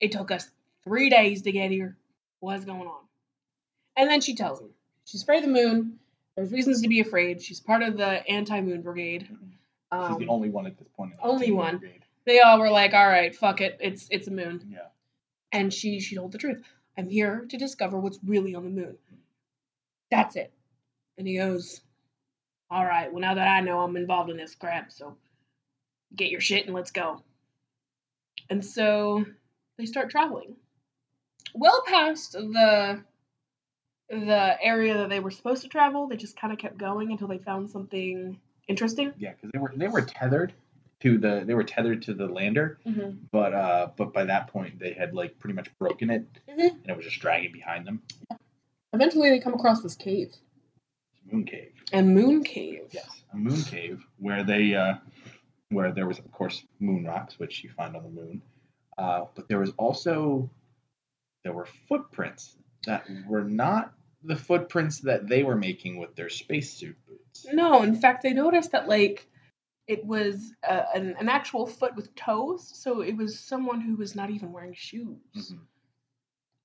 It 0.01 0.12
took 0.12 0.30
us 0.30 0.51
three 0.84 1.11
days 1.11 1.42
to 1.42 1.53
get 1.53 1.70
here. 1.70 1.97
What's 2.40 2.64
going 2.64 2.86
on?" 2.86 3.01
And 3.97 4.11
then 4.11 4.20
she 4.20 4.34
tells 4.34 4.61
him 4.61 4.70
she's 5.05 5.22
afraid 5.22 5.38
of 5.44 5.47
the 5.47 5.53
moon. 5.53 5.99
There's 6.37 6.53
reasons 6.53 6.82
to 6.82 6.89
be 6.89 7.01
afraid. 7.01 7.43
She's 7.43 7.61
part 7.61 7.82
of 7.82 7.97
the 7.97 8.26
anti-moon 8.28 8.82
brigade. 8.82 9.28
Mhm. 9.30 9.53
Um, 9.91 10.12
She's 10.12 10.18
the 10.26 10.28
only 10.28 10.51
one 10.51 10.66
at 10.66 10.76
this 10.78 10.89
point. 10.89 11.12
in 11.12 11.16
the 11.18 11.22
only 11.24 11.51
one. 11.53 11.78
brigade. 11.78 12.03
they 12.24 12.41
all 12.41 12.59
were 12.59 12.70
like, 12.70 12.93
"All 12.93 13.07
right, 13.09 13.34
fuck 13.34 13.61
it. 13.61 13.78
It's 13.80 14.09
it's 14.11 14.26
a 14.28 14.32
moon." 14.32 14.68
Yeah. 14.70 14.89
And 15.53 15.72
she 15.72 16.01
she 16.01 16.16
told 16.16 16.32
the 16.32 16.39
truth. 16.39 16.62
I'm 16.99 17.09
here 17.09 17.47
to 17.51 17.57
discover 17.57 17.99
what's 17.99 18.18
really 18.24 18.55
on 18.55 18.64
the 18.64 18.70
moon. 18.70 18.99
That's 20.11 20.34
it. 20.37 20.53
And 21.18 21.26
he 21.26 21.37
goes, 21.37 21.80
All 22.70 22.84
right, 22.84 23.12
well 23.12 23.20
now 23.20 23.34
that 23.34 23.47
I 23.49 23.61
know 23.61 23.80
I'm 23.80 23.97
involved 23.97 24.30
in 24.30 24.37
this 24.37 24.55
crap, 24.55 24.91
so 24.91 25.16
get 26.14 26.30
your 26.30 26.41
shit 26.41 26.66
and 26.66 26.74
let's 26.74 26.91
go. 26.91 27.22
And 28.51 28.64
so 28.64 29.24
they 29.78 29.87
start 29.87 30.11
traveling. 30.11 30.57
Well 31.55 31.82
past 31.87 32.32
the 32.32 33.05
the 34.09 34.57
area 34.62 34.96
that 34.98 35.09
they 35.09 35.20
were 35.20 35.30
supposed 35.30 35.62
to 35.62 35.68
travel, 35.68 36.07
they 36.07 36.16
just 36.16 36.38
kind 36.38 36.52
of 36.52 36.59
kept 36.59 36.78
going 36.78 37.11
until 37.11 37.28
they 37.28 37.38
found 37.38 37.68
something 37.70 38.38
interesting. 38.68 39.12
Yeah, 39.18 39.32
because 39.32 39.50
they 39.52 39.59
were 39.59 39.72
they 39.76 39.88
were 39.88 40.02
tethered 40.02 40.52
to 41.00 41.18
the 41.18 41.42
they 41.46 41.54
were 41.54 41.64
tethered 41.64 42.02
to 42.02 42.14
the 42.14 42.26
lander, 42.26 42.78
Mm-hmm. 42.86 43.18
but 43.32 43.52
uh 43.52 43.88
but 43.96 44.12
by 44.12 44.24
that 44.24 44.48
point 44.48 44.78
they 44.78 44.92
had 44.92 45.14
like 45.14 45.38
pretty 45.38 45.54
much 45.54 45.68
broken 45.78 46.11
it, 46.11 46.24
Mhm. 46.48 46.70
and 46.70 46.86
it 46.88 46.96
was 46.96 47.04
just 47.04 47.20
dragging 47.20 47.52
behind 47.52 47.86
them. 47.86 48.02
Eventually, 48.92 49.28
they 49.30 49.40
come 49.40 49.54
across 49.54 49.82
this 49.82 49.94
cave, 49.94 50.32
Moon 51.30 51.44
cave. 51.44 51.72
a 51.92 52.02
moon 52.02 52.42
cave. 52.44 52.88
Yes, 52.92 53.22
a 53.32 53.36
moon 53.36 53.61
cave 53.62 54.02
where 54.18 54.42
they 54.44 54.74
uh, 54.74 54.94
where 55.70 55.90
there 55.92 56.07
was 56.07 56.18
of 56.18 56.30
course 56.32 56.64
moon 56.80 57.04
rocks, 57.04 57.38
which 57.38 57.62
you 57.64 57.70
find 57.76 57.96
on 57.96 58.04
the 58.04 58.09
moon, 58.09 58.40
uh, 58.96 59.24
but 59.34 59.48
there 59.48 59.59
was 59.59 59.72
also 59.76 60.48
there 61.44 61.52
were 61.52 61.66
footprints 61.88 62.57
that 62.86 63.04
were 63.28 63.42
not 63.44 63.92
the 64.22 64.36
footprints 64.36 65.00
that 65.00 65.28
they 65.28 65.42
were 65.42 65.56
making 65.56 65.98
with 65.98 66.14
their 66.16 66.28
spacesuit 66.28 66.96
boots. 67.06 67.46
No, 67.52 67.82
in 67.82 67.94
fact, 67.94 68.22
they 68.22 68.32
noticed 68.32 68.72
that 68.72 68.88
like 68.88 69.28
it 69.86 70.04
was 70.04 70.52
uh, 70.68 70.84
an, 70.94 71.14
an 71.20 71.28
actual 71.28 71.66
foot 71.66 71.94
with 71.94 72.14
toes, 72.14 72.68
so 72.74 73.02
it 73.02 73.16
was 73.16 73.38
someone 73.38 73.80
who 73.80 73.96
was 73.96 74.14
not 74.16 74.30
even 74.30 74.52
wearing 74.52 74.74
shoes. 74.74 75.18
Mhm. 75.34 75.60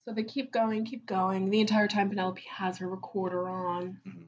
So 0.07 0.13
they 0.13 0.23
keep 0.23 0.51
going, 0.51 0.85
keep 0.85 1.05
going. 1.05 1.49
The 1.51 1.59
entire 1.61 1.87
time 1.87 2.09
Penelope 2.09 2.41
has 2.49 2.79
her 2.79 2.87
recorder 2.89 3.47
on, 3.47 4.01
Mhm. 4.07 4.25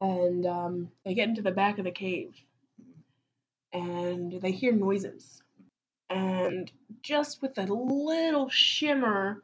and 0.00 0.46
um, 0.46 0.92
they 1.04 1.14
get 1.14 1.28
into 1.28 1.42
the 1.42 1.52
back 1.52 1.78
of 1.78 1.84
the 1.84 1.92
cave, 1.92 2.34
and 3.72 4.32
they 4.40 4.50
hear 4.50 4.72
noises, 4.72 5.42
and 6.10 6.70
just 7.02 7.42
with 7.42 7.58
a 7.58 7.64
little 7.66 8.48
shimmer 8.48 9.42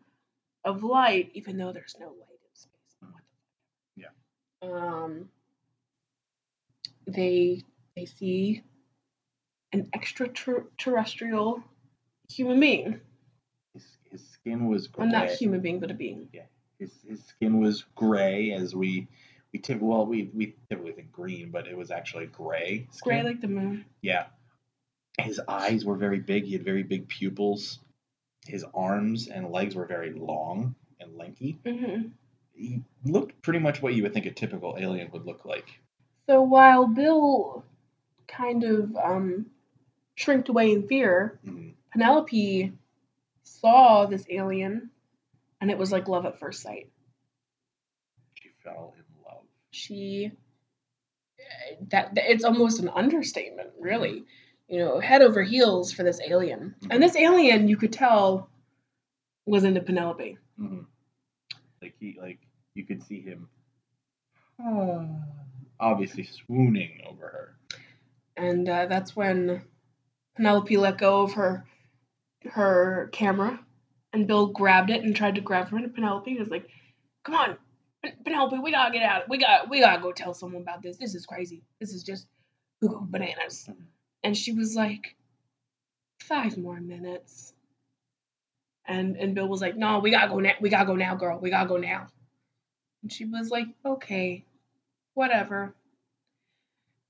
of 0.64 0.82
light, 0.82 1.30
even 1.34 1.56
though 1.56 1.72
there's 1.72 1.96
no 2.00 2.08
light 2.08 2.18
in 2.30 2.54
space. 2.54 2.96
What 3.00 3.12
the 3.96 4.02
Yeah. 4.02 4.10
Um, 4.62 5.28
they 7.06 7.62
they 7.96 8.04
see 8.06 8.62
an 9.72 9.88
extraterrestrial 9.94 11.62
human 12.30 12.60
being. 12.60 13.00
His, 13.74 13.84
his 14.10 14.28
skin 14.28 14.68
was 14.68 14.86
gray. 14.88 15.06
Well, 15.06 15.12
not 15.12 15.30
human 15.30 15.60
being, 15.60 15.80
but 15.80 15.90
a 15.90 15.94
being. 15.94 16.28
Yeah, 16.32 16.42
His, 16.78 16.92
his 17.08 17.24
skin 17.24 17.60
was 17.60 17.84
gray, 17.94 18.52
as 18.52 18.74
we 18.74 19.08
we 19.52 19.58
typ- 19.60 19.80
well 19.80 20.06
we 20.06 20.30
we 20.34 20.54
typically 20.68 20.92
think 20.92 21.12
green, 21.12 21.50
but 21.50 21.66
it 21.66 21.76
was 21.76 21.90
actually 21.90 22.26
gray. 22.26 22.86
Gray 23.02 23.22
like 23.22 23.40
the 23.40 23.48
moon. 23.48 23.84
Yeah. 24.00 24.26
His 25.18 25.40
eyes 25.46 25.84
were 25.84 25.96
very 25.96 26.20
big. 26.20 26.44
He 26.44 26.54
had 26.54 26.64
very 26.64 26.82
big 26.82 27.06
pupils. 27.06 27.78
His 28.46 28.64
arms 28.74 29.28
and 29.28 29.50
legs 29.50 29.74
were 29.74 29.84
very 29.86 30.12
long 30.12 30.74
and 31.00 31.16
lanky. 31.16 31.58
hmm 31.64 31.74
He 31.74 32.10
looked 33.04 33.40
pretty 33.42 33.58
much 33.58 33.82
what 33.82 33.94
you 33.94 34.02
would 34.02 34.12
think 34.14 34.26
a 34.26 34.30
typical 34.30 34.76
alien 34.78 35.10
would 35.12 35.24
look 35.26 35.44
like. 35.44 35.80
So 36.26 36.42
while 36.42 36.86
Bill 36.86 37.64
kind 38.28 38.62
of 38.64 38.96
um, 38.96 39.46
shrinked 40.14 40.48
away 40.48 40.72
in 40.72 40.86
fear, 40.86 41.38
Mhm. 41.44 41.74
Penelope 41.92 42.72
saw 43.42 44.06
this 44.06 44.24
alien, 44.30 44.90
and 45.60 45.70
it 45.70 45.76
was 45.78 45.92
like 45.92 46.08
love 46.08 46.24
at 46.26 46.38
first 46.38 46.62
sight. 46.62 46.90
She 48.34 48.48
fell 48.64 48.94
in 48.96 49.04
love. 49.24 49.42
She 49.70 50.32
that, 51.88 52.14
that- 52.14 52.30
it's 52.30 52.44
almost 52.44 52.80
an 52.80 52.88
understatement, 52.88 53.70
really. 53.78 54.24
You 54.68 54.78
know, 54.78 55.00
head 55.00 55.20
over 55.22 55.42
heels 55.42 55.92
for 55.92 56.02
this 56.02 56.20
alien, 56.26 56.74
and 56.88 57.02
this 57.02 57.16
alien 57.16 57.68
you 57.68 57.76
could 57.76 57.92
tell 57.92 58.48
was 59.44 59.64
into 59.64 59.82
Penelope. 59.82 60.38
Mhm. 60.58 60.86
Like 61.82 61.94
he 61.98 62.16
like 62.18 62.38
you 62.74 62.84
could 62.84 63.02
see 63.02 63.20
him 63.20 63.48
obviously 65.80 66.24
swooning 66.24 67.00
over 67.08 67.26
her. 67.26 67.56
and 68.36 68.68
uh, 68.68 68.86
that's 68.86 69.14
when 69.16 69.62
Penelope 70.36 70.76
let 70.76 70.98
go 70.98 71.22
of 71.22 71.32
her 71.34 71.64
her 72.50 73.08
camera, 73.12 73.60
and 74.12 74.26
Bill 74.26 74.46
grabbed 74.48 74.90
it 74.90 75.02
and 75.02 75.14
tried 75.14 75.36
to 75.36 75.40
grab 75.40 75.68
her. 75.68 75.76
And 75.76 75.94
Penelope 75.94 76.38
was 76.38 76.48
like, 76.48 76.68
"Come 77.24 77.34
on, 77.34 77.56
Penelope, 78.24 78.58
we 78.58 78.70
gotta 78.72 78.92
get 78.92 79.02
out. 79.02 79.28
We 79.28 79.38
got 79.38 79.68
we 79.68 79.80
gotta 79.80 80.00
go 80.00 80.12
tell 80.12 80.34
someone 80.34 80.62
about 80.62 80.82
this. 80.82 80.96
This 80.96 81.14
is 81.14 81.26
crazy. 81.26 81.62
This 81.80 81.92
is 81.92 82.02
just 82.02 82.26
bananas." 82.80 83.68
And 84.24 84.36
she 84.36 84.52
was 84.52 84.74
like, 84.74 85.16
five 86.20 86.56
more 86.56 86.80
minutes." 86.80 87.52
And 88.86 89.16
and 89.16 89.34
Bill 89.34 89.48
was 89.48 89.60
like, 89.60 89.76
"No, 89.76 89.98
we 89.98 90.10
gotta 90.10 90.28
go 90.28 90.40
now. 90.40 90.54
We 90.60 90.70
gotta 90.70 90.86
go 90.86 90.96
now, 90.96 91.14
girl. 91.14 91.38
We 91.38 91.50
gotta 91.50 91.68
go 91.68 91.76
now." 91.76 92.08
And 93.02 93.12
she 93.12 93.24
was 93.24 93.50
like, 93.50 93.66
"Okay, 93.84 94.44
whatever." 95.14 95.74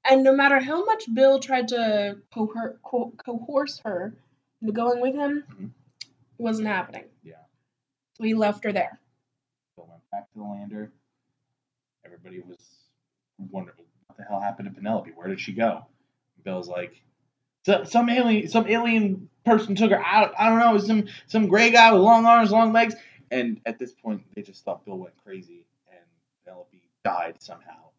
And 0.05 0.25
no 0.25 0.33
matter 0.35 0.59
how 0.59 0.85
much 0.85 1.13
Bill 1.13 1.39
tried 1.39 1.69
to 1.69 2.19
coher- 2.35 2.81
co- 2.83 3.13
coerce 3.19 3.79
her 3.81 4.15
into 4.61 4.73
going 4.73 5.01
with 5.01 5.15
him, 5.15 5.45
Mhm. 5.49 5.71
it 6.03 6.43
wasn't 6.43 6.69
happening. 6.69 7.05
Yeah. 7.23 7.45
So 8.15 8.25
he 8.25 8.35
left 8.35 8.65
her 8.65 8.73
there. 8.73 8.99
Bill 9.77 9.87
went 9.87 10.11
back 10.11 10.31
to 10.33 10.39
the 10.39 10.45
lander. 10.45 10.93
Everybody 12.05 12.41
was 12.41 12.89
wondering 13.39 13.87
what 14.07 14.17
the 14.17 14.25
hell 14.25 14.41
happened 14.41 14.69
to 14.69 14.75
Penelope. 14.75 15.13
Where 15.13 15.29
did 15.29 15.41
she 15.41 15.53
go? 15.53 15.87
Bill's 16.43 16.69
like, 16.69 17.01
"So- 17.65 17.85
some 17.85 18.09
alien, 18.11 18.49
some 18.49 18.67
alien 18.67 19.29
person 19.45 19.77
took 19.77 19.93
her 19.93 20.05
out. 20.05 20.35
I 20.39 20.49
don't 20.49 20.59
know, 20.59 20.79
some 20.79 21.07
some 21.29 21.47
gray 21.47 21.71
guy 21.71 21.93
with 21.93 22.03
long 22.03 22.27
arms, 22.27 22.51
long 22.51 22.73
legs. 22.73 22.97
And 23.31 23.61
at 23.65 23.79
this 23.79 23.93
point, 23.93 24.23
they 24.35 24.43
just 24.43 24.65
thought 24.65 24.85
Bill 24.85 24.99
went 24.99 25.17
crazy, 25.25 25.65
Penelope 26.45 26.83
died 27.05 27.37
somehow. 27.41 27.91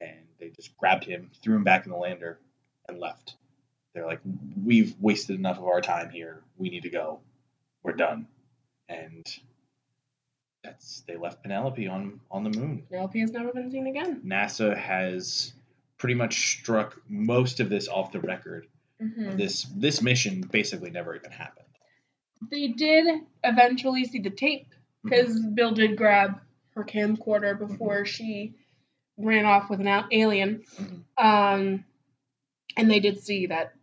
And 0.00 0.26
they 0.38 0.50
just 0.50 0.76
grabbed 0.76 1.04
him, 1.04 1.30
threw 1.42 1.56
him 1.56 1.64
back 1.64 1.86
in 1.86 1.92
the 1.92 1.98
lander, 1.98 2.38
and 2.88 2.98
left. 2.98 3.36
They're 3.94 4.06
like, 4.06 4.20
"We've 4.62 4.94
wasted 5.00 5.38
enough 5.38 5.58
of 5.58 5.64
our 5.64 5.80
time 5.80 6.10
here. 6.10 6.42
We 6.56 6.68
need 6.68 6.82
to 6.82 6.90
go. 6.90 7.20
We're 7.82 7.92
done." 7.92 8.26
And 8.88 9.26
That's 10.62 11.02
they 11.02 11.16
left 11.16 11.42
Penelope 11.42 11.86
on 11.88 12.20
on 12.30 12.42
the 12.42 12.50
moon. 12.58 12.86
Penelope 12.88 13.20
has 13.20 13.32
never 13.32 13.52
been 13.52 13.70
seen 13.70 13.86
again. 13.86 14.22
NASA 14.24 14.74
has 14.76 15.52
pretty 15.98 16.14
much 16.14 16.58
struck 16.58 17.00
most 17.08 17.60
of 17.60 17.68
this 17.68 17.86
off 17.86 18.12
the 18.12 18.20
record. 18.20 18.66
Mhm. 19.00 19.36
This 19.36 19.64
this 19.76 20.00
mission 20.00 20.40
basically 20.40 20.90
never 20.90 21.14
even 21.14 21.30
happened. 21.30 21.68
They 22.50 22.68
did 22.68 23.26
eventually 23.42 24.04
see 24.06 24.20
the 24.20 24.30
tape 24.30 24.68
because 25.02 25.38
Bill 25.46 25.72
did 25.72 25.96
grab 25.98 26.40
her 26.74 26.84
camcorder 26.84 27.58
before 27.58 28.04
she 28.04 28.54
ran 29.16 29.44
off 29.46 29.70
with 29.70 29.80
an 29.80 29.86
al- 29.88 30.08
alien. 30.10 30.64
Mhm. 30.76 31.04
Um, 31.16 31.84
and 32.76 32.90
they 32.90 33.00
did 33.00 33.20
see 33.20 33.46
that 33.46 33.74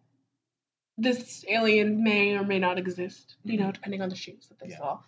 this 0.98 1.46
alien 1.48 2.04
may 2.04 2.36
or 2.36 2.44
may 2.44 2.60
not 2.60 2.78
exist, 2.78 3.36
you 3.44 3.58
know, 3.58 3.72
depending 3.72 4.02
on 4.02 4.10
the 4.10 4.16
shapes 4.16 4.48
that 4.48 4.60
they 4.60 4.68
Yeah. 4.70 4.78
saw. 4.78 5.00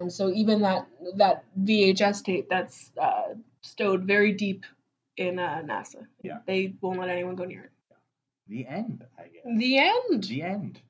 And 0.00 0.12
so 0.12 0.32
even 0.32 0.62
that 0.62 0.88
that 1.16 1.44
VHS 1.62 2.22
tape 2.22 2.48
that's 2.48 2.90
uh, 2.96 3.34
stowed 3.60 4.04
very 4.04 4.32
deep 4.32 4.64
in 5.16 5.38
uh, 5.38 5.62
NASA. 5.64 6.06
Yeah. 6.22 6.38
They 6.46 6.74
won't 6.80 6.98
let 6.98 7.10
anyone 7.10 7.36
go 7.36 7.44
near 7.44 7.64
it. 7.64 7.70
The 8.48 8.66
end, 8.66 9.06
I 9.18 9.28
guess. 9.28 9.42
The 9.44 9.78
end. 9.78 10.24
The 10.24 10.42
end. 10.42 10.80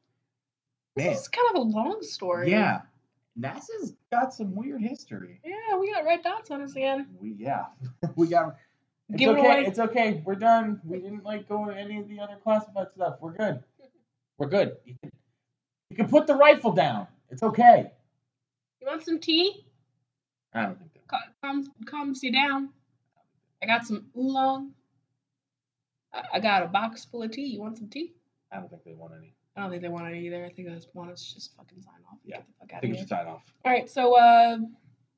This 0.96 1.22
is 1.22 1.28
kind 1.28 1.48
of 1.50 1.56
a 1.56 1.64
long 1.68 2.02
story. 2.02 2.50
yeah. 2.50 2.82
NASA's 3.38 3.94
got 4.10 4.34
some 4.34 4.54
weird 4.54 4.82
history. 4.82 5.40
Yeah, 5.44 5.78
we 5.78 5.92
got 5.92 6.04
red 6.04 6.22
dots 6.22 6.50
on 6.50 6.62
us 6.62 6.72
again. 6.72 7.06
We 7.18 7.34
yeah. 7.38 7.66
we 8.16 8.28
got 8.28 8.56
it's 9.12 9.18
Give 9.18 9.30
it 9.30 9.40
okay. 9.40 9.46
away. 9.46 9.64
It's 9.66 9.78
okay. 9.78 10.22
We're 10.24 10.34
done. 10.36 10.80
We 10.84 10.98
didn't 10.98 11.24
like 11.24 11.48
go 11.48 11.68
any 11.68 11.98
of 11.98 12.08
the 12.08 12.18
other 12.20 12.36
classified 12.42 12.90
stuff. 12.90 13.16
We're 13.20 13.32
good. 13.32 13.62
We're 14.38 14.48
good. 14.48 14.76
You 14.86 14.94
can, 15.02 15.12
you 15.90 15.96
can 15.96 16.08
put 16.08 16.26
the 16.26 16.34
rifle 16.34 16.72
down. 16.72 17.06
It's 17.30 17.42
okay. 17.42 17.90
You 18.80 18.86
want 18.86 19.04
some 19.04 19.18
tea? 19.18 19.66
I 20.54 20.62
don't 20.62 20.78
think 20.78 20.92
that. 20.94 21.08
Cal- 21.08 21.20
Calms, 21.42 21.68
calms 21.86 22.22
you 22.22 22.32
down. 22.32 22.70
I 23.62 23.66
got 23.66 23.86
some 23.86 24.06
oolong. 24.16 24.72
I, 26.12 26.22
I 26.34 26.40
got 26.40 26.62
a 26.62 26.66
box 26.66 27.04
full 27.04 27.22
of 27.22 27.30
tea. 27.32 27.46
You 27.46 27.60
want 27.60 27.78
some 27.78 27.88
tea? 27.88 28.14
I 28.50 28.56
don't 28.56 28.70
think 28.70 28.84
they 28.84 28.94
want 28.94 29.12
any. 29.18 29.34
I 29.56 29.60
don't 29.60 29.70
think 29.70 29.82
they 29.82 29.88
want 29.88 30.14
it 30.14 30.18
either. 30.18 30.44
I 30.44 30.48
think 30.48 30.68
they 30.68 30.74
just 30.74 30.94
want 30.94 31.10
us 31.10 31.26
to 31.28 31.34
just 31.34 31.56
fucking 31.56 31.82
sign 31.82 31.94
off. 32.10 32.18
Yeah, 32.24 32.36
Get 32.36 32.46
the 32.46 32.52
fuck 32.60 32.76
I 32.76 32.80
think 32.80 32.92
we 32.94 32.98
should 32.98 33.08
sign 33.08 33.26
off. 33.26 33.42
All 33.64 33.72
right. 33.72 33.88
So, 33.88 34.18
uh, 34.18 34.58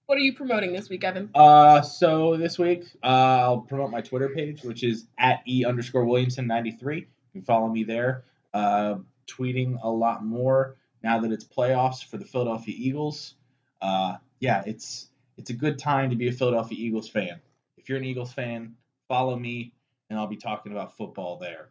what 0.06 0.18
are 0.18 0.22
you 0.22 0.34
promoting 0.34 0.72
this 0.72 0.88
week, 0.88 1.04
Evan? 1.04 1.30
Uh, 1.34 1.80
so 1.82 2.36
this 2.36 2.58
week, 2.58 2.84
uh, 3.02 3.06
I'll 3.06 3.60
promote 3.60 3.90
my 3.90 4.00
Twitter 4.00 4.28
page, 4.28 4.62
which 4.62 4.82
is 4.82 5.06
at 5.18 5.42
e 5.46 5.64
underscore 5.64 6.04
Williamson 6.04 6.46
ninety 6.46 6.72
three. 6.72 6.98
You 7.32 7.40
can 7.40 7.42
follow 7.42 7.68
me 7.68 7.84
there. 7.84 8.24
Uh, 8.52 8.96
tweeting 9.26 9.78
a 9.82 9.88
lot 9.88 10.24
more 10.24 10.76
now 11.02 11.20
that 11.20 11.32
it's 11.32 11.44
playoffs 11.44 12.04
for 12.04 12.18
the 12.18 12.24
Philadelphia 12.24 12.74
Eagles. 12.76 13.34
Uh, 13.80 14.16
yeah, 14.40 14.62
it's 14.66 15.08
it's 15.38 15.50
a 15.50 15.54
good 15.54 15.78
time 15.78 16.10
to 16.10 16.16
be 16.16 16.28
a 16.28 16.32
Philadelphia 16.32 16.76
Eagles 16.78 17.08
fan. 17.08 17.40
If 17.76 17.88
you're 17.88 17.98
an 17.98 18.04
Eagles 18.04 18.32
fan, 18.32 18.74
follow 19.08 19.36
me, 19.36 19.74
and 20.10 20.18
I'll 20.18 20.26
be 20.26 20.36
talking 20.36 20.72
about 20.72 20.96
football 20.96 21.38
there. 21.38 21.70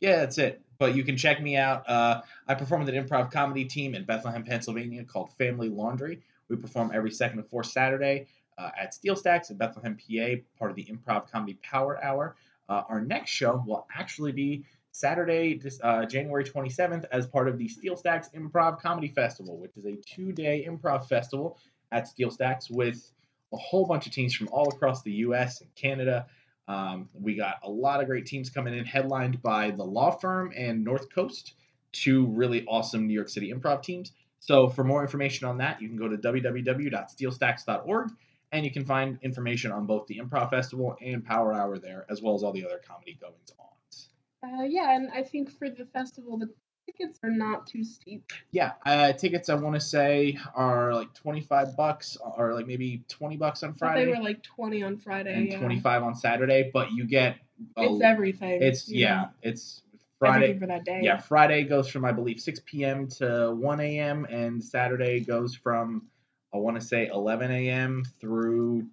Yeah, 0.00 0.16
that's 0.16 0.38
it. 0.38 0.62
But 0.80 0.96
you 0.96 1.04
can 1.04 1.18
check 1.18 1.42
me 1.42 1.58
out. 1.58 1.86
Uh, 1.88 2.22
I 2.48 2.54
perform 2.54 2.82
with 2.82 2.92
an 2.92 3.06
improv 3.06 3.30
comedy 3.30 3.66
team 3.66 3.94
in 3.94 4.04
Bethlehem, 4.04 4.42
Pennsylvania 4.42 5.04
called 5.04 5.30
Family 5.34 5.68
Laundry. 5.68 6.22
We 6.48 6.56
perform 6.56 6.90
every 6.94 7.10
second 7.10 7.38
and 7.38 7.46
fourth 7.46 7.66
Saturday 7.66 8.28
uh, 8.56 8.70
at 8.80 8.94
Steel 8.94 9.14
Stacks 9.14 9.50
in 9.50 9.58
Bethlehem, 9.58 9.96
PA, 9.96 10.42
part 10.58 10.70
of 10.70 10.76
the 10.76 10.86
Improv 10.86 11.30
Comedy 11.30 11.58
Power 11.62 12.02
Hour. 12.02 12.34
Uh, 12.66 12.82
our 12.88 13.02
next 13.02 13.30
show 13.30 13.62
will 13.66 13.86
actually 13.94 14.32
be 14.32 14.64
Saturday, 14.90 15.60
uh, 15.82 16.06
January 16.06 16.44
27th, 16.44 17.04
as 17.12 17.26
part 17.26 17.46
of 17.46 17.58
the 17.58 17.68
Steel 17.68 17.94
Stacks 17.94 18.30
Improv 18.34 18.80
Comedy 18.80 19.08
Festival, 19.08 19.58
which 19.58 19.76
is 19.76 19.84
a 19.84 19.96
two 19.96 20.32
day 20.32 20.66
improv 20.66 21.06
festival 21.06 21.58
at 21.92 22.08
Steel 22.08 22.30
Stacks 22.30 22.70
with 22.70 23.12
a 23.52 23.56
whole 23.58 23.84
bunch 23.84 24.06
of 24.06 24.12
teams 24.12 24.34
from 24.34 24.48
all 24.48 24.70
across 24.70 25.02
the 25.02 25.12
US 25.12 25.60
and 25.60 25.74
Canada. 25.74 26.26
Um, 26.70 27.08
we 27.12 27.34
got 27.34 27.56
a 27.64 27.68
lot 27.68 28.00
of 28.00 28.06
great 28.06 28.26
teams 28.26 28.48
coming 28.48 28.74
in, 28.74 28.84
headlined 28.84 29.42
by 29.42 29.72
the 29.72 29.82
Law 29.82 30.12
Firm 30.12 30.52
and 30.56 30.84
North 30.84 31.12
Coast, 31.12 31.54
two 31.90 32.26
really 32.28 32.64
awesome 32.66 33.08
New 33.08 33.14
York 33.14 33.28
City 33.28 33.52
improv 33.52 33.82
teams. 33.82 34.12
So, 34.38 34.68
for 34.68 34.84
more 34.84 35.02
information 35.02 35.48
on 35.48 35.58
that, 35.58 35.82
you 35.82 35.88
can 35.88 35.96
go 35.96 36.06
to 36.06 36.16
www.steelstacks.org 36.16 38.10
and 38.52 38.64
you 38.64 38.70
can 38.70 38.84
find 38.84 39.18
information 39.22 39.72
on 39.72 39.84
both 39.86 40.06
the 40.06 40.18
Improv 40.18 40.50
Festival 40.50 40.96
and 41.00 41.24
Power 41.24 41.52
Hour 41.52 41.78
there, 41.78 42.06
as 42.08 42.22
well 42.22 42.36
as 42.36 42.44
all 42.44 42.52
the 42.52 42.64
other 42.64 42.80
comedy 42.86 43.18
goings 43.20 43.52
ons. 43.58 44.08
Uh, 44.42 44.62
yeah, 44.62 44.94
and 44.94 45.10
I 45.12 45.24
think 45.24 45.50
for 45.50 45.68
the 45.68 45.86
festival, 45.86 46.38
the 46.38 46.50
tickets 46.92 47.18
are 47.22 47.30
not 47.30 47.66
too 47.66 47.84
steep. 47.84 48.32
Yeah, 48.50 48.72
uh, 48.86 49.12
tickets 49.12 49.48
I 49.48 49.54
want 49.54 49.74
to 49.74 49.80
say 49.80 50.38
are 50.54 50.94
like 50.94 51.12
25 51.14 51.76
bucks 51.76 52.16
or 52.36 52.54
like 52.54 52.66
maybe 52.66 53.02
20 53.08 53.36
bucks 53.36 53.62
on 53.62 53.74
Friday 53.74 54.04
They 54.06 54.10
were 54.12 54.22
like 54.22 54.42
20 54.42 54.82
on 54.82 54.96
Friday. 54.96 55.34
and 55.34 55.46
yeah. 55.50 55.58
25 55.58 56.02
on 56.02 56.14
Saturday, 56.14 56.70
but 56.72 56.92
you 56.92 57.04
get 57.04 57.36
It's 57.76 58.02
everything. 58.02 58.62
it's 58.62 58.88
yeah, 58.88 59.14
know, 59.22 59.28
it's 59.42 59.82
Friday. 60.18 60.58
For 60.58 60.66
that 60.66 60.84
day. 60.84 61.00
Yeah, 61.02 61.18
Friday 61.18 61.64
goes 61.64 61.88
from 61.88 62.04
I 62.04 62.12
believe 62.12 62.40
6 62.40 62.60
p.m. 62.66 63.06
to 63.18 63.52
1 63.54 63.80
a.m. 63.80 64.26
and 64.26 64.62
Saturday 64.62 65.20
goes 65.20 65.54
from 65.54 66.06
I 66.52 66.56
want 66.58 66.80
to 66.80 66.84
say 66.86 67.06
11 67.06 67.50
a.m. 67.50 68.02
through 68.20 68.86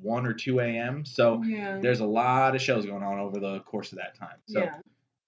1 0.00 0.26
or 0.26 0.32
2 0.32 0.60
a.m. 0.60 1.04
So 1.04 1.42
Yeah. 1.44 1.78
there's 1.78 2.00
a 2.00 2.06
lot 2.06 2.54
of 2.56 2.62
shows 2.62 2.86
going 2.86 3.02
on 3.02 3.18
over 3.18 3.38
the 3.38 3.60
course 3.60 3.92
of 3.92 3.98
that 3.98 4.14
time. 4.14 4.36
So 4.46 4.60
yeah. 4.60 4.76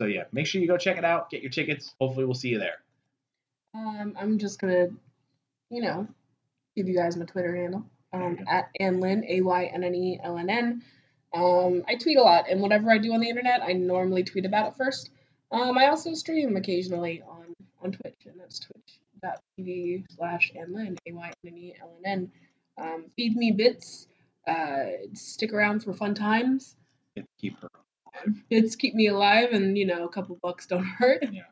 So 0.01 0.07
yeah, 0.07 0.25
make 0.33 0.47
sure 0.47 0.61
you 0.61 0.69
go 0.69 0.77
check 0.77 0.99
it 0.99 1.05
out, 1.05 1.31
get 1.31 1.43
your 1.43 1.51
tickets. 1.51 1.95
Hopefully 2.01 2.25
we'll 2.25 2.35
see 2.35 2.49
you 2.49 2.59
there. 2.59 2.79
Um, 3.75 4.17
I'm 4.19 4.39
just 4.39 4.61
gonna, 4.61 4.89
you 5.71 5.83
know, 5.83 6.07
give 6.77 6.89
you 6.89 6.97
guys 6.97 7.17
my 7.17 7.25
Twitter 7.25 7.55
handle. 7.55 7.85
Um, 8.13 8.39
at 8.49 8.71
Annlyn, 8.81 9.29
A 9.29 9.41
Y 9.41 9.65
N 9.65 9.83
N 9.83 9.95
E 9.95 10.21
L 10.23 10.39
N 10.39 10.49
N. 10.49 10.83
Um, 11.35 11.83
I 11.89 11.97
tweet 11.97 12.17
a 12.17 12.23
lot, 12.23 12.49
and 12.49 12.61
whatever 12.61 12.91
I 12.93 12.99
do 12.99 13.13
on 13.13 13.21
the 13.21 13.29
internet, 13.29 13.61
I 13.61 13.73
normally 13.73 14.23
tweet 14.23 14.47
about 14.47 14.69
it 14.69 14.77
first. 14.77 15.11
Um, 15.51 15.77
I 15.77 15.89
also 15.89 16.15
stream 16.15 16.57
occasionally 16.57 17.23
on 17.23 17.55
on 17.83 17.93
Twitch, 17.93 18.27
and 18.27 18.39
that's 18.39 18.61
twitch.tv 18.61 20.05
slash 20.17 20.53
Annlyn, 20.57 20.97
A 21.07 21.13
Y 21.13 21.33
N 21.45 21.53
N 21.53 21.59
E 21.59 21.75
L 21.81 21.91
N 22.05 22.13
N. 22.13 22.33
Um, 22.77 23.05
feed 23.17 23.37
me 23.37 23.51
bits. 23.53 24.07
Uh, 24.47 24.85
stick 25.15 25.53
around 25.53 25.83
for 25.83 25.93
fun 25.93 26.15
times. 26.15 26.77
Keep 27.41 27.61
her. 27.61 27.69
Bits 28.51 28.77
keep 28.77 28.95
me 28.95 29.09
alive, 29.09 29.51
and 29.53 29.77
you 29.77 29.87
know, 29.87 30.05
a 30.05 30.09
couple 30.09 30.39
bucks 30.43 30.67
don't 30.67 30.85
hurt. 30.99 31.25
Yeah. 31.33 31.43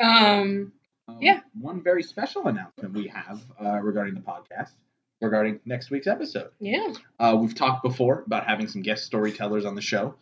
um, 0.00 0.72
Um, 1.08 1.18
Yeah. 1.20 1.40
One 1.60 1.82
very 1.82 2.02
special 2.02 2.46
announcement 2.48 2.94
we 2.94 3.08
have 3.08 3.40
uh, 3.62 3.78
regarding 3.80 4.14
the 4.14 4.20
podcast, 4.20 4.72
regarding 5.20 5.60
next 5.64 5.90
week's 5.90 6.06
episode. 6.06 6.50
yeah. 6.60 6.92
Uh, 7.18 7.36
we've 7.40 7.54
talked 7.54 7.82
before 7.82 8.22
about 8.26 8.46
having 8.46 8.68
some 8.68 8.82
guest 8.82 9.04
storytellers 9.04 9.64
on 9.64 9.74
the 9.74 9.80
show. 9.80 10.14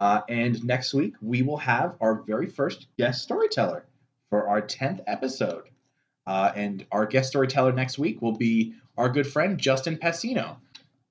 Uh, 0.00 0.20
and 0.28 0.62
next 0.64 0.92
week, 0.92 1.14
we 1.22 1.42
will 1.42 1.56
have 1.56 1.96
our 2.00 2.22
very 2.22 2.46
first 2.46 2.88
guest 2.98 3.22
storyteller 3.22 3.86
for 4.28 4.48
our 4.48 4.60
10th 4.60 5.00
episode. 5.06 5.64
Uh, 6.26 6.50
and 6.56 6.84
our 6.90 7.06
guest 7.06 7.28
storyteller 7.30 7.72
next 7.72 7.98
week 7.98 8.20
will 8.20 8.36
be 8.36 8.74
our 8.98 9.08
good 9.08 9.26
friend, 9.26 9.58
Justin 9.58 9.96
Passino. 9.96 10.56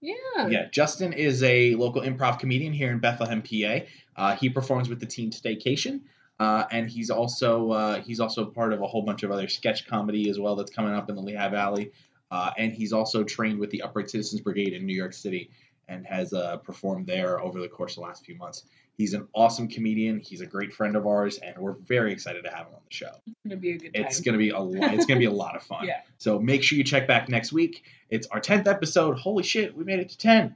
Yeah. 0.04 0.48
Yeah, 0.50 0.66
Justin 0.70 1.14
is 1.14 1.42
a 1.44 1.76
local 1.76 2.02
improv 2.02 2.38
comedian 2.38 2.74
here 2.74 2.92
in 2.92 3.00
Bethlehem, 3.00 3.42
PA. 3.42 3.86
Uh, 4.18 4.36
he 4.36 4.50
performs 4.50 4.90
with 4.90 5.00
the 5.00 5.06
team 5.06 5.32
Staycation. 5.32 6.02
Uh, 6.40 6.66
and 6.72 6.90
he's 6.90 7.10
also 7.10 7.72
uh, 7.72 8.02
he's 8.02 8.20
also 8.20 8.44
part 8.44 8.74
of 8.74 8.82
a 8.82 8.88
whole 8.88 9.04
bunch 9.04 9.24
of 9.24 9.32
other 9.32 9.48
sketch 9.48 9.88
comedy 9.88 10.30
as 10.30 10.40
well 10.40 10.58
that's 10.58 10.72
coming 10.72 10.94
up 10.94 11.10
in 11.10 11.16
the 11.16 11.22
Lehigh 11.22 11.48
Valley. 11.48 11.92
Uh, 12.32 12.52
and 12.58 12.74
he's 12.74 12.92
also 12.92 13.24
trained 13.24 13.60
with 13.60 13.70
the 13.70 13.82
Upright 13.82 14.10
Citizens 14.10 14.42
Brigade 14.42 14.74
in 14.74 14.86
New 14.86 14.96
York 14.96 15.14
City 15.14 15.52
and 15.88 16.06
has 16.06 16.34
uh, 16.34 16.58
performed 16.58 17.08
there 17.08 17.40
over 17.40 17.62
the 17.62 17.70
course 17.70 17.94
of 17.94 17.96
the 17.98 18.02
last 18.02 18.26
few 18.26 18.36
months. 18.36 18.64
He's 18.96 19.14
an 19.14 19.28
awesome 19.34 19.68
comedian. 19.68 20.20
He's 20.20 20.42
a 20.42 20.46
great 20.46 20.72
friend 20.74 20.96
of 20.96 21.08
ours, 21.08 21.40
and 21.40 21.58
we're 21.58 21.74
very 21.74 22.12
excited 22.14 22.44
to 22.44 22.50
have 22.52 22.68
him 22.68 22.76
on 22.76 22.82
the 22.88 22.94
show. 22.94 23.10
It's 23.26 23.36
gonna 23.44 23.58
be 23.60 23.72
a 23.72 23.78
good 23.80 23.94
time. 23.94 24.06
It's 24.06 24.20
gonna 24.22 24.38
be 24.38 24.50
a 24.50 24.60
lot. 24.60 24.94
It's 24.94 25.06
gonna 25.06 25.20
be 25.20 25.26
a 25.26 25.32
lot 25.32 25.56
of 25.56 25.64
fun. 25.64 25.88
Yeah. 25.88 26.02
So 26.20 26.40
make 26.40 26.62
sure 26.64 26.78
you 26.78 26.84
check 26.84 27.08
back 27.08 27.28
next 27.28 27.52
week. 27.52 27.84
It's 28.10 28.28
our 28.28 28.40
tenth 28.40 28.68
episode. 28.68 29.18
Holy 29.18 29.44
shit, 29.44 29.76
we 29.76 29.84
made 29.84 30.00
it 30.00 30.10
to 30.10 30.18
ten. 30.18 30.56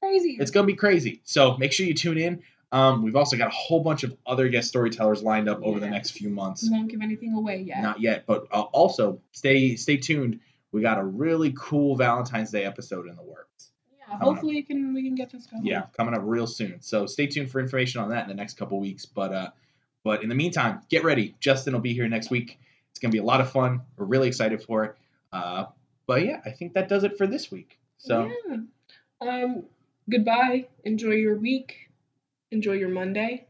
crazy. 0.00 0.36
It's 0.38 0.50
gonna 0.50 0.66
be 0.66 0.74
crazy. 0.74 1.22
So 1.24 1.56
make 1.56 1.72
sure 1.72 1.86
you 1.86 1.94
tune 1.94 2.18
in. 2.18 2.42
Um, 2.72 3.02
we've 3.02 3.16
also 3.16 3.36
got 3.36 3.48
a 3.48 3.54
whole 3.54 3.82
bunch 3.82 4.02
of 4.02 4.16
other 4.26 4.48
guest 4.48 4.68
storytellers 4.68 5.22
lined 5.22 5.46
up 5.48 5.62
over 5.62 5.78
the 5.78 5.88
next 5.90 6.12
few 6.12 6.30
months. 6.30 6.62
we 6.62 6.70
won't 6.70 6.88
give 6.90 7.02
anything 7.02 7.34
away 7.34 7.60
yet. 7.60 7.82
Not 7.82 8.00
yet, 8.00 8.24
but 8.26 8.46
uh, 8.50 8.62
also 8.62 9.20
stay 9.32 9.76
stay 9.76 9.96
tuned. 9.98 10.40
We 10.72 10.80
got 10.80 10.98
a 10.98 11.04
really 11.04 11.52
cool 11.56 11.96
Valentine's 11.96 12.50
Day 12.50 12.64
episode 12.64 13.06
in 13.08 13.16
the 13.16 13.22
works. 13.22 13.48
Hopefully 14.20 14.54
we 14.54 14.62
can 14.62 14.94
we 14.94 15.02
can 15.02 15.14
get 15.14 15.30
this 15.30 15.46
going. 15.46 15.64
Yeah, 15.64 15.84
coming 15.96 16.14
up 16.14 16.20
real 16.24 16.46
soon. 16.46 16.80
So 16.80 17.06
stay 17.06 17.26
tuned 17.26 17.50
for 17.50 17.60
information 17.60 18.00
on 18.00 18.10
that 18.10 18.22
in 18.22 18.28
the 18.28 18.34
next 18.34 18.56
couple 18.56 18.78
weeks. 18.80 19.06
But 19.06 19.32
uh, 19.32 19.50
but 20.04 20.22
in 20.22 20.28
the 20.28 20.34
meantime, 20.34 20.80
get 20.88 21.04
ready. 21.04 21.34
Justin 21.40 21.72
will 21.72 21.80
be 21.80 21.92
here 21.94 22.08
next 22.08 22.30
week. 22.30 22.58
It's 22.90 22.98
gonna 22.98 23.12
be 23.12 23.18
a 23.18 23.24
lot 23.24 23.40
of 23.40 23.50
fun. 23.50 23.82
We're 23.96 24.06
really 24.06 24.28
excited 24.28 24.62
for 24.62 24.84
it. 24.84 24.96
Uh, 25.32 25.66
but 26.06 26.24
yeah, 26.24 26.40
I 26.44 26.50
think 26.50 26.74
that 26.74 26.88
does 26.88 27.04
it 27.04 27.16
for 27.16 27.26
this 27.26 27.50
week. 27.50 27.78
So 27.98 28.30
Yeah. 28.48 28.56
Um. 29.20 29.64
Goodbye. 30.10 30.66
Enjoy 30.84 31.12
your 31.12 31.36
week. 31.36 31.88
Enjoy 32.50 32.72
your 32.72 32.88
Monday. 32.90 33.46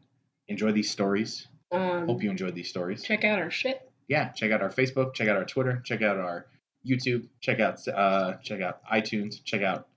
enjoy 0.49 0.73
these 0.73 0.91
stories. 0.91 1.49
Um. 1.73 2.07
Hope 2.07 2.23
you 2.23 2.31
enjoyed 2.31 2.55
these 2.55 2.69
stories. 2.69 3.03
check 3.03 3.25
out 3.25 3.39
our 3.39 3.51
shit. 3.51 3.91
yeah, 4.09 4.29
check 4.31 4.53
out 4.53 4.61
our 4.61 4.69
Facebook, 4.69 5.15
check 5.15 5.29
out 5.29 5.37
our 5.37 5.45
Twitter, 5.47 5.81
check 5.85 6.03
out 6.03 6.19
our 6.19 6.47
YouTube, 6.87 7.27
check 7.41 7.59
out 7.61 7.81
uh, 7.89 8.35
check 8.43 8.61
out 8.61 8.85
iTunes, 8.93 9.43
check 9.43 9.63
out 9.63 9.89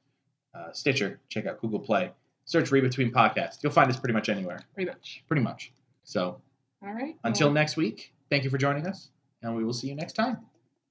uh, 0.55 0.71
Stitcher, 0.71 1.19
check 1.29 1.45
out 1.45 1.59
Google 1.61 1.79
Play. 1.79 2.11
Search 2.45 2.71
Read 2.71 2.81
Between 2.83 3.11
Podcast. 3.11 3.63
You'll 3.63 3.71
find 3.71 3.89
us 3.89 3.97
pretty 3.97 4.13
much 4.13 4.29
anywhere. 4.29 4.59
Pretty 4.75 4.89
much. 4.89 5.23
Pretty 5.27 5.41
much. 5.41 5.71
So 6.03 6.39
All 6.83 6.93
right. 6.93 7.15
until 7.23 7.47
well, 7.47 7.55
next 7.55 7.75
week, 7.75 8.13
thank 8.29 8.43
you 8.43 8.49
for 8.49 8.57
joining 8.57 8.85
us, 8.85 9.09
and 9.41 9.55
we 9.55 9.63
will 9.63 9.73
see 9.73 9.87
you 9.87 9.95
next 9.95 10.13
time. 10.13 10.37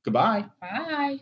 Goodbye. 0.04 0.46
Bye. 0.60 1.20